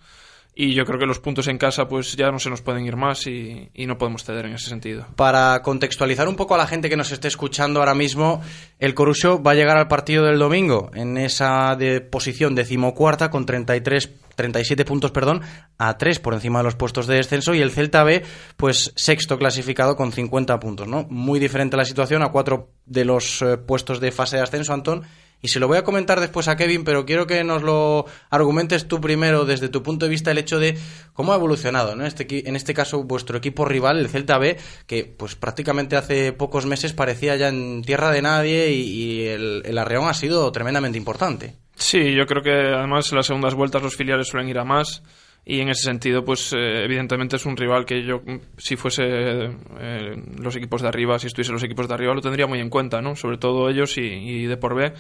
[0.56, 2.96] Y yo creo que los puntos en casa, pues ya no se nos pueden ir
[2.96, 5.06] más y, y no podemos ceder en ese sentido.
[5.16, 8.40] Para contextualizar un poco a la gente que nos esté escuchando ahora mismo,
[8.78, 13.46] el Corucho va a llegar al partido del domingo en esa de posición decimocuarta con
[13.46, 15.42] 33 37 puntos, perdón,
[15.78, 18.22] a 3 por encima de los puestos de descenso y el Celta B,
[18.56, 21.06] pues sexto clasificado con 50 puntos, ¿no?
[21.08, 25.04] Muy diferente la situación a cuatro de los eh, puestos de fase de ascenso, Antón.
[25.44, 28.88] Y se lo voy a comentar después a Kevin, pero quiero que nos lo argumentes
[28.88, 30.78] tú primero desde tu punto de vista el hecho de
[31.12, 32.06] cómo ha evolucionado, ¿no?
[32.06, 34.56] Este, en este caso, vuestro equipo rival, el Celta B,
[34.86, 40.08] que pues prácticamente hace pocos meses parecía ya en tierra de nadie y, el, arreón
[40.08, 41.56] ha sido tremendamente importante.
[41.74, 45.02] Sí, yo creo que además en las segundas vueltas los filiales suelen ir a más
[45.44, 48.22] y en ese sentido, pues eh, evidentemente es un rival que yo,
[48.56, 52.46] si fuese eh, los equipos de arriba, si estuviese los equipos de arriba, lo tendría
[52.46, 53.14] muy en cuenta, ¿no?
[53.14, 54.94] Sobre todo ellos y, y de por B,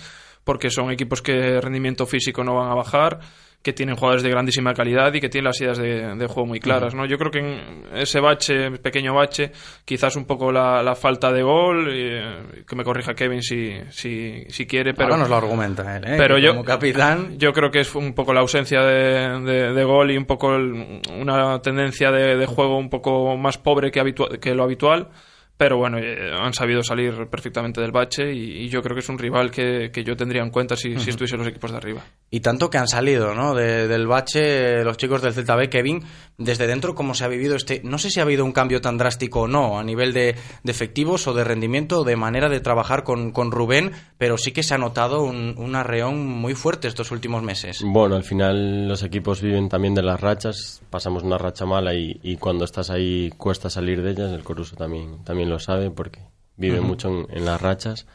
[0.44, 3.18] porque son equipos que rendimiento físico no van a bajar,
[3.62, 6.60] que tienen jugadores de grandísima calidad y que tienen las ideas de, de juego muy
[6.60, 7.06] claras, ¿no?
[7.06, 9.52] Yo creo que en ese bache, pequeño bache,
[9.86, 14.44] quizás un poco la, la falta de gol, eh, que me corrija Kevin si, si,
[14.50, 15.06] si quiere, pero...
[15.06, 16.14] Ahora nos lo argumenta él, ¿eh?
[16.18, 17.38] Pero yo, como capitán...
[17.38, 20.54] yo creo que es un poco la ausencia de, de- de gol y un poco
[20.56, 25.08] el- una tendencia de, juego un poco más pobre que, que lo habitual.
[25.56, 29.08] Pero bueno, eh, han sabido salir perfectamente del bache y, y yo creo que es
[29.08, 31.10] un rival que, que yo tendría en cuenta si, si Ujú.
[31.10, 32.02] estuviesen los equipos de arriba.
[32.28, 33.54] Y tanto que han salido, ¿no?
[33.54, 36.02] De- del bache los chicos del Celta B, Kevin,
[36.36, 37.80] desde dentro, ¿cómo se ha vivido este?
[37.84, 40.72] No sé si ha habido un cambio tan drástico o no, a nivel de, de
[40.72, 44.62] efectivos o de rendimiento, o de manera de trabajar con, con Rubén, pero sí que
[44.62, 47.82] se ha notado un, un arreón muy fuerte estos últimos meses.
[47.84, 50.82] Bueno, al final los equipos viven también de las rachas.
[50.90, 54.32] Pasamos una racha mala y, y cuando estás ahí cuesta salir de ellas.
[54.32, 56.20] El Coruso también, también lo sabe porque
[56.56, 58.06] vive mucho en, en las rachas.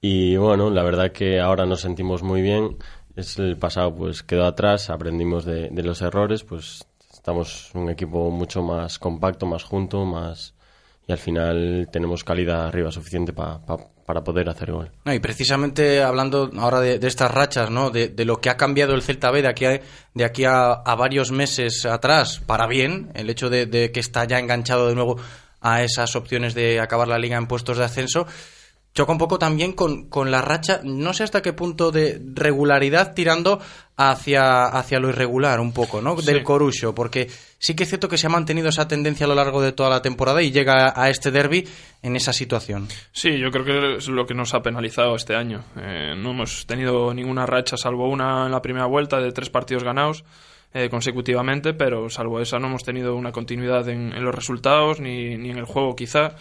[0.00, 2.78] Y bueno, la verdad que ahora nos sentimos muy bien.
[3.16, 6.86] Es el pasado pues quedó atrás, aprendimos de, de los errores, pues
[7.20, 10.54] estamos un equipo mucho más compacto, más junto, más
[11.06, 13.76] y al final tenemos calidad arriba suficiente pa- pa-
[14.06, 14.90] para poder hacer gol.
[15.04, 17.90] No, y precisamente hablando ahora de, estas rachas, ¿no?
[17.90, 19.80] De, lo que ha cambiado el Celta B de aquí a,
[20.14, 24.24] de aquí a, a varios meses atrás, para bien, el hecho de, de que está
[24.24, 25.16] ya enganchado de nuevo
[25.60, 28.26] a esas opciones de acabar la liga en puestos de ascenso,
[28.94, 33.14] choca un poco también con, con la racha, no sé hasta qué punto de regularidad
[33.14, 33.60] tirando
[34.08, 36.16] hacia, hacia lo irregular un poco, ¿no?
[36.16, 36.42] Del Sí.
[36.42, 37.28] Corucho, porque
[37.58, 39.90] sí que es cierto que se ha mantenido esa tendencia a lo largo de toda
[39.90, 41.68] la temporada y llega a este derby
[42.02, 42.88] en esa situación.
[43.12, 45.64] Sí, yo creo que es lo que nos ha penalizado este año.
[45.76, 49.84] Eh, no hemos tenido ninguna racha, salvo una en la primera vuelta de tres partidos
[49.84, 50.24] ganados
[50.72, 55.36] eh, consecutivamente, pero salvo esa no hemos tenido una continuidad en, en los resultados ni,
[55.36, 56.36] ni en el juego quizá,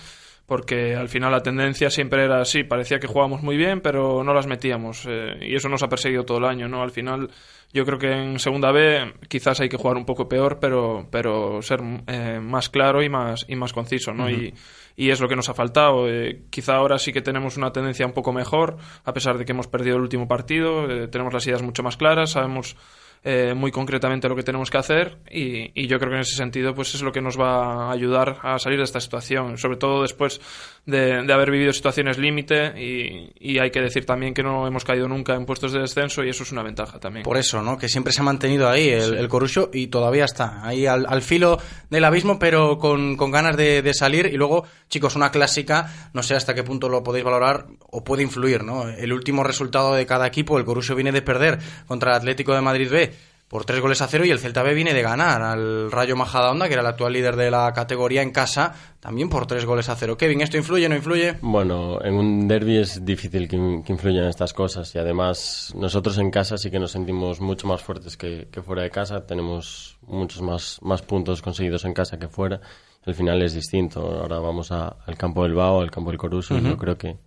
[0.49, 4.33] porque al final la tendencia siempre era así, parecía que jugábamos muy bien, pero no
[4.33, 6.81] las metíamos eh, y eso nos ha perseguido todo el año, ¿no?
[6.81, 7.29] Al final
[7.71, 11.61] yo creo que en segunda B quizás hay que jugar un poco peor, pero, pero
[11.61, 14.29] ser eh, más claro y más, y más conciso, ¿no?
[14.29, 14.53] Y,
[14.99, 16.09] y es lo que nos ha faltado.
[16.09, 19.53] Eh, quizá ahora sí que tenemos una tendencia un poco mejor, a pesar de que
[19.53, 22.75] hemos perdido el último partido, eh, tenemos las ideas mucho más claras, sabemos
[23.23, 26.35] eh, muy concretamente lo que tenemos que hacer y, y yo creo que en ese
[26.35, 29.77] sentido pues es lo que nos va a ayudar a salir de esta situación, sobre
[29.77, 30.39] todo después
[30.85, 34.83] de, de haber vivido situaciones límite y, y hay que decir también que no hemos
[34.83, 37.23] caído nunca en puestos de descenso y eso es una ventaja también.
[37.23, 37.77] Por eso, ¿no?
[37.77, 41.21] Que siempre se ha mantenido ahí el, el Corucho y todavía está ahí al, al
[41.21, 41.59] filo
[41.89, 44.27] del abismo, pero con, con ganas de, de salir.
[44.27, 48.23] Y luego, chicos, una clásica, no sé hasta qué punto lo podéis valorar o puede
[48.23, 48.87] influir, ¿no?
[48.87, 52.61] El último resultado de cada equipo, el Corucho viene de perder contra el Atlético de
[52.61, 53.08] Madrid B
[53.49, 56.67] por tres goles a cero y el Celta B viene de ganar al Rayo Majadahonda,
[56.67, 59.95] que era el actual líder de la categoría en casa, también por tres goles a
[59.95, 60.15] cero.
[60.17, 61.35] Kevin, ¿esto influye o no influye?
[61.41, 66.29] Bueno, en un derby es difícil que, que influyan estas cosas y además nosotros en
[66.31, 69.25] casa sí que nos sentimos mucho más fuertes que, que fuera de casa.
[69.25, 72.61] Tenemos muchos más, más puntos conseguidos en casa que fuera.
[73.05, 74.01] Al final es distinto.
[74.01, 77.17] Ahora vamos a- al campo del Bao, al campo del Coruso y yo creo que,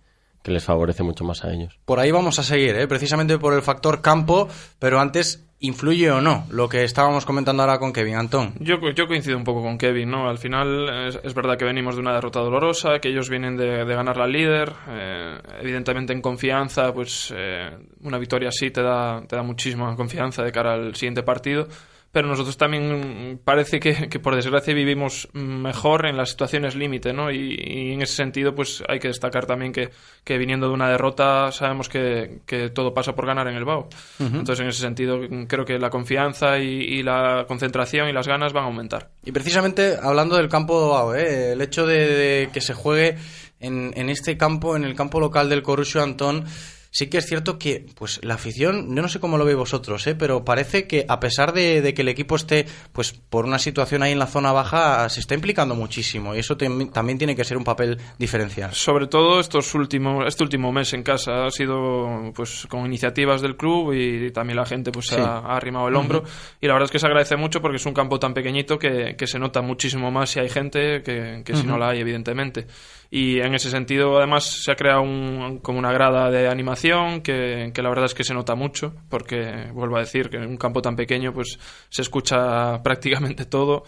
[0.41, 1.77] que les favorece mucho más a ellos.
[1.83, 2.87] Por ahí vamos a seguir, ¿eh?
[2.87, 4.47] precisamente por el factor campo,
[4.79, 8.53] pero antes, ¿influye o no lo que estábamos comentando ahora con Kevin Antón?
[8.59, 10.29] Yo, co- yo coincido un poco con Kevin, ¿no?
[10.29, 13.95] Al final es, verdad que venimos de una derrota dolorosa, que ellos vienen de, de
[13.95, 14.73] ganar la líder.
[14.89, 17.69] eh, evidentemente en confianza, pues eh,
[18.01, 21.67] una victoria así te da, te da muchísima confianza de cara al siguiente partido.
[22.13, 27.31] Pero nosotros también parece que, que, por desgracia vivimos mejor en las situaciones límite, ¿no?
[27.31, 29.89] Y, y, en ese sentido, pues hay que destacar también que,
[30.23, 33.89] que viniendo de una derrota sabemos que, que, todo pasa por ganar en el BAO.
[34.19, 34.27] Uh -huh.
[34.27, 38.53] Entonces, en ese sentido, creo que la confianza y, y, la concentración y las ganas
[38.53, 39.09] van a aumentar.
[39.25, 41.53] Y precisamente hablando del campo de BAO, ¿eh?
[41.53, 43.17] el hecho de, de que se juegue
[43.59, 46.45] en, en este campo, en el campo local del Corusio Antón,
[46.93, 50.05] sí que es cierto que pues la afición, yo no sé cómo lo veis vosotros,
[50.05, 50.13] ¿eh?
[50.13, 54.03] pero parece que a pesar de, de, que el equipo esté pues por una situación
[54.03, 57.43] ahí en la zona baja, se está implicando muchísimo y eso te, también tiene que
[57.43, 58.73] ser un papel diferencial.
[58.73, 63.57] Sobre todo estos últimos, este último mes en casa ha sido pues con iniciativas del
[63.57, 65.15] club y, también la gente pues sí.
[65.15, 66.57] ha, ha, arrimado el hombro uh -huh.
[66.61, 69.15] y la verdad es que se agradece mucho porque es un campo tan pequeñito que,
[69.17, 71.61] que se nota muchísimo más si hay gente que, que uh -huh.
[71.61, 72.67] si no la hay evidentemente
[73.09, 76.82] y en ese sentido además se ha creado un, como una grada de animación
[77.23, 80.47] que, que, la verdad es que se nota mucho porque vuelvo a decir que en
[80.47, 81.57] un campo tan pequeño pues
[81.89, 83.83] se escucha prácticamente todo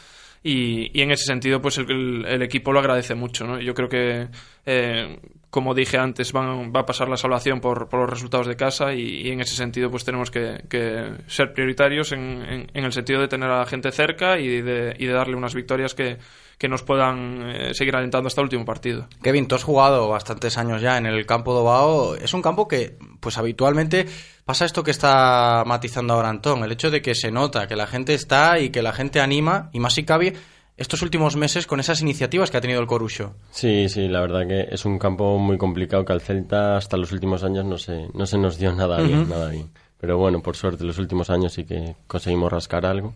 [0.47, 3.59] y, y en ese sentido pues el, el, equipo lo agradece mucho ¿no?
[3.59, 4.27] yo creo que
[4.67, 5.19] eh,
[5.49, 8.93] como dije antes van, va a pasar la salvación por, por los resultados de casa
[8.93, 12.91] y, y, en ese sentido pues tenemos que, que ser prioritarios en, en, en, el
[12.91, 16.19] sentido de tener a la gente cerca y de, y de darle unas victorias que
[16.67, 19.07] nos puedan eh, seguir alentando hasta el último partido.
[19.21, 22.15] Kevin, tú has jugado bastantes años ya en el campo de Obao.
[22.15, 24.07] Es un campo que, pues habitualmente
[24.45, 27.87] pasa esto que está matizando ahora Antón, el hecho de que se nota que la
[27.87, 30.33] gente está y que la gente anima, y más si cabe,
[30.77, 33.33] estos últimos meses con esas iniciativas que ha tenido el Corucho.
[33.51, 37.11] Sí, sí, la verdad que es un campo muy complicado que al Celta hasta los
[37.11, 39.29] últimos años no se, no se nos dio nada bien, uh -huh.
[39.29, 39.69] nada bien.
[39.99, 43.15] Pero bueno, por suerte los últimos años sí que conseguimos rascar algo.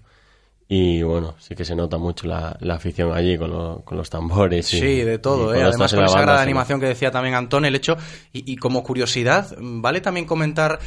[0.72, 4.08] Y bueno, sí que se nota mucho la, la afición allí con, lo, con, los
[4.08, 4.72] tambores.
[4.72, 5.64] Y, sí, de todo, ¿eh?
[5.64, 7.98] además con esa grada de animación que decía también Antón, el hecho,
[8.32, 10.80] y, y como curiosidad, vale también comentar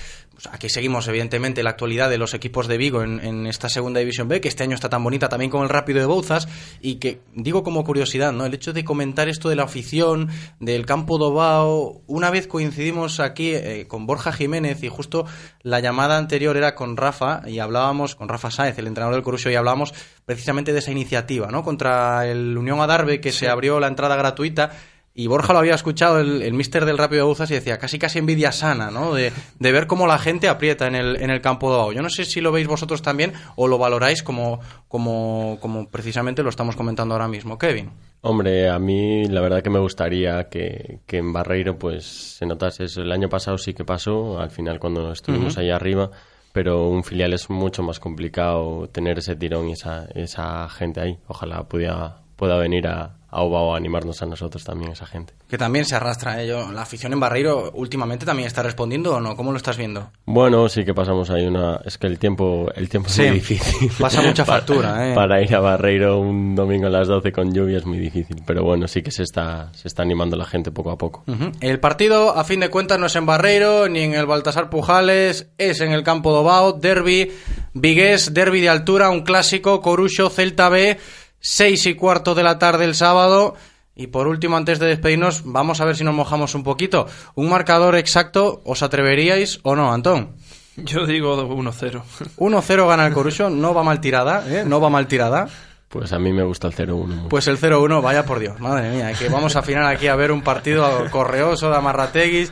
[0.50, 4.28] aquí seguimos, evidentemente, la actualidad de los equipos de Vigo en, en, esta segunda división
[4.28, 6.48] B, que este año está tan bonita también con el Rápido de Bouzas,
[6.80, 8.46] y que, digo como curiosidad, ¿no?
[8.46, 10.28] El hecho de comentar esto de la afición,
[10.60, 15.26] del campo Dobao, una vez coincidimos aquí eh, con Borja Jiménez y justo
[15.62, 19.50] la llamada anterior era con Rafa, y hablábamos, con Rafa Sáez, el entrenador del Corusio,
[19.50, 19.94] y hablábamos
[20.24, 21.62] precisamente de esa iniciativa, ¿no?
[21.62, 23.40] Contra el Unión Adarve, que sí.
[23.40, 24.70] se abrió la entrada gratuita,
[25.14, 27.98] y Borja lo había escuchado, el, el mister del Rápido de Buzas, y decía casi
[27.98, 29.12] casi envidia sana, ¿no?
[29.12, 31.92] De, de ver cómo la gente aprieta en el, en el campo de Bao.
[31.92, 36.42] Yo no sé si lo veis vosotros también o lo valoráis como, como, como precisamente
[36.42, 37.58] lo estamos comentando ahora mismo.
[37.58, 37.90] Kevin.
[38.22, 42.04] Hombre, a mí la verdad que me gustaría que, que en Barreiro pues
[42.38, 43.02] se notase eso.
[43.02, 45.74] El año pasado sí que pasó, al final cuando estuvimos uh -huh.
[45.74, 46.10] arriba,
[46.52, 51.18] pero un filial es mucho más complicado tener ese tirón y esa, esa gente ahí.
[51.26, 55.32] Ojalá pudiera, pueda venir a, a Obao a animarnos a nosotros también, esa gente.
[55.48, 56.70] Que también se arrastra ello.
[56.70, 59.34] La afición en Barreiro últimamente también está respondiendo o no?
[59.34, 60.10] ¿Cómo lo estás viendo?
[60.26, 61.80] Bueno, sí que pasamos ahí una...
[61.84, 63.90] Es que el tiempo, el tiempo sí, es muy difícil.
[63.98, 65.14] Pasa mucha factura, para, ¿eh?
[65.14, 68.42] Para ir a Barreiro un domingo a las 12 con lluvia es muy difícil.
[68.46, 71.24] Pero bueno, sí que se está, se está animando la gente poco a poco.
[71.26, 71.52] Uh -huh.
[71.62, 75.48] El partido, a fin de cuentas, no es en Barreiro ni en el Baltasar Pujales,
[75.56, 77.32] es en el campo de Obao, derby,
[77.72, 80.98] Vigués, derby de altura, un clásico, Corucho, Celta B...
[81.44, 83.56] Seis y cuarto de la tarde el sábado.
[83.96, 87.08] Y por último, antes de despedirnos, vamos a ver si nos mojamos un poquito.
[87.34, 90.36] ¿Un marcador exacto os atreveríais o no, Antón?
[90.76, 92.02] Yo digo 1-0.
[92.38, 94.64] 1-0 gana el Corucho, no va mal tirada, ¿eh?
[94.64, 95.48] No va mal tirada.
[95.92, 97.28] Pues a mí me gusta el 0-1.
[97.28, 100.32] Pues el 0-1, vaya por Dios, madre mía, que vamos a final aquí a ver
[100.32, 102.50] un partido correoso de Amarrateguis.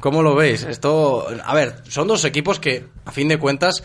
[0.00, 0.64] ¿Cómo lo veis?
[0.64, 3.84] Esto, a ver, son dos equipos que, a fin de cuentas,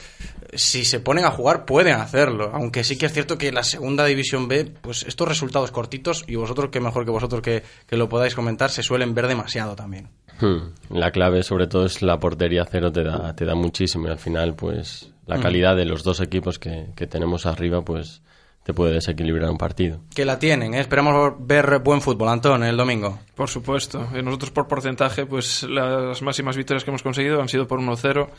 [0.56, 3.64] si se ponen a jugar pueden hacerlo, aunque sí que es cierto que en la
[3.64, 7.95] segunda división B, pues estos resultados cortitos, y vosotros que mejor que vosotros que, que
[7.95, 10.10] lo podáis comentar, se suelen ver demasiado también.
[10.41, 10.74] Hmm.
[10.90, 14.18] La clave sobre todo es la portería cero, te da, te da muchísimo y al
[14.18, 15.41] final pues la hmm.
[15.44, 18.24] calidad de los dos equipos que, que tenemos arriba pues
[18.70, 20.00] te puede desequilibrar un partido.
[20.14, 20.80] Que la tienen, ¿eh?
[20.80, 23.18] esperamos ver buen fútbol, Antón, el domingo.
[23.34, 27.80] Por supuesto, nosotros por porcentaje, pues las máximas victorias que hemos conseguido han sido por
[27.80, 28.30] 1-0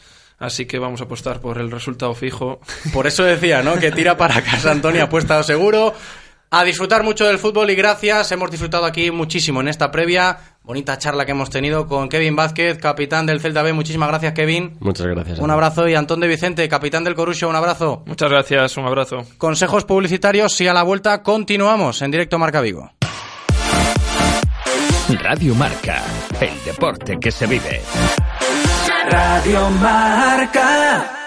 [0.41, 2.61] Así que vamos a apostar por el resultado fijo.
[2.95, 3.79] Por eso decía, ¿no?
[3.79, 5.93] Que tira para casa Antonio, apuesta seguro.
[6.53, 8.33] A disfrutar mucho del fútbol y gracias.
[8.33, 10.39] Hemos disfrutado aquí muchísimo en esta previa.
[10.65, 13.73] Bonita charla que hemos tenido con Kevin Vázquez, capitán del Celta B.
[13.73, 14.77] Muchísimas gracias, Kevin.
[14.81, 15.39] Muchas gracias.
[15.39, 15.87] Un abrazo.
[15.89, 17.49] Y Antón de Vicente, capitán del Corucho.
[17.49, 18.03] Un abrazo.
[18.05, 18.77] Muchas gracias.
[18.77, 19.25] Un abrazo.
[19.39, 22.91] Consejos publicitarios y a la vuelta continuamos en directo Marca Vigo.
[25.23, 26.03] Radio Marca,
[26.41, 27.81] el deporte que se vive.
[29.09, 31.20] Radio Marca.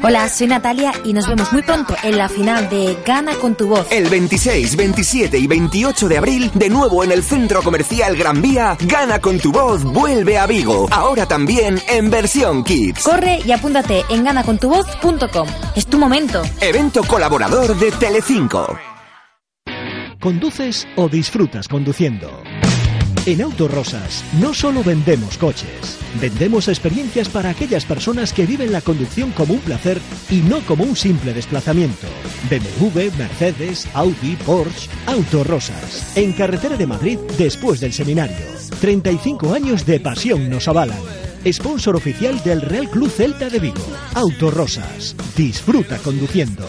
[0.00, 3.66] Hola, soy Natalia y nos vemos muy pronto en la final de Gana con tu
[3.66, 3.86] voz.
[3.90, 8.76] El 26, 27 y 28 de abril, de nuevo en el Centro Comercial Gran Vía,
[8.80, 10.86] Gana con tu voz vuelve a Vigo.
[10.92, 13.02] Ahora también en versión Kids.
[13.02, 15.48] Corre y apúntate en ganacontuvoz.com.
[15.74, 16.42] Es tu momento.
[16.60, 18.78] Evento colaborador de Telecinco.
[20.20, 22.42] ¿Conduces o disfrutas conduciendo?
[23.28, 29.32] En Autorosas no solo vendemos coches, vendemos experiencias para aquellas personas que viven la conducción
[29.32, 30.00] como un placer
[30.30, 32.06] y no como un simple desplazamiento.
[32.48, 36.16] BMW, Mercedes, Audi, Porsche, Autorosas.
[36.16, 38.46] En carretera de Madrid después del seminario.
[38.80, 40.98] 35 años de pasión nos avalan.
[41.52, 43.84] Sponsor oficial del Real Club Celta de Vigo.
[44.14, 45.14] Autorosas.
[45.36, 46.64] Disfruta conduciendo.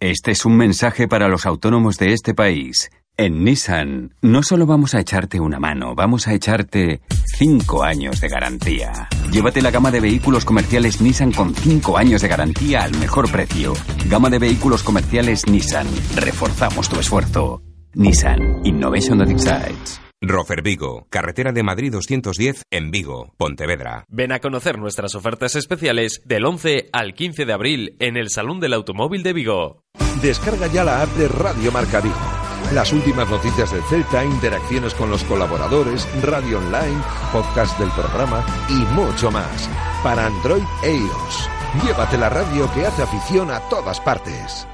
[0.00, 2.90] Este es un mensaje para los autónomos de este país.
[3.16, 7.00] En Nissan no solo vamos a echarte una mano, vamos a echarte
[7.38, 9.08] 5 años de garantía.
[9.30, 13.74] Llévate la gama de vehículos comerciales Nissan con 5 años de garantía al mejor precio.
[14.08, 15.86] Gama de vehículos comerciales Nissan.
[16.16, 17.62] Reforzamos tu esfuerzo.
[17.94, 20.00] Nissan Innovation that excites.
[20.20, 24.06] Rofer Vigo, carretera de Madrid 210 en Vigo, Pontevedra.
[24.08, 28.58] Ven a conocer nuestras ofertas especiales del 11 al 15 de abril en el Salón
[28.58, 29.84] del Automóvil de Vigo.
[30.20, 32.33] Descarga ya la app de Radio Marca Vigo.
[32.72, 37.00] Las últimas noticias del Celta, interacciones con los colaboradores, radio online,
[37.32, 39.68] podcast del programa y mucho más.
[40.02, 41.48] Para Android e iOS.
[41.84, 44.66] Llévate la radio que hace afición a todas partes.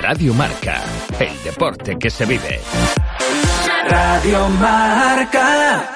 [0.00, 0.82] Radio Marca,
[1.18, 2.60] el deporte que se vive.
[3.88, 5.90] Radio Marca.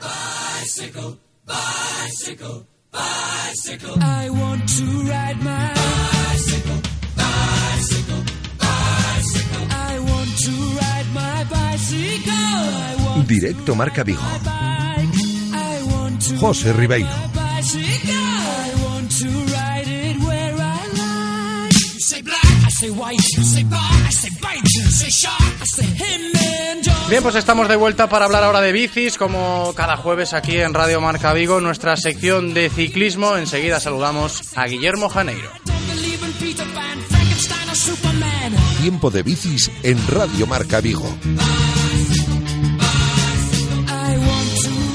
[0.00, 1.16] Bicycle,
[1.46, 4.02] bicycle, bicycle.
[4.02, 6.19] I want to ride my
[25.60, 27.10] I say him and John.
[27.10, 30.72] Bien, pues estamos de vuelta para hablar ahora de bicis, como cada jueves aquí en
[30.74, 33.36] Radio Marca Vigo, nuestra sección de ciclismo.
[33.36, 35.50] Enseguida saludamos a Guillermo Janeiro.
[38.80, 41.14] Tiempo de bicis en Radio Marca Vigo.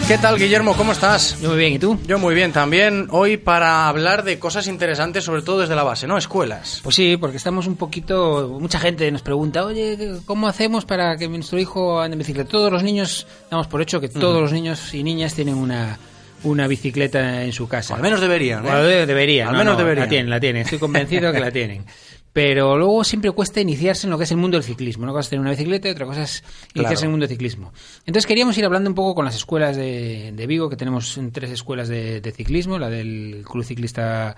[0.08, 0.78] ¿Qué tal, Guillermo?
[0.78, 1.42] ¿Cómo estás?
[1.42, 1.98] Yo muy bien, ¿y tú?
[2.06, 3.08] Yo muy bien también.
[3.10, 6.16] Hoy para hablar de cosas interesantes, sobre todo desde la base, ¿no?
[6.16, 6.80] Escuelas.
[6.84, 8.56] Pues sí, porque estamos un poquito...
[8.62, 12.48] Mucha gente nos pregunta, oye, ¿cómo hacemos para que nuestro hijo ande en bicicleta?
[12.48, 15.98] Todos los niños, damos por hecho que todos los niños y niñas tienen una,
[16.44, 17.96] una bicicleta en su casa.
[17.96, 19.06] Al menos deberían, ¿eh?
[19.08, 19.48] Deberían.
[19.48, 20.06] Al no, menos no, deberían.
[20.06, 20.62] La tienen, la tienen.
[20.62, 21.84] Estoy convencido que la tienen.
[22.36, 25.04] Pero luego siempre cuesta iniciarse en lo que es el mundo del ciclismo.
[25.04, 26.44] Una cosa es tener una bicicleta y otra cosa es
[26.74, 27.00] iniciarse Claro.
[27.00, 27.72] en el mundo del ciclismo.
[28.00, 31.32] Entonces queríamos ir hablando un poco con las escuelas de, de Vigo, que tenemos en
[31.32, 34.36] tres escuelas de, de ciclismo, la del Club Ciclista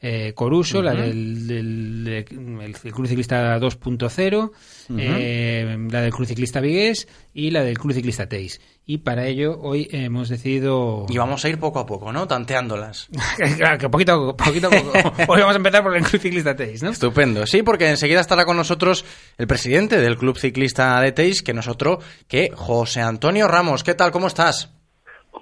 [0.00, 4.52] eh, Coruso, la del, del- de- el Club Ciclista 2.0, Ujú.
[4.98, 8.60] eh, la del Club Ciclista Vigués y la del Club Ciclista Teis.
[8.86, 11.04] Y para ello hoy hemos decidido...
[11.10, 12.26] Y vamos a ir poco a poco, ¿no?
[12.26, 13.08] Tanteándolas.
[13.58, 14.92] Claro, que poquito, a poquito a poco.
[15.32, 16.90] Hoy vamos a empezar por el Club Ciclista Teis, ¿no?
[16.90, 17.46] Estupendo.
[17.46, 19.04] Sí, porque enseguida estará con nosotros
[19.36, 21.98] el presidente del Club Ciclista de Teis, que no es otro
[22.28, 23.84] que José Antonio Ramos.
[23.84, 24.10] ¿Qué tal?
[24.10, 24.72] ¿Cómo estás?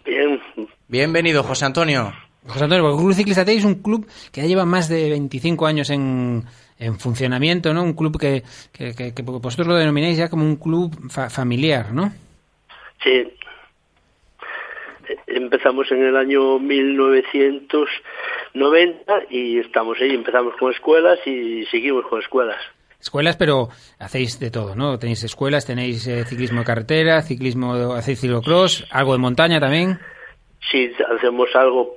[0.05, 0.41] Bien.
[0.89, 2.13] Bienvenido, José Antonio.
[2.49, 5.67] José Antonio, porque el Club Ciclista es un club que ya lleva más de 25
[5.67, 6.45] años en,
[6.79, 7.83] en funcionamiento, ¿no?
[7.83, 8.43] Un club que,
[8.73, 12.13] que, que- que vosotros lo denomináis ya como un club fa- familiar, ¿no?
[13.03, 13.33] Sí.
[15.29, 20.15] Empezamos en el año 1990 y estamos ahí.
[20.15, 22.57] Empezamos con escuelas y seguimos con escuelas.
[23.01, 23.69] Escuelas, pero
[23.99, 24.99] hacéis de todo, ¿no?
[24.99, 29.99] Tenéis escuelas, tenéis eh, ciclismo de carretera, ciclismo, hacéis ciclocross, algo de montaña también.
[30.73, 31.95] Sí, hacemos algo.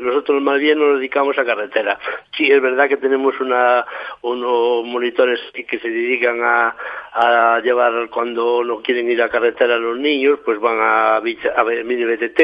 [0.00, 1.98] Nosotros más bien nos dedicamos a carretera.
[2.36, 3.86] Sí, es verdad que tenemos una,
[4.22, 10.40] unos monitores que se dedican a, llevar cuando no quieren ir a carretera los niños,
[10.44, 12.40] pues van a, a mini BTT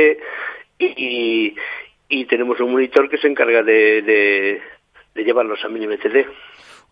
[0.79, 1.55] y,
[2.09, 4.03] y tenemos un monitor que se encarga de,
[5.15, 6.17] de, llevarlos a mini BTT.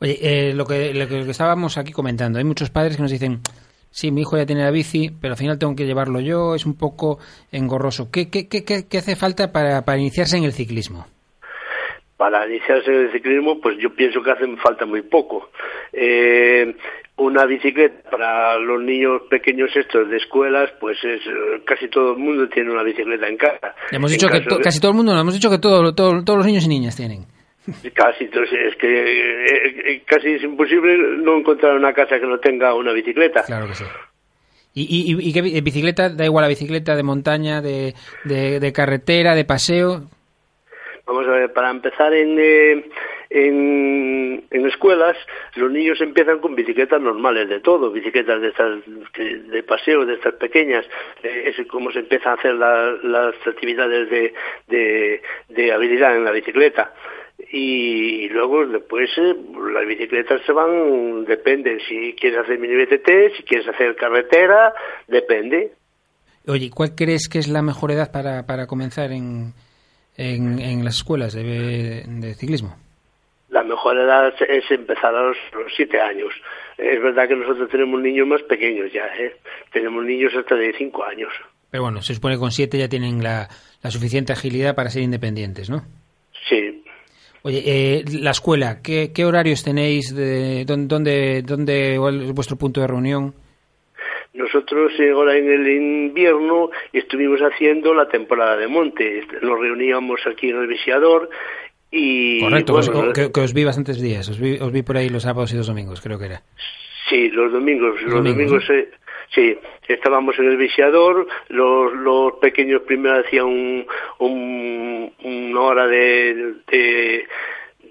[0.00, 3.40] Oye, eh, lo que lo que estábamos aquí comentando, hay muchos padres que nos dicen,
[3.96, 6.66] sí, mi hijo ya tiene la bici, pero al final tengo que llevarlo yo, es
[6.66, 7.18] un poco
[7.50, 8.10] engorroso.
[8.12, 11.06] ¿Qué, qué, qué, qué, qué hace falta para, para iniciarse en el ciclismo?
[12.18, 15.50] Para iniciarse en el ciclismo, pues yo pienso que hace falta muy poco.
[15.94, 16.74] Eh,
[17.18, 22.18] una bicicleta para los niños pequeños estos de escuelas, pues es eh, casi todo el
[22.18, 23.74] mundo tiene una bicicleta en casa.
[23.90, 25.48] Ya hemos En dicho que caso to- de- casi todo el mundo, no, hemos dicho
[25.50, 27.24] que todo, todo- todos los niños y niñas tienen.
[27.94, 32.38] Casi, entonces es que eh, eh, casi es imposible no encontrar una casa que no
[32.38, 33.42] tenga una bicicleta.
[33.44, 33.84] Claro que sí.
[34.74, 34.82] ¿Y,
[35.14, 36.10] y, y- qué bi- bicicleta?
[36.10, 37.94] Da igual la bicicleta de montaña, de,
[38.24, 40.02] de, de carretera, de paseo.
[41.06, 42.84] Vamos a ver, para empezar en, eh,
[43.30, 45.16] en, en escuelas,
[45.54, 48.80] los niños empiezan con bicicletas normales de todo, bicicletas de estas
[49.50, 50.84] de paseo, de estas pequeñas,
[51.22, 54.34] eh, es como se empiezan a hacer la- las actividades de,
[54.68, 56.92] de, de habilidad en la bicicleta.
[57.52, 59.34] Y luego después eh,
[59.72, 64.74] las bicicletas se van, depende, si quieres hacer mini BTT, si quieres hacer carretera,
[65.06, 65.72] depende.
[66.48, 69.52] Oye, ¿cuál crees que es la mejor edad para, para comenzar en,
[70.16, 72.76] en, en las escuelas de, de ciclismo?
[73.48, 76.32] La mejor edad es empezar a los, los siete años.
[76.76, 79.36] Es verdad que nosotros tenemos niños más pequeños ya, ¿eh?
[79.72, 81.32] Tenemos niños hasta de cinco años.
[81.70, 83.48] Pero bueno, se supone que con siete ya tienen la,
[83.82, 85.84] la suficiente agilidad para ser independientes, ¿no?
[86.48, 86.82] Sí.
[87.46, 90.12] Oye, eh, la escuela, ¿qué, qué horarios tenéis?
[90.12, 93.34] De, dónde, dónde, es vuestro punto de reunión?
[94.34, 99.22] Nosotros eh, ahora en el invierno estuvimos haciendo la temporada de monte.
[99.42, 101.30] Nos reuníamos aquí en el Visiador
[101.92, 102.40] y...
[102.40, 104.28] Correcto, bueno, os- que, que os vi bastantes días.
[104.28, 106.42] Os vi, os vi por ahí los sábados y los domingos, creo que era.
[107.08, 108.02] Sí, los domingos.
[108.02, 108.90] Los, domingos, domingos, eh,
[109.34, 109.58] sí.
[109.88, 113.86] Estábamos en el viciador, los, los pequeños primero hacían un,
[114.18, 116.54] un- una hora de,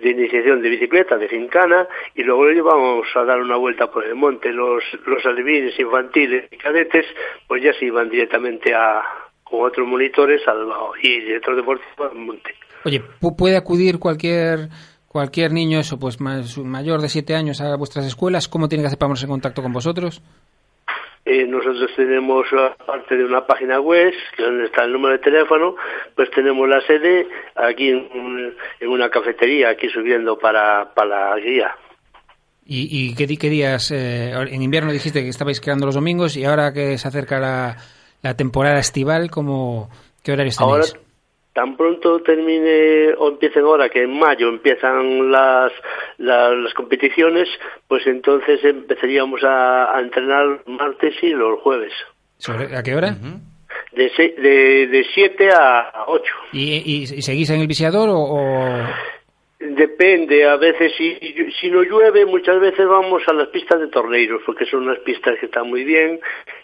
[0.03, 4.16] iniciación de bicicleta, de fincana, y luego lo llevábamos a dar una vuelta por el
[4.16, 4.52] monte.
[4.52, 7.06] Los, los alevines infantiles y cadetes,
[7.48, 9.02] pues ya se iban directamente a,
[9.44, 10.68] con otros monitores al,
[11.02, 12.53] y director deportivo al monte.
[12.84, 14.70] Oye, pu- ¿puede acudir cualquier
[15.07, 18.49] cualquier niño, eso pues mayor de siete años a vuestras escuelas?
[18.49, 20.22] ¿Cómo tiene que hacer para ponerse en contacto con vosotros?
[21.26, 25.24] Eh, nosotros tenemos, aparte de una página web, que es donde está el número de
[25.24, 25.76] teléfono,
[26.16, 31.76] pues tenemos la sede aquí en, en una cafetería, aquí subiendo para, para la guía.
[32.68, 33.92] ¿Y, y qué, qué días?
[33.92, 37.78] eh, en invierno dijiste que estabais quedando los domingos y ahora que se acerca la,
[38.22, 39.90] la temporada estival, ¿cómo,
[40.24, 40.94] ¿qué horarios tenéis?
[40.94, 41.05] Ahora,
[41.56, 45.72] tan pronto termine o empiecen ahora, que en mayo empiezan las,
[46.18, 47.48] las, las competiciones,
[47.88, 51.94] pues entonces empezaríamos a, a entrenar martes y los jueves.
[52.38, 53.15] ¿Sobre- ¿A qué hora?
[53.94, 56.23] De 7 de, de siete a 8.
[56.52, 58.19] ¿Y, y- y seguís en el visiador o...?
[58.19, 58.86] o-
[59.68, 61.18] Depende, a veces si,
[61.60, 65.40] si no llueve, muchas veces vamos a las pistas de torneiros, porque son unas pistas
[65.40, 66.20] que están muy bien,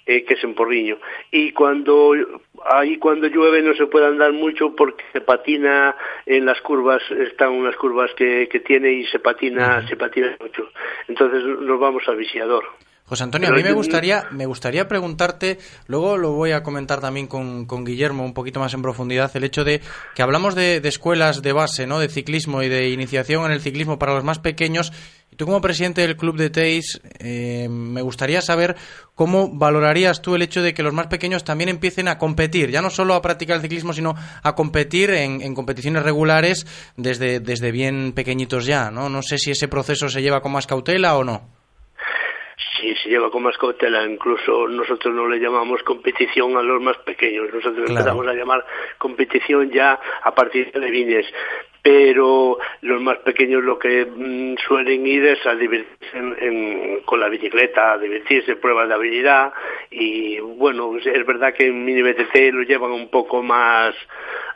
[0.06, 0.98] eh, que es en Porriño.
[1.32, 2.14] Y cuando
[2.66, 5.96] ahí cuando llueve no se puede andar mucho porque se patina
[6.26, 10.70] en las curvas, están unas curvas que, que tiene y se patina, se patina mucho.
[11.08, 12.66] Entonces nos vamos al visiador.
[13.12, 17.28] José Antonio, a mí me gustaría, me gustaría preguntarte, luego lo voy a comentar también
[17.28, 19.82] con, con Guillermo un poquito más en profundidad, el hecho de
[20.16, 22.00] que hablamos de, de escuelas de base, ¿no?
[22.00, 24.94] De ciclismo y de iniciación en el ciclismo para los más pequeños.
[25.30, 28.78] Y tú como presidente del club de TEIS, eh, me gustaría saber
[29.14, 32.82] cómo valorarías tú el hecho de que los más pequeños también empiecen a competir, ya
[32.82, 36.66] no solo a practicar el ciclismo, sino a competir en, en competiciones regulares
[36.96, 39.10] desde, desde bien pequeñitos ya, ¿no?
[39.10, 41.61] No sé si ese proceso se lleva con más cautela o no.
[42.80, 46.98] Sí, se lleva con más cautela, incluso nosotros no le llamamos competición a los más
[47.00, 47.92] pequeños, nosotros Claro.
[47.92, 48.66] empezamos a llamar
[48.98, 51.26] competición ya a partir de vines,
[51.82, 57.20] pero los más pequeños lo que mm, suelen ir es a divertirse en- en- con
[57.20, 59.54] la bicicleta, a divertirse, pruebas de habilidad
[59.90, 63.96] y bueno, es es verdad que en mini BTT lo llevan un poco más,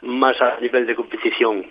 [0.02, 1.66] más a nivel de competición.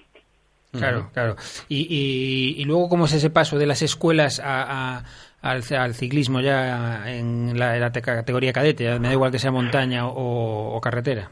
[0.72, 1.36] Claro, claro.
[1.68, 5.04] Y, y, y luego, ¿cómo es ese paso de las escuelas a, a-
[5.44, 8.98] al, al ciclismo ya en la, categoría cadete?
[8.98, 11.30] Me da igual que sea montaña o, carretera.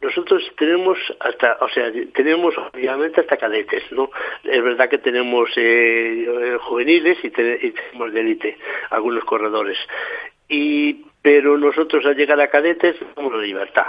[0.00, 4.10] Nosotros tenemos hasta, o sea, tenemos obviamente hasta cadetes, ¿no?
[4.44, 8.58] Es verdad que tenemos eh, juveniles y, te- y tenemos de élite,
[8.90, 9.76] algunos corredores.
[10.48, 13.86] Y, pero nosotros al llegar a cadetes damos la libertad.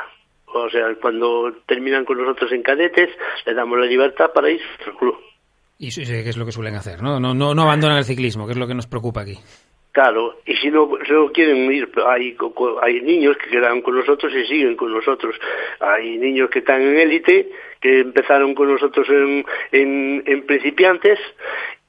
[0.48, 3.10] O sea, cuando terminan con nosotros en cadetes,
[3.46, 5.16] les damos la libertad para ir al club.
[5.82, 7.22] Y eso es lo que suelen hacer, ¿no?
[7.22, 9.38] No, no, abandonan el ciclismo, que es lo que nos preocupa aquí.
[9.94, 10.90] Claro, y si no,
[11.34, 12.36] quieren ir, hay,
[12.82, 15.36] hay niños que quedan con nosotros y siguen con nosotros.
[15.80, 17.50] Hay niños que están en élite,
[17.80, 21.18] que empezaron con nosotros en, en, principiantes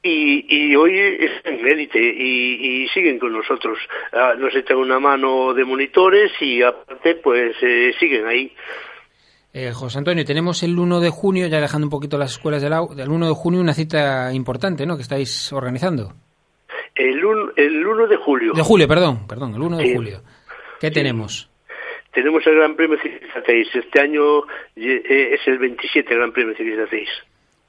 [0.04, 3.76] y, hoy están en élite y, y siguen con nosotros.
[4.12, 8.52] Ah, nos echan una mano de monitores y aparte pues eh, siguen ahí.
[9.52, 12.72] Eh, José Antonio, tenemos el 1 de junio, ya dejando un poquito las escuelas del
[12.72, 14.96] au, del 1 de junio una cita importante, ¿no?
[14.96, 16.12] Que estáis organizando.
[16.94, 19.94] El 1 el 1 de julio De julio, perdón, perdón, el 1 de Sí.
[19.94, 20.22] julio.
[20.80, 21.48] ¿Qué tenemos?
[22.12, 23.68] tenemos el Gran Premio Ciclista 6.
[23.74, 24.40] Este año
[24.74, 27.08] eh, es el 27 Gran Premio Ciclista 6.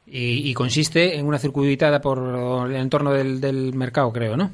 [0.08, 4.52] Y, y consiste en una circuitada por el entorno del, del mercado, creo, ¿no?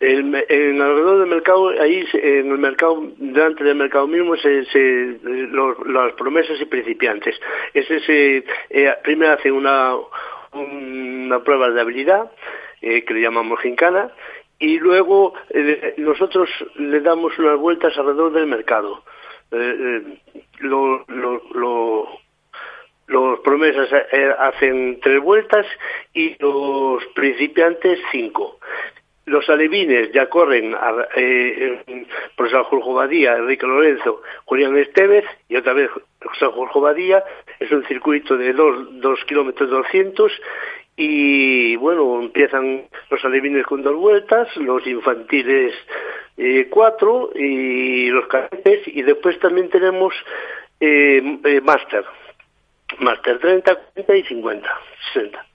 [0.00, 5.18] Me- en alrededor del mercado, ahí en el mercado, delante del mercado mismo, se, se-
[5.22, 7.34] los- las promesas y principiantes.
[7.74, 9.94] Ese se, eh, primero hacen una,
[10.52, 12.30] una prueba de habilidad,
[12.80, 14.12] eh, que le llamamos gincana,
[14.60, 19.02] y luego eh, nosotros le damos unas vueltas alrededor del mercado.
[20.60, 22.08] Lo- lo- lo-
[23.06, 23.88] los promesas
[24.38, 25.66] hacen tres vueltas
[26.12, 28.58] y los principiantes cinco.
[29.28, 32.06] Los alevines ya corren a, eh,
[32.36, 35.90] por San Jorge Badía, Enrique Lorenzo, Julián Estevez y otra vez
[36.38, 37.24] San Jorge Badía.
[37.60, 40.32] Es un circuito de dos, dos kilómetros doscientos
[40.96, 45.72] y bueno, empiezan los alevines con dos vueltas, los infantiles
[46.36, 50.14] eh, cuatro y los cadetes y después también tenemos
[50.80, 52.04] eh, máster,
[52.98, 54.80] máster 30, 40 y 50,
[55.12, 55.46] 60.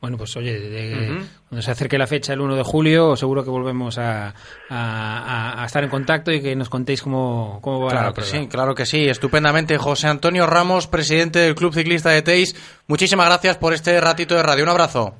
[0.00, 3.50] Bueno, pues oye, de- cuando se acerque la fecha, el 1 de julio, seguro que
[3.50, 4.32] volvemos a, a-
[4.70, 8.22] a- a estar en contacto y que nos contéis cómo, cómo va Claro la que
[8.22, 9.78] sí, claro que sí, estupendamente.
[9.78, 12.54] José Antonio Ramos, presidente del Club Ciclista de Teis,
[12.86, 14.64] muchísimas gracias por este ratito de radio.
[14.64, 15.14] Un abrazo.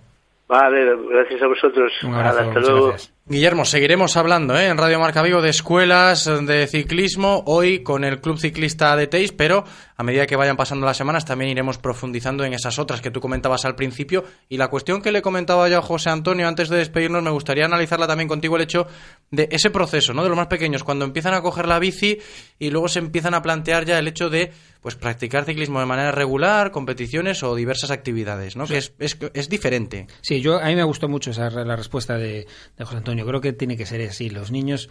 [0.48, 1.92] Vale, gracias a vosotros.
[2.04, 2.88] Un abrazo, Hasta luego.
[2.88, 3.15] gracias.
[3.28, 4.68] Guillermo, seguiremos hablando ¿eh?
[4.68, 9.32] en Radio Marca Vigo de escuelas de ciclismo, hoy con el Club Ciclista de Teis,
[9.32, 9.64] pero
[9.96, 13.20] a medida que vayan pasando las semanas también iremos profundizando en esas otras que tú
[13.20, 14.22] comentabas al principio.
[14.48, 17.64] Y la cuestión que le comentaba yo a José Antonio antes de despedirnos, me gustaría
[17.64, 18.86] analizarla también contigo el hecho
[19.32, 20.22] de ese proceso, ¿no?
[20.22, 22.18] De los más pequeños, cuando empiezan a coger la bici
[22.60, 24.52] y luego se empiezan a plantear ya el hecho de
[24.86, 28.68] pues practicar ciclismo de manera regular, competiciones o diversas actividades, ¿no?
[28.68, 30.06] Que es, es, es diferente.
[30.20, 32.46] Sí, yo, a mí me gustó mucho esa, la respuesta de,
[32.78, 33.26] de José Antonio.
[33.26, 34.30] Creo que tiene que ser así.
[34.30, 34.88] Los niños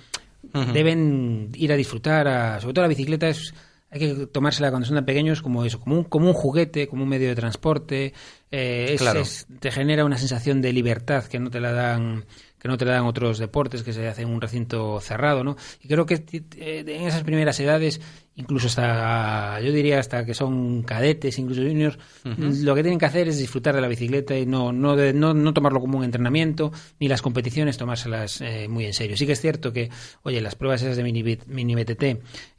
[0.74, 3.54] deben ir a disfrutar, a- sobre todo la bicicleta es
[3.90, 7.04] hay que tomársela cuando son tan pequeños como eso, como un, como un juguete, como
[7.04, 8.14] un medio de transporte.
[8.52, 9.22] eh, es- Claro.
[9.22, 12.26] es- te genera una sensación de libertad que no te la dan
[12.60, 15.56] que no te la dan otros deportes que se hacen en un recinto cerrado, ¿no?
[15.84, 16.26] Y creo que
[16.58, 18.02] eh, en esas primeras edades,
[18.38, 23.28] incluso hasta, yo diría hasta que son cadetes, incluso juniors, lo que tienen que hacer
[23.30, 26.72] es disfrutar de la bicicleta y no, no, de- no, no tomarlo como un entrenamiento,
[27.00, 29.16] ni las competiciones tomárselas eh, muy en serio.
[29.16, 29.90] Sí que es cierto que,
[30.24, 32.04] oye, las pruebas esas de mini, mini BTT,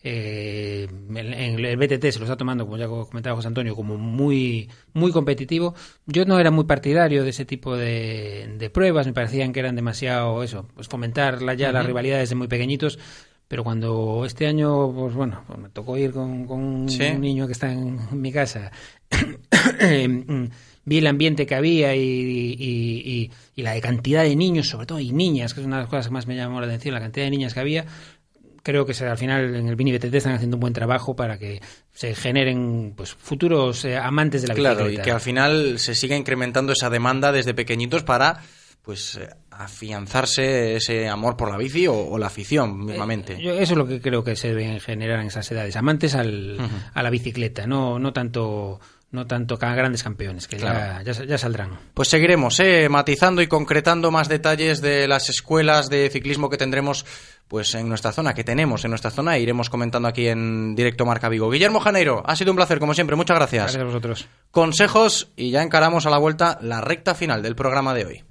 [0.02, 4.68] eh, en el BTT se lo está tomando, como ya comentaba José Antonio, como muy,
[4.94, 5.74] muy competitivo.
[6.06, 9.76] Yo no era muy partidario de ese tipo de, de pruebas, me parecían que eran
[9.76, 11.88] demasiado, eso, pues fomentar la- ya las Ujú.
[11.88, 12.98] rivalidades de muy pequeñitos.
[13.48, 16.86] Pero cuando este año, pues bueno, pues me tocó ir con, con un
[17.20, 18.72] niño que está en mi casa,
[19.80, 20.48] eh,
[20.84, 25.00] vi el ambiente que había y, y- y- y la cantidad de niños, sobre todo
[25.00, 27.00] y niñas, que es una de las cosas que más me llamó la atención, la
[27.00, 27.84] cantidad de niñas que había.
[28.62, 31.38] Creo que se- al final en el Vini BTT están haciendo un buen trabajo para
[31.38, 31.60] que
[31.92, 35.02] se generen pues futuros eh, amantes de la Claro, y bicicleta.
[35.04, 38.42] que al final se siga incrementando esa demanda desde pequeñitos para
[38.86, 43.36] pues eh, afianzarse ese amor por la bici o, o la afición mismamente.
[43.42, 46.56] Yo eso es lo que creo que se deben generar en esas edades, amantes al,
[46.94, 48.78] a la bicicleta, no no tanto
[49.10, 51.02] no tanto grandes campeones que Claro.
[51.04, 51.78] ya, ya, ya saldrán.
[51.94, 57.04] Pues seguiremos eh, matizando y concretando más detalles de las escuelas de ciclismo que tendremos
[57.48, 61.06] pues en nuestra zona, que tenemos en nuestra zona, e iremos comentando aquí en directo
[61.06, 61.48] Marca Vigo.
[61.50, 63.62] Guillermo Janeiro, ha sido un placer, como siempre, muchas gracias.
[63.64, 64.28] Gracias a vosotros.
[64.50, 68.24] Consejos y ya encaramos a la vuelta la recta final del programa de hoy.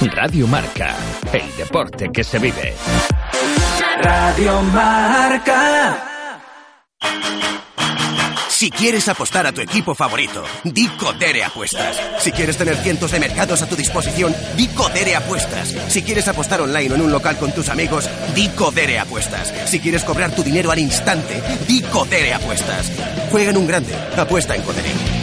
[0.00, 0.96] Radio Marca,
[1.30, 2.74] el deporte que se vive.
[4.02, 6.06] Radio Marca.
[8.48, 12.00] Si quieres apostar a tu equipo favorito, di Codere Apuestas.
[12.18, 15.68] Si quieres tener cientos de mercados a tu disposición, di Codere Apuestas.
[15.88, 19.52] Si quieres apostar online o en un local con tus amigos, di Codere Apuestas.
[19.66, 22.90] Si quieres cobrar tu dinero al instante, di Codere Apuestas.
[23.30, 25.19] Juega en un grande, apuesta en Codere.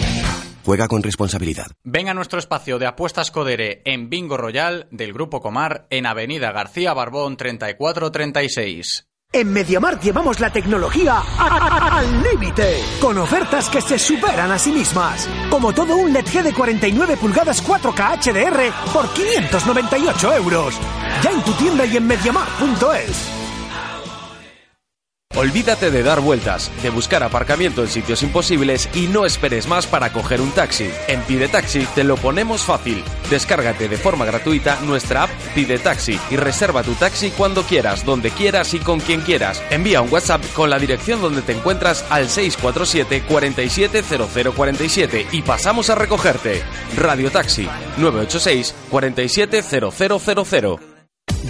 [0.68, 1.68] Juega con responsabilidad.
[1.86, 6.52] Ven a nuestro espacio de apuestas Codere en Bingo Royal del Grupo Comar en Avenida
[6.52, 9.08] García Barbón 3436.
[9.32, 14.74] En MediaMarkt llevamos la tecnología a- al límite, con ofertas que se superan a sí
[14.74, 15.30] mismas.
[15.50, 20.78] Como todo un LED G de 49 pulgadas 4K HDR por 598 euros.
[21.24, 23.37] Ya en tu tienda y en MediaMarkt.es.
[25.36, 30.12] Olvídate de dar vueltas, de buscar aparcamiento en sitios imposibles y no esperes más para
[30.12, 30.90] coger un taxi.
[31.08, 33.04] En Pide Taxi te lo ponemos fácil.
[33.30, 38.32] Descárgate de forma gratuita nuestra app Pide Taxi y reserva tu taxi cuando quieras, donde
[38.32, 39.62] quieras y con quien quieras.
[39.70, 45.96] Envía un WhatsApp con la dirección donde te encuentras al 647 470047 y pasamos a
[45.96, 46.64] recogerte.
[46.96, 50.80] Radio Taxi 986 470000.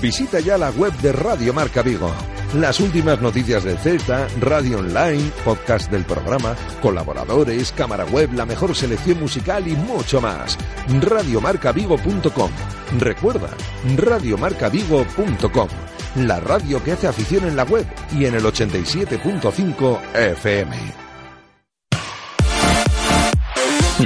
[0.02, 2.12] Visita ya la web de Radio Marca Vigo.
[2.54, 8.74] Las últimas noticias del Celta, radio online, podcast del programa, colaboradores, cámara web, la mejor
[8.74, 10.58] selección musical y mucho más.
[11.02, 12.52] Radiomarcavigo.com.
[13.00, 13.50] Recuerda,
[13.98, 15.68] radiomarcavigo.com.
[16.16, 20.78] La radio que hace afición en la web y en el 87.5 FM.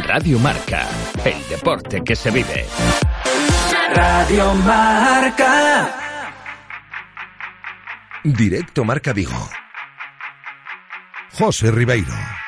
[0.07, 0.87] Radio Marca,
[1.23, 2.65] el deporte que se vive.
[3.93, 6.10] Radio Marca.
[8.23, 9.49] Directo Marca Vigo.
[11.31, 12.40] José Ribeiro.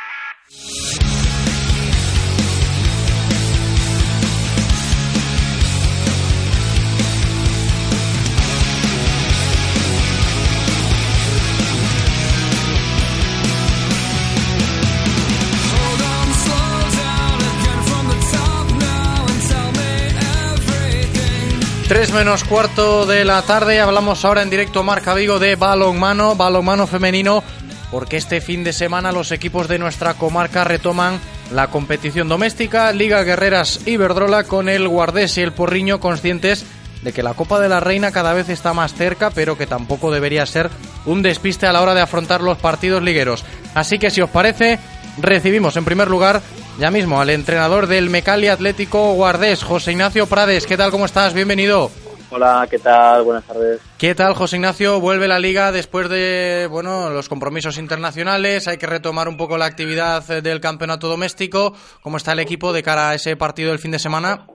[21.94, 26.88] Tres menos cuarto de la tarde, hablamos ahora en directo Marca Vigo de balonmano, balonmano
[26.88, 27.44] femenino,
[27.92, 31.20] porque este fin de semana los equipos de nuestra comarca retoman
[31.52, 36.66] la competición doméstica, Liga Guerreras Iberdrola con el Guardés y el Porriño conscientes
[37.04, 40.10] de que la Copa de la Reina cada vez está más cerca, pero que tampoco
[40.10, 40.72] debería ser
[41.06, 43.46] un despiste a la hora de afrontar los partidos ligueros.
[43.76, 44.80] Así que si os parece,
[45.22, 46.42] recibimos en primer lugar
[46.80, 50.66] ya mismo al entrenador del Mecali Atlético Guardés, José Ignacio Prades.
[50.66, 50.92] ¿Qué tal?
[50.92, 51.34] ¿Cómo estás?
[51.34, 51.90] Bienvenido.
[52.32, 53.24] Hola, ¿qué tal?
[53.24, 53.80] Buenas tardes.
[54.00, 55.00] ¿Qué tal, José Ignacio?
[55.00, 58.68] Vuelve la liga después de, bueno, los compromisos internacionales.
[58.68, 61.74] Hay que retomar un poco la actividad del campeonato doméstico.
[62.02, 64.48] ¿Cómo está el equipo de cara a ese partido del fin de semana?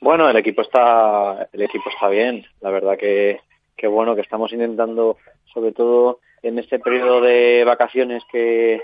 [0.00, 2.44] Bueno, el equipo está, el equipo está bien.
[2.60, 3.38] La verdad que,
[3.76, 5.16] que bueno, que estamos intentando,
[5.54, 8.82] sobre todo en este periodo de vacaciones que,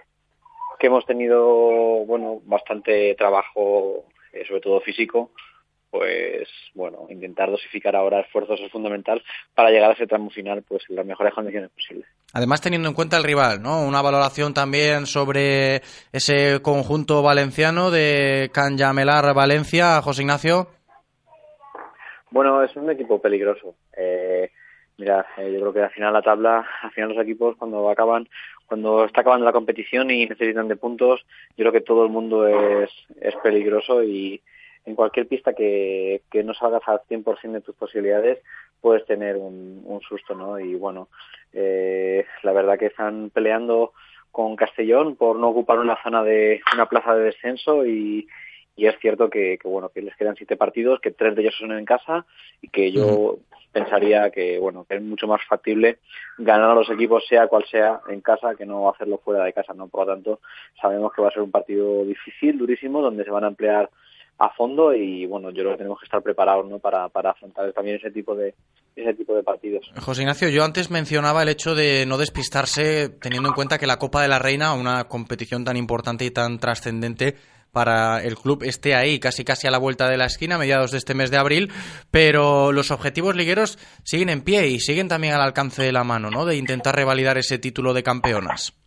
[0.83, 1.41] que hemos tenido,
[2.07, 5.31] bueno, bastante trabajo, eh, sobre todo físico,
[5.89, 9.23] pues bueno, intentar dosificar ahora esfuerzos es fundamental
[9.55, 12.09] para llegar a ese tramo final pues en las mejores condiciones posibles.
[12.33, 13.87] Además, teniendo en cuenta el rival, ¿no?
[13.87, 20.67] Una valoración también sobre ese conjunto valenciano de Canyamelar Valencia, José Ignacio.
[22.33, 23.77] Bueno, es un equipo peligroso.
[23.97, 24.51] Eh,
[24.99, 28.29] mira, eh, yo creo que al final la tabla, al final los equipos cuando acaban,
[28.67, 31.25] cuando está acabando la competición y necesitan de puntos,
[31.57, 32.91] yo creo que todo el mundo es,
[33.21, 34.41] es peligroso y
[34.85, 38.39] en cualquier pista que, que no salgas al 100% de tus posibilidades
[38.81, 40.59] puedes tener un, un susto, ¿no?
[40.59, 41.09] Y bueno,
[41.53, 43.93] eh, la verdad que están peleando
[44.33, 48.27] con Castellón por no ocupar una zona de una plaza de descenso y,
[48.75, 51.55] y es cierto que, que, bueno que les quedan siete partidos que tres de ellos
[51.59, 52.25] son en casa
[52.61, 53.39] y que yo
[53.73, 55.99] pensaría que bueno que es mucho más factible
[56.39, 59.73] ganar a los equipos sea cual sea en casa que no hacerlo fuera de casa
[59.75, 60.41] no por lo tanto
[60.81, 63.91] sabemos que va a ser un partido difícil durísimo donde se van a emplear
[64.39, 67.73] a fondo y bueno yo creo que tenemos que estar preparados no para, para afrontar
[67.73, 68.55] también ese tipo de
[68.95, 69.91] ese tipo de partidos.
[70.01, 73.99] José Ignacio, yo antes mencionaba el hecho de no despistarse teniendo en cuenta que la
[73.99, 77.37] Copa de la Reina, una competición tan importante y tan trascendente,
[77.73, 80.93] para el club esté ahí casi casi a la vuelta de la esquina a mediados
[80.93, 81.71] de este mes de abril,
[82.11, 86.31] pero los objetivos ligueros siguen en pie y siguen también al alcance de la mano,
[86.31, 86.45] ¿no?
[86.45, 88.79] De intentar revalidar ese título de campeonas.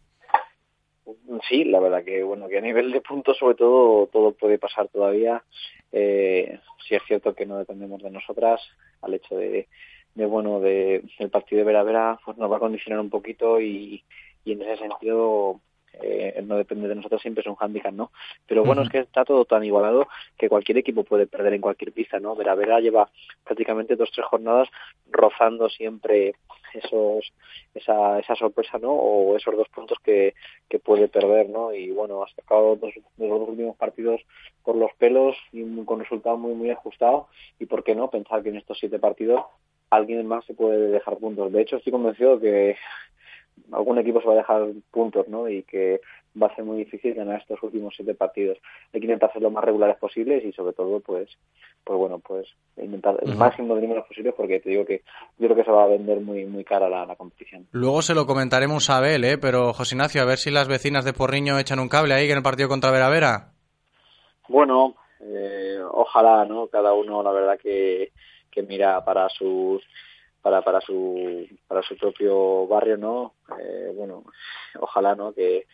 [1.50, 4.88] Sí, la verdad que bueno que a nivel de puntos sobre todo todo puede pasar
[4.88, 5.44] todavía.
[5.92, 8.62] Eh, sí es cierto que no dependemos de nosotras
[9.02, 9.68] al hecho de,
[10.14, 13.60] de bueno de el partido de Vera Vera pues nos va a condicionar un poquito
[13.60, 14.04] y,
[14.44, 15.62] y en ese sentido
[16.02, 18.12] eh, no depende de nosotros siempre es un hándicap, ¿no?
[18.48, 20.08] Pero bueno, es que está todo tan igualado
[20.38, 22.36] que cualquier equipo puede perder en cualquier pista, ¿no?
[22.36, 23.10] Vera Vera lleva
[23.44, 24.70] prácticamente dos tres jornadas
[25.10, 26.36] rozando siempre
[26.74, 27.32] esos
[27.74, 28.92] esa esa sorpresa, ¿no?
[28.92, 30.34] O esos dos puntos que,
[30.70, 31.74] que puede perder, ¿no?
[31.74, 34.22] Y bueno, ha sacado dos, de los dos últimos partidos
[34.64, 37.28] por los pelos y con resultado muy muy ajustado
[37.60, 39.42] y por qué no pensar que en estos siete partidos
[39.90, 41.52] alguien más se puede dejar puntos.
[41.52, 42.76] De hecho, estoy convencido que
[43.72, 45.50] algún equipo se va a dejar puntos, ¿no?
[45.50, 46.02] Y que
[46.42, 48.58] va a ser muy difícil ganar estos últimos siete partidos.
[48.94, 51.30] Hay que intentar ser lo más regulares posibles y sobre todo, pues,
[51.84, 55.02] pues bueno, pues intentar el máximo de números posibles porque te digo que
[55.38, 57.68] yo creo que se va a vender muy muy cara la, la competición.
[57.72, 59.38] Luego se lo comentaremos a Abel, ¿eh?
[59.38, 62.38] Pero José Ignacio, a ver si las vecinas de Porriño echan un cable ahí en
[62.38, 63.52] el partido contra Vera Vera.
[64.48, 66.68] Bueno, eh, ojalá, ¿no?
[66.68, 68.12] Cada uno, la verdad que,
[68.52, 69.82] que mira para sus
[70.46, 73.34] para para su para su propio barrio, ¿no?
[73.60, 74.24] Eh, bueno,
[74.80, 75.34] ojalá, ¿no?
[75.34, 75.66] Que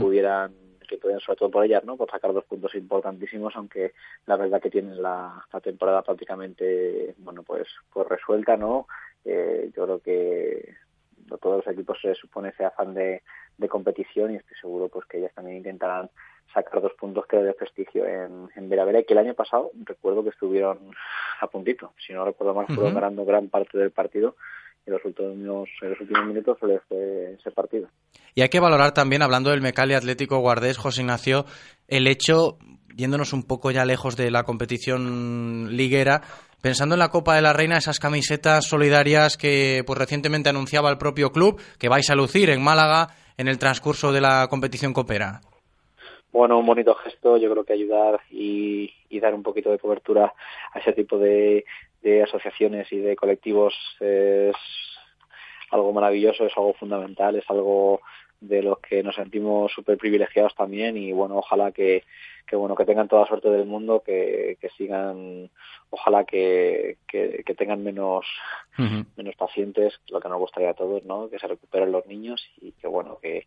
[0.00, 0.50] pudieran
[0.88, 1.98] que pudieran sobre todo por ellas, ¿no?
[1.98, 3.92] Por sacar dos puntos importantísimos, aunque
[4.24, 8.86] la verdad que tienen la, la temporada prácticamente, bueno, pues pues resuelta, ¿no?
[9.26, 10.74] Eh, yo creo que
[11.42, 13.22] todos los equipos se supone ese afán de,
[13.58, 16.08] de competición y estoy seguro pues que ellas también intentarán
[16.54, 19.72] sacar dos puntos que de prestigio en, en Vera Vera y que el año pasado
[19.84, 20.78] recuerdo que estuvieron
[21.40, 24.36] a puntito si no recuerdo mal fueron ganando gran parte del partido
[24.86, 27.88] en los últimos, en los últimos minutos se les fue ese partido.
[28.34, 31.46] Y hay que valorar también, hablando del Mecali Atlético Guardés, José Ignacio,
[31.88, 32.58] el hecho,
[32.94, 36.22] yéndonos un poco ya lejos de la competición liguera,
[36.60, 40.98] pensando en la Copa de la Reina, esas camisetas solidarias que pues recientemente anunciaba el
[40.98, 45.40] propio club, que vais a lucir en Málaga en el transcurso de la competición copera.
[46.34, 50.34] Bueno, un bonito gesto, yo creo que ayudar y, y dar un poquito de cobertura
[50.72, 51.64] a ese tipo de,
[52.02, 54.56] de asociaciones y de colectivos es
[55.70, 58.00] algo maravilloso, es algo fundamental, es algo
[58.40, 62.02] de los que nos sentimos súper privilegiados también y bueno, ojalá que,
[62.48, 65.48] que bueno que tengan toda la suerte del mundo, que, que sigan,
[65.90, 68.26] ojalá que, que, que tengan menos
[69.16, 71.30] menos pacientes, lo que nos gustaría a todos, ¿no?
[71.30, 73.46] Que se recuperen los niños y que bueno que,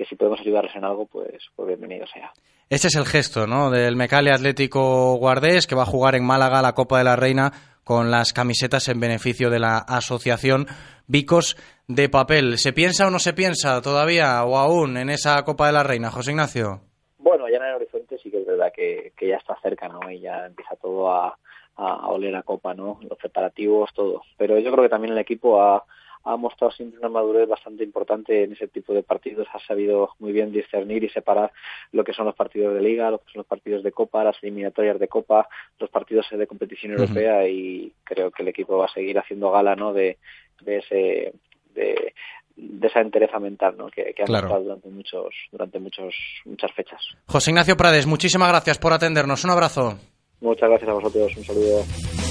[0.00, 2.32] que si podemos ayudarles en algo, pues, pues bienvenido sea.
[2.70, 3.70] Este es el gesto, ¿no?
[3.70, 7.52] Del Mecale Atlético Guardés que va a jugar en Málaga la Copa de la Reina
[7.84, 10.68] con las camisetas en beneficio de la asociación
[11.06, 12.56] Vicos de Papel.
[12.56, 16.10] ¿Se piensa o no se piensa todavía o aún en esa Copa de la Reina,
[16.10, 16.80] José Ignacio?
[17.18, 20.10] Bueno, ya en el horizonte sí que es verdad que, que ya está cerca, ¿no?
[20.10, 21.36] Y ya empieza todo a,
[21.76, 23.00] a, a oler a Copa, ¿no?
[23.06, 24.22] Los preparativos, todo.
[24.38, 25.84] Pero yo creo que también el equipo ha,
[26.24, 30.32] ha mostrado siempre una madurez bastante importante en ese tipo de partidos, ha sabido muy
[30.32, 31.50] bien discernir y separar
[31.92, 34.36] lo que son los partidos de liga, lo que son los partidos de copa, las
[34.42, 35.48] eliminatorias de copa,
[35.78, 39.74] los partidos de competición europea y creo que el equipo va a seguir haciendo gala,
[39.76, 39.92] ¿no?
[39.92, 40.18] De,
[40.62, 41.32] de ese
[41.74, 42.12] de,
[42.56, 43.88] de esa entereza mental, ¿no?
[43.88, 44.48] Que, que ha Claro.
[44.48, 46.14] mostrado durante muchos durante muchos
[46.44, 47.00] muchas fechas.
[47.26, 49.42] José Ignacio Prades, muchísimas gracias por atendernos.
[49.44, 49.98] Un abrazo.
[50.40, 52.29] Muchas gracias a vosotros, un saludo.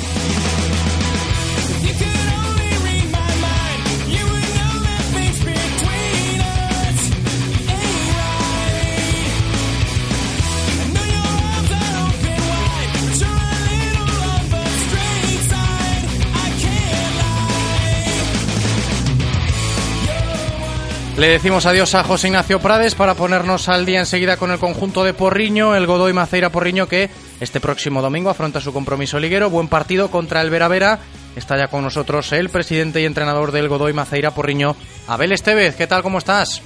[21.20, 25.04] Le decimos adiós a José Ignacio Prades para ponernos al día enseguida con el conjunto
[25.04, 27.10] de Porriño, el Godoy Maceira Porriño, que
[27.42, 29.50] este próximo domingo afronta su compromiso liguero.
[29.50, 31.00] Buen partido contra el Vera Vera.
[31.36, 34.78] Está ya con nosotros el presidente y entrenador del Godoy Maceira Porriño,
[35.10, 35.76] Abel Estevez.
[35.76, 36.04] ¿Qué tal?
[36.04, 36.62] ¿Cómo estás?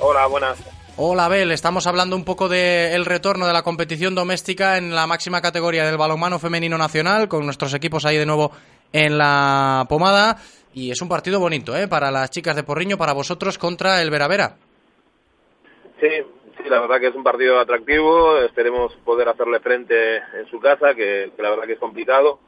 [0.00, 0.58] Hola, buenas.
[0.96, 5.40] Hola Abel, estamos hablando un poco del retorno de la competición doméstica en la máxima
[5.40, 8.50] categoría del balonmano femenino nacional, con nuestros equipos ahí de nuevo
[8.92, 10.38] en la pomada.
[10.74, 11.86] Y es un partido bonito, ¿eh?
[11.86, 14.56] Para las chicas de Porriño, para vosotros contra el Vera Vera.
[16.00, 16.08] Sí,
[16.56, 18.38] sí, la verdad que es un partido atractivo.
[18.38, 22.40] Esperemos poder hacerle frente en su casa, que, que la verdad que es complicado.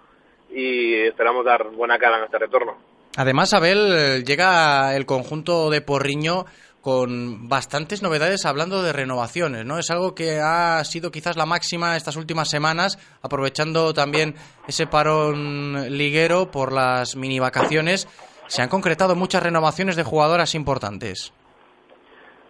[0.51, 2.77] Y esperamos dar buena cara en este retorno.
[3.17, 6.45] Además, Abel, llega el conjunto de Porriño
[6.87, 9.77] con bastantes novedades hablando de renovaciones, ¿no?
[9.77, 14.37] Es algo que ha sido quizás la máxima estas últimas semanas, aprovechando también
[14.69, 18.07] ese parón liguero por las mini vacaciones.
[18.47, 21.33] Se han concretado muchas renovaciones de jugadoras importantes.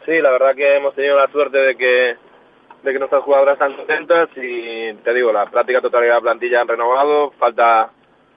[0.04, 2.16] Sí, la verdad que hemos tenido la suerte de que,
[2.82, 6.60] de que nuestras jugadoras están contentas y te digo, la práctica totalidad de la plantilla
[6.60, 7.30] han renovado.
[7.38, 7.90] Falta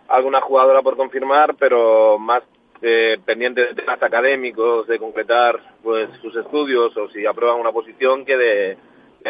[0.07, 2.43] alguna jugadora por confirmar, pero más
[2.81, 8.25] eh, pendiente de temas académicos, de concretar pues sus estudios o si aprueban una posición
[8.25, 8.77] que de,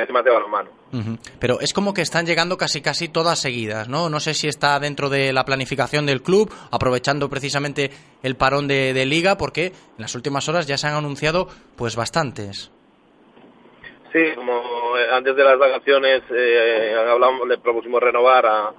[0.05, 0.69] temas de balonmano.
[0.93, 1.17] Ujú.
[1.39, 4.09] Pero es como que están llegando casi casi todas seguidas, ¿no?
[4.09, 7.91] No sé si está dentro de la planificación del club, aprovechando precisamente
[8.23, 11.95] el parón de, de liga, porque en las últimas horas ya se han anunciado pues
[11.95, 12.71] bastantes.
[14.11, 18.73] Sí, como eh, antes de las vacaciones eh, hablamos, le propusimos renovar a,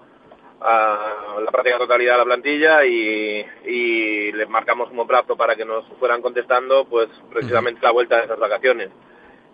[0.60, 4.09] a la práctica totalidad de la plantilla y, y
[4.40, 8.38] les marcamos como plazo para que nos fueran contestando pues precisamente la vuelta de esas
[8.38, 8.90] vacaciones.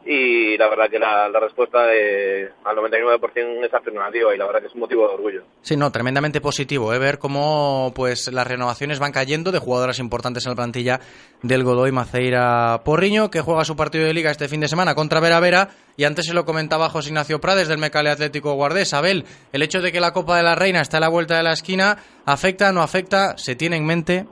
[0.09, 4.61] Y la verdad que la, la respuesta de, al 99% es afirmativa y la verdad
[4.61, 5.43] que es un motivo de orgullo.
[5.63, 7.01] Sí, no, tremendamente positivo, ¿eh?
[7.01, 11.01] ver cómo pues las renovaciones van cayendo de jugadoras importantes en la plantilla
[11.43, 15.19] del Godoy Maceira Porriño, que juega su partido de liga este fin de semana contra
[15.19, 15.71] Vera Vera.
[15.97, 18.95] Y antes se lo comentaba José Ignacio Prades del Mecale Atlético Guardés.
[18.95, 21.43] Abel, el hecho de que la Copa de la Reina está a la vuelta de
[21.43, 23.37] la esquina, ¿afecta, no afecta?
[23.39, 24.27] ¿Se tiene en mente?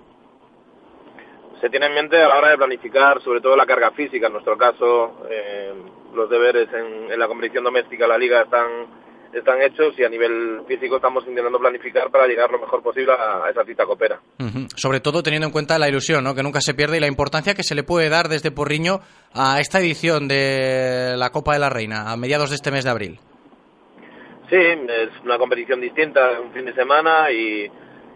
[1.64, 4.26] Se tiene en mente a la hora de planificar sobre todo la carga física.
[4.26, 5.72] En nuestro caso, eh,
[6.14, 8.66] los deberes en, en la competición doméstica, la liga, están,
[9.32, 13.46] están hechos y a nivel físico estamos intentando planificar para llegar lo mejor posible a,
[13.46, 14.20] a esa cita copera.
[14.76, 16.34] Sobre todo teniendo en cuenta la ilusión, ¿no?
[16.34, 19.00] que nunca se pierde y la importancia que se le puede dar desde Porriño
[19.32, 22.90] a esta edición de la Copa de la Reina a mediados de este mes de
[22.90, 23.20] abril.
[24.50, 27.64] Sí, es una competición distinta, un fin de semana y,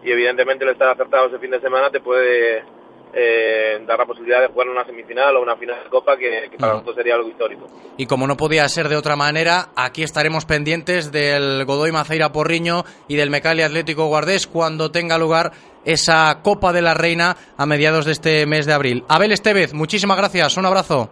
[0.04, 2.76] y evidentemente el estar acertado ese fin de semana te puede
[3.12, 6.56] eh, dar la posibilidad de jugar una semifinal o una final de Copa que, que
[6.58, 6.80] para Ujú.
[6.80, 7.66] nosotros sería algo histórico.
[7.96, 12.84] Y como no podía ser de otra manera, aquí estaremos pendientes del Godoy Maceira Porriño
[13.08, 15.52] y del Mecali Atlético Guardés cuando tenga lugar
[15.84, 19.04] esa Copa de la Reina a mediados de este mes de abril.
[19.08, 21.10] Abel Estevez, muchísimas gracias, un abrazo.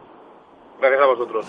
[0.81, 1.47] Gracias a vosotros.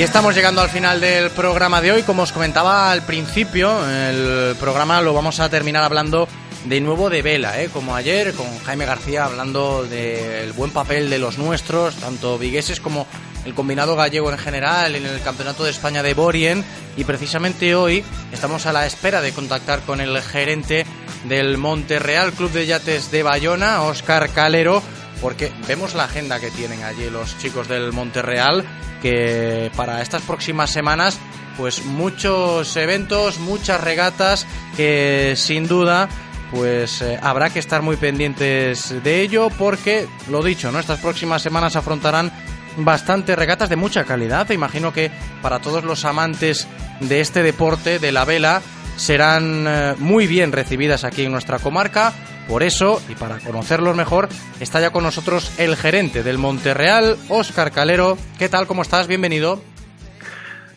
[0.00, 2.02] Y estamos llegando al final del programa de hoy.
[2.04, 6.26] Como os comentaba al principio, el programa lo vamos a terminar hablando
[6.64, 7.68] de nuevo de vela, ¿eh?
[7.70, 13.06] como ayer con Jaime García hablando del buen papel de los nuestros, tanto vigueses como
[13.44, 16.64] el combinado gallego en general en el Campeonato de España de Borien.
[16.96, 18.02] Y precisamente hoy
[18.32, 20.86] estamos a la espera de contactar con el gerente
[21.24, 24.82] del Monterreal Club de Yates de Bayona, Óscar Calero,
[25.20, 28.64] porque vemos la agenda que tienen allí los chicos del Monterreal,
[29.02, 31.18] que para estas próximas semanas,
[31.56, 36.08] pues muchos eventos, muchas regatas, que sin duda
[36.50, 40.80] pues eh, habrá que estar muy pendientes de ello porque, lo dicho, ¿no?
[40.80, 42.32] estas próximas semanas afrontarán
[42.76, 44.50] bastantes regatas de mucha calidad.
[44.50, 45.10] Imagino que
[45.42, 46.66] para todos los amantes
[47.00, 48.62] de este deporte, de la vela,
[48.96, 52.12] serán eh, muy bien recibidas aquí en nuestra comarca.
[52.48, 54.28] Por eso, y para conocerlos mejor,
[54.60, 58.16] está ya con nosotros el gerente del Monterreal, Óscar Calero.
[58.38, 58.66] ¿Qué tal?
[58.66, 59.06] ¿Cómo estás?
[59.06, 59.60] Bienvenido.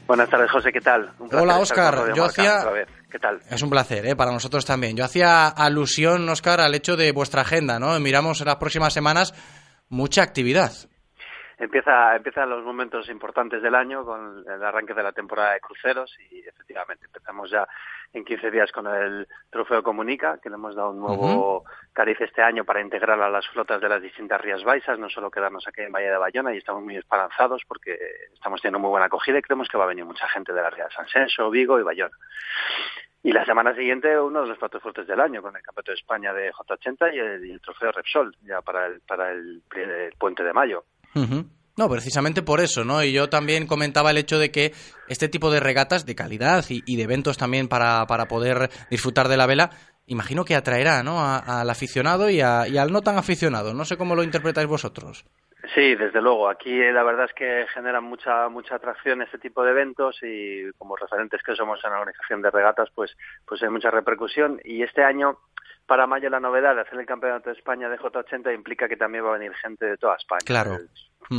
[0.06, 1.12] Buenas tardes, José, ¿qué tal?
[1.18, 2.14] Un Hola, Óscar.
[2.14, 2.60] Yo hacía...
[2.60, 2.88] otra vez.
[3.10, 3.40] ¿Qué tal?
[3.50, 4.16] Es un placer, ¿eh?
[4.16, 4.98] para nosotros también.
[4.98, 8.00] Yo hacía alusión, Óscar, al hecho de vuestra agenda, ¿no?
[8.00, 9.34] Miramos en las próximas semanas
[9.90, 10.72] mucha actividad.
[11.58, 16.12] Empieza, empiezan los momentos importantes del año con el arranque de la temporada de cruceros
[16.32, 17.66] y efectivamente empezamos ya
[18.14, 22.42] en 15 días con el Trofeo Comunica, que le hemos dado un nuevo cariz este
[22.42, 25.82] año para integrar a las flotas de las distintas Rías Baixas, no solo quedarnos aquí
[25.82, 27.98] en Valle de Bayona y estamos muy esperanzados porque
[28.34, 30.70] estamos teniendo muy buena acogida y creemos que va a venir mucha gente de la
[30.70, 32.16] Ría de San Senso, Vigo y Bayona.
[33.24, 35.98] Y la semana siguiente uno de los platos fuertes del año con el Campeonato de
[35.98, 40.14] España de J80 y el, y el Trofeo Repsol ya para el, para el, el
[40.20, 40.84] puente de mayo.
[41.16, 41.46] Ujú.
[41.76, 43.04] No, precisamente por eso, ¿no?
[43.04, 44.74] Y yo también comentaba el hecho de que
[45.08, 49.38] este tipo de regatas de calidad y, de eventos también para, para poder disfrutar de
[49.38, 49.72] la vela,
[50.06, 51.20] imagino que atraerá, ¿no?
[51.20, 53.74] A- al aficionado y, a- y al no tan aficionado.
[53.74, 55.26] No sé cómo lo interpretáis vosotros.
[55.74, 56.50] Sí, desde luego.
[56.50, 60.70] Aquí eh, la verdad es que generan mucha mucha atracción este tipo de eventos y
[60.78, 63.16] como referentes que somos en la organización de regatas, pues
[63.48, 64.60] pues hay mucha repercusión.
[64.66, 65.40] Y este año,
[65.86, 69.26] para mayo, la novedad de hacer el Campeonato de España de J80 implica que también
[69.26, 70.42] va a venir gente de toda España.
[70.46, 70.80] Claro.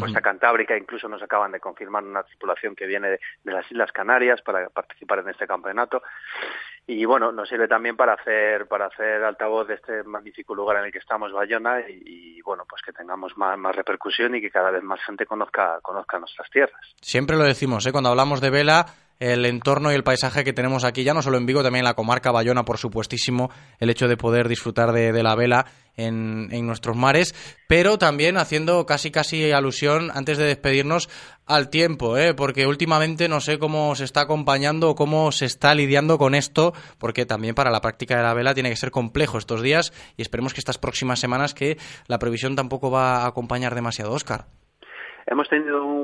[0.00, 3.92] Costa Cantábrica, incluso nos acaban de confirmar una tripulación que viene de, de las Islas
[3.92, 6.02] Canarias para participar en este campeonato.
[6.86, 10.84] Y bueno, nos sirve también para hacer para hacer altavoz de este magnífico lugar en
[10.84, 14.50] el que estamos, Bayona, y, y, bueno, pues que tengamos más, más repercusión y que
[14.50, 16.94] cada vez más gente conozca conozca nuestras tierras.
[17.00, 17.92] Siempre lo decimos, ¿eh?
[17.92, 18.86] Cuando hablamos de vela,
[19.20, 21.88] el entorno y el paisaje que tenemos aquí, ya no solo en Vigo, también en
[21.88, 25.66] la comarca Bayona, por supuestísimo, el hecho de poder disfrutar de, la vela
[25.96, 27.34] en, nuestros mares,
[27.68, 31.08] pero también haciendo casi casi alusión, antes de despedirnos,
[31.46, 32.34] al tiempo, ¿eh?
[32.34, 36.72] porque últimamente no sé cómo se está acompañando o cómo se está lidiando con esto,
[36.98, 40.22] porque también para la práctica de la vela tiene que ser complejo estos días y
[40.22, 41.76] esperemos que estas próximas semanas que
[42.08, 44.46] la previsión tampoco va a acompañar demasiado, Oscar.
[45.26, 46.03] Hemos tenido un-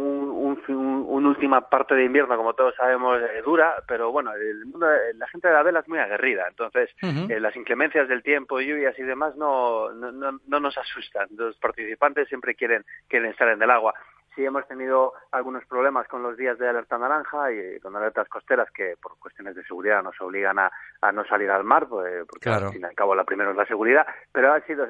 [1.20, 5.28] una última parte de invierno, como todos sabemos, eh, dura, pero bueno, el mundo, la
[5.28, 9.02] gente de la vela es muy aguerrida, entonces eh, las inclemencias del tiempo, lluvias y
[9.02, 11.28] demás no, no, no, no nos asustan.
[11.36, 13.94] Los participantes siempre quieren, quieren estar en el agua.
[14.36, 18.70] Sí hemos tenido algunos problemas con los días de alerta naranja y con alertas costeras
[18.70, 20.70] que por cuestiones de seguridad nos obligan a,
[21.00, 22.66] a no salir al mar, pues, porque Claro.
[22.68, 24.86] al fin y al cabo la primera es la seguridad, pero han sido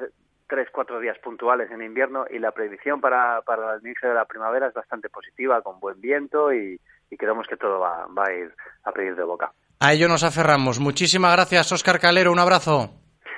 [0.51, 4.25] tres, cuatro días puntuales en invierno y la predicción para, para el inicio de la
[4.25, 6.77] primavera es bastante positiva, con buen viento y,
[7.09, 8.53] y creemos que todo va, va a ir
[8.83, 9.53] a pedir de boca.
[9.79, 10.81] A ello nos aferramos.
[10.81, 12.33] Muchísimas gracias, Oscar Calero.
[12.33, 12.89] Un abrazo.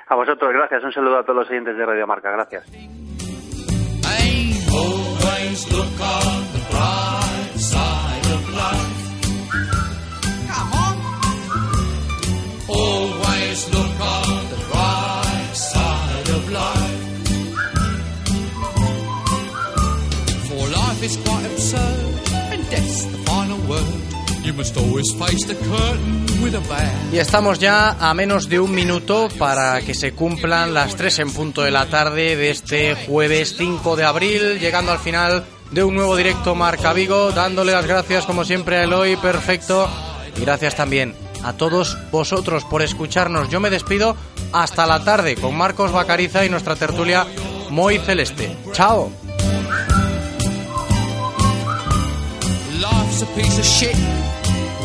[0.08, 0.84] A vosotros, gracias.
[0.84, 2.32] Un saludo a todos los oyentes de Radio Marca.
[2.32, 2.68] Gracias.
[27.12, 31.32] Y estamos ya a menos de un minuto para que se cumplan las 3 en
[31.32, 35.96] punto de la tarde de este jueves 5 de abril, llegando al final de un
[35.96, 39.90] nuevo directo Marca Vigo, dándole las gracias como siempre a Eloy, perfecto,
[40.38, 43.50] y gracias también a todos vosotros por escucharnos.
[43.50, 44.16] Yo me despido
[44.52, 47.26] hasta la tarde con Marcos Bacariza y nuestra tertulia
[47.70, 48.56] muy celeste.
[48.72, 49.12] Chao.
[52.80, 53.96] Life's a piece of shit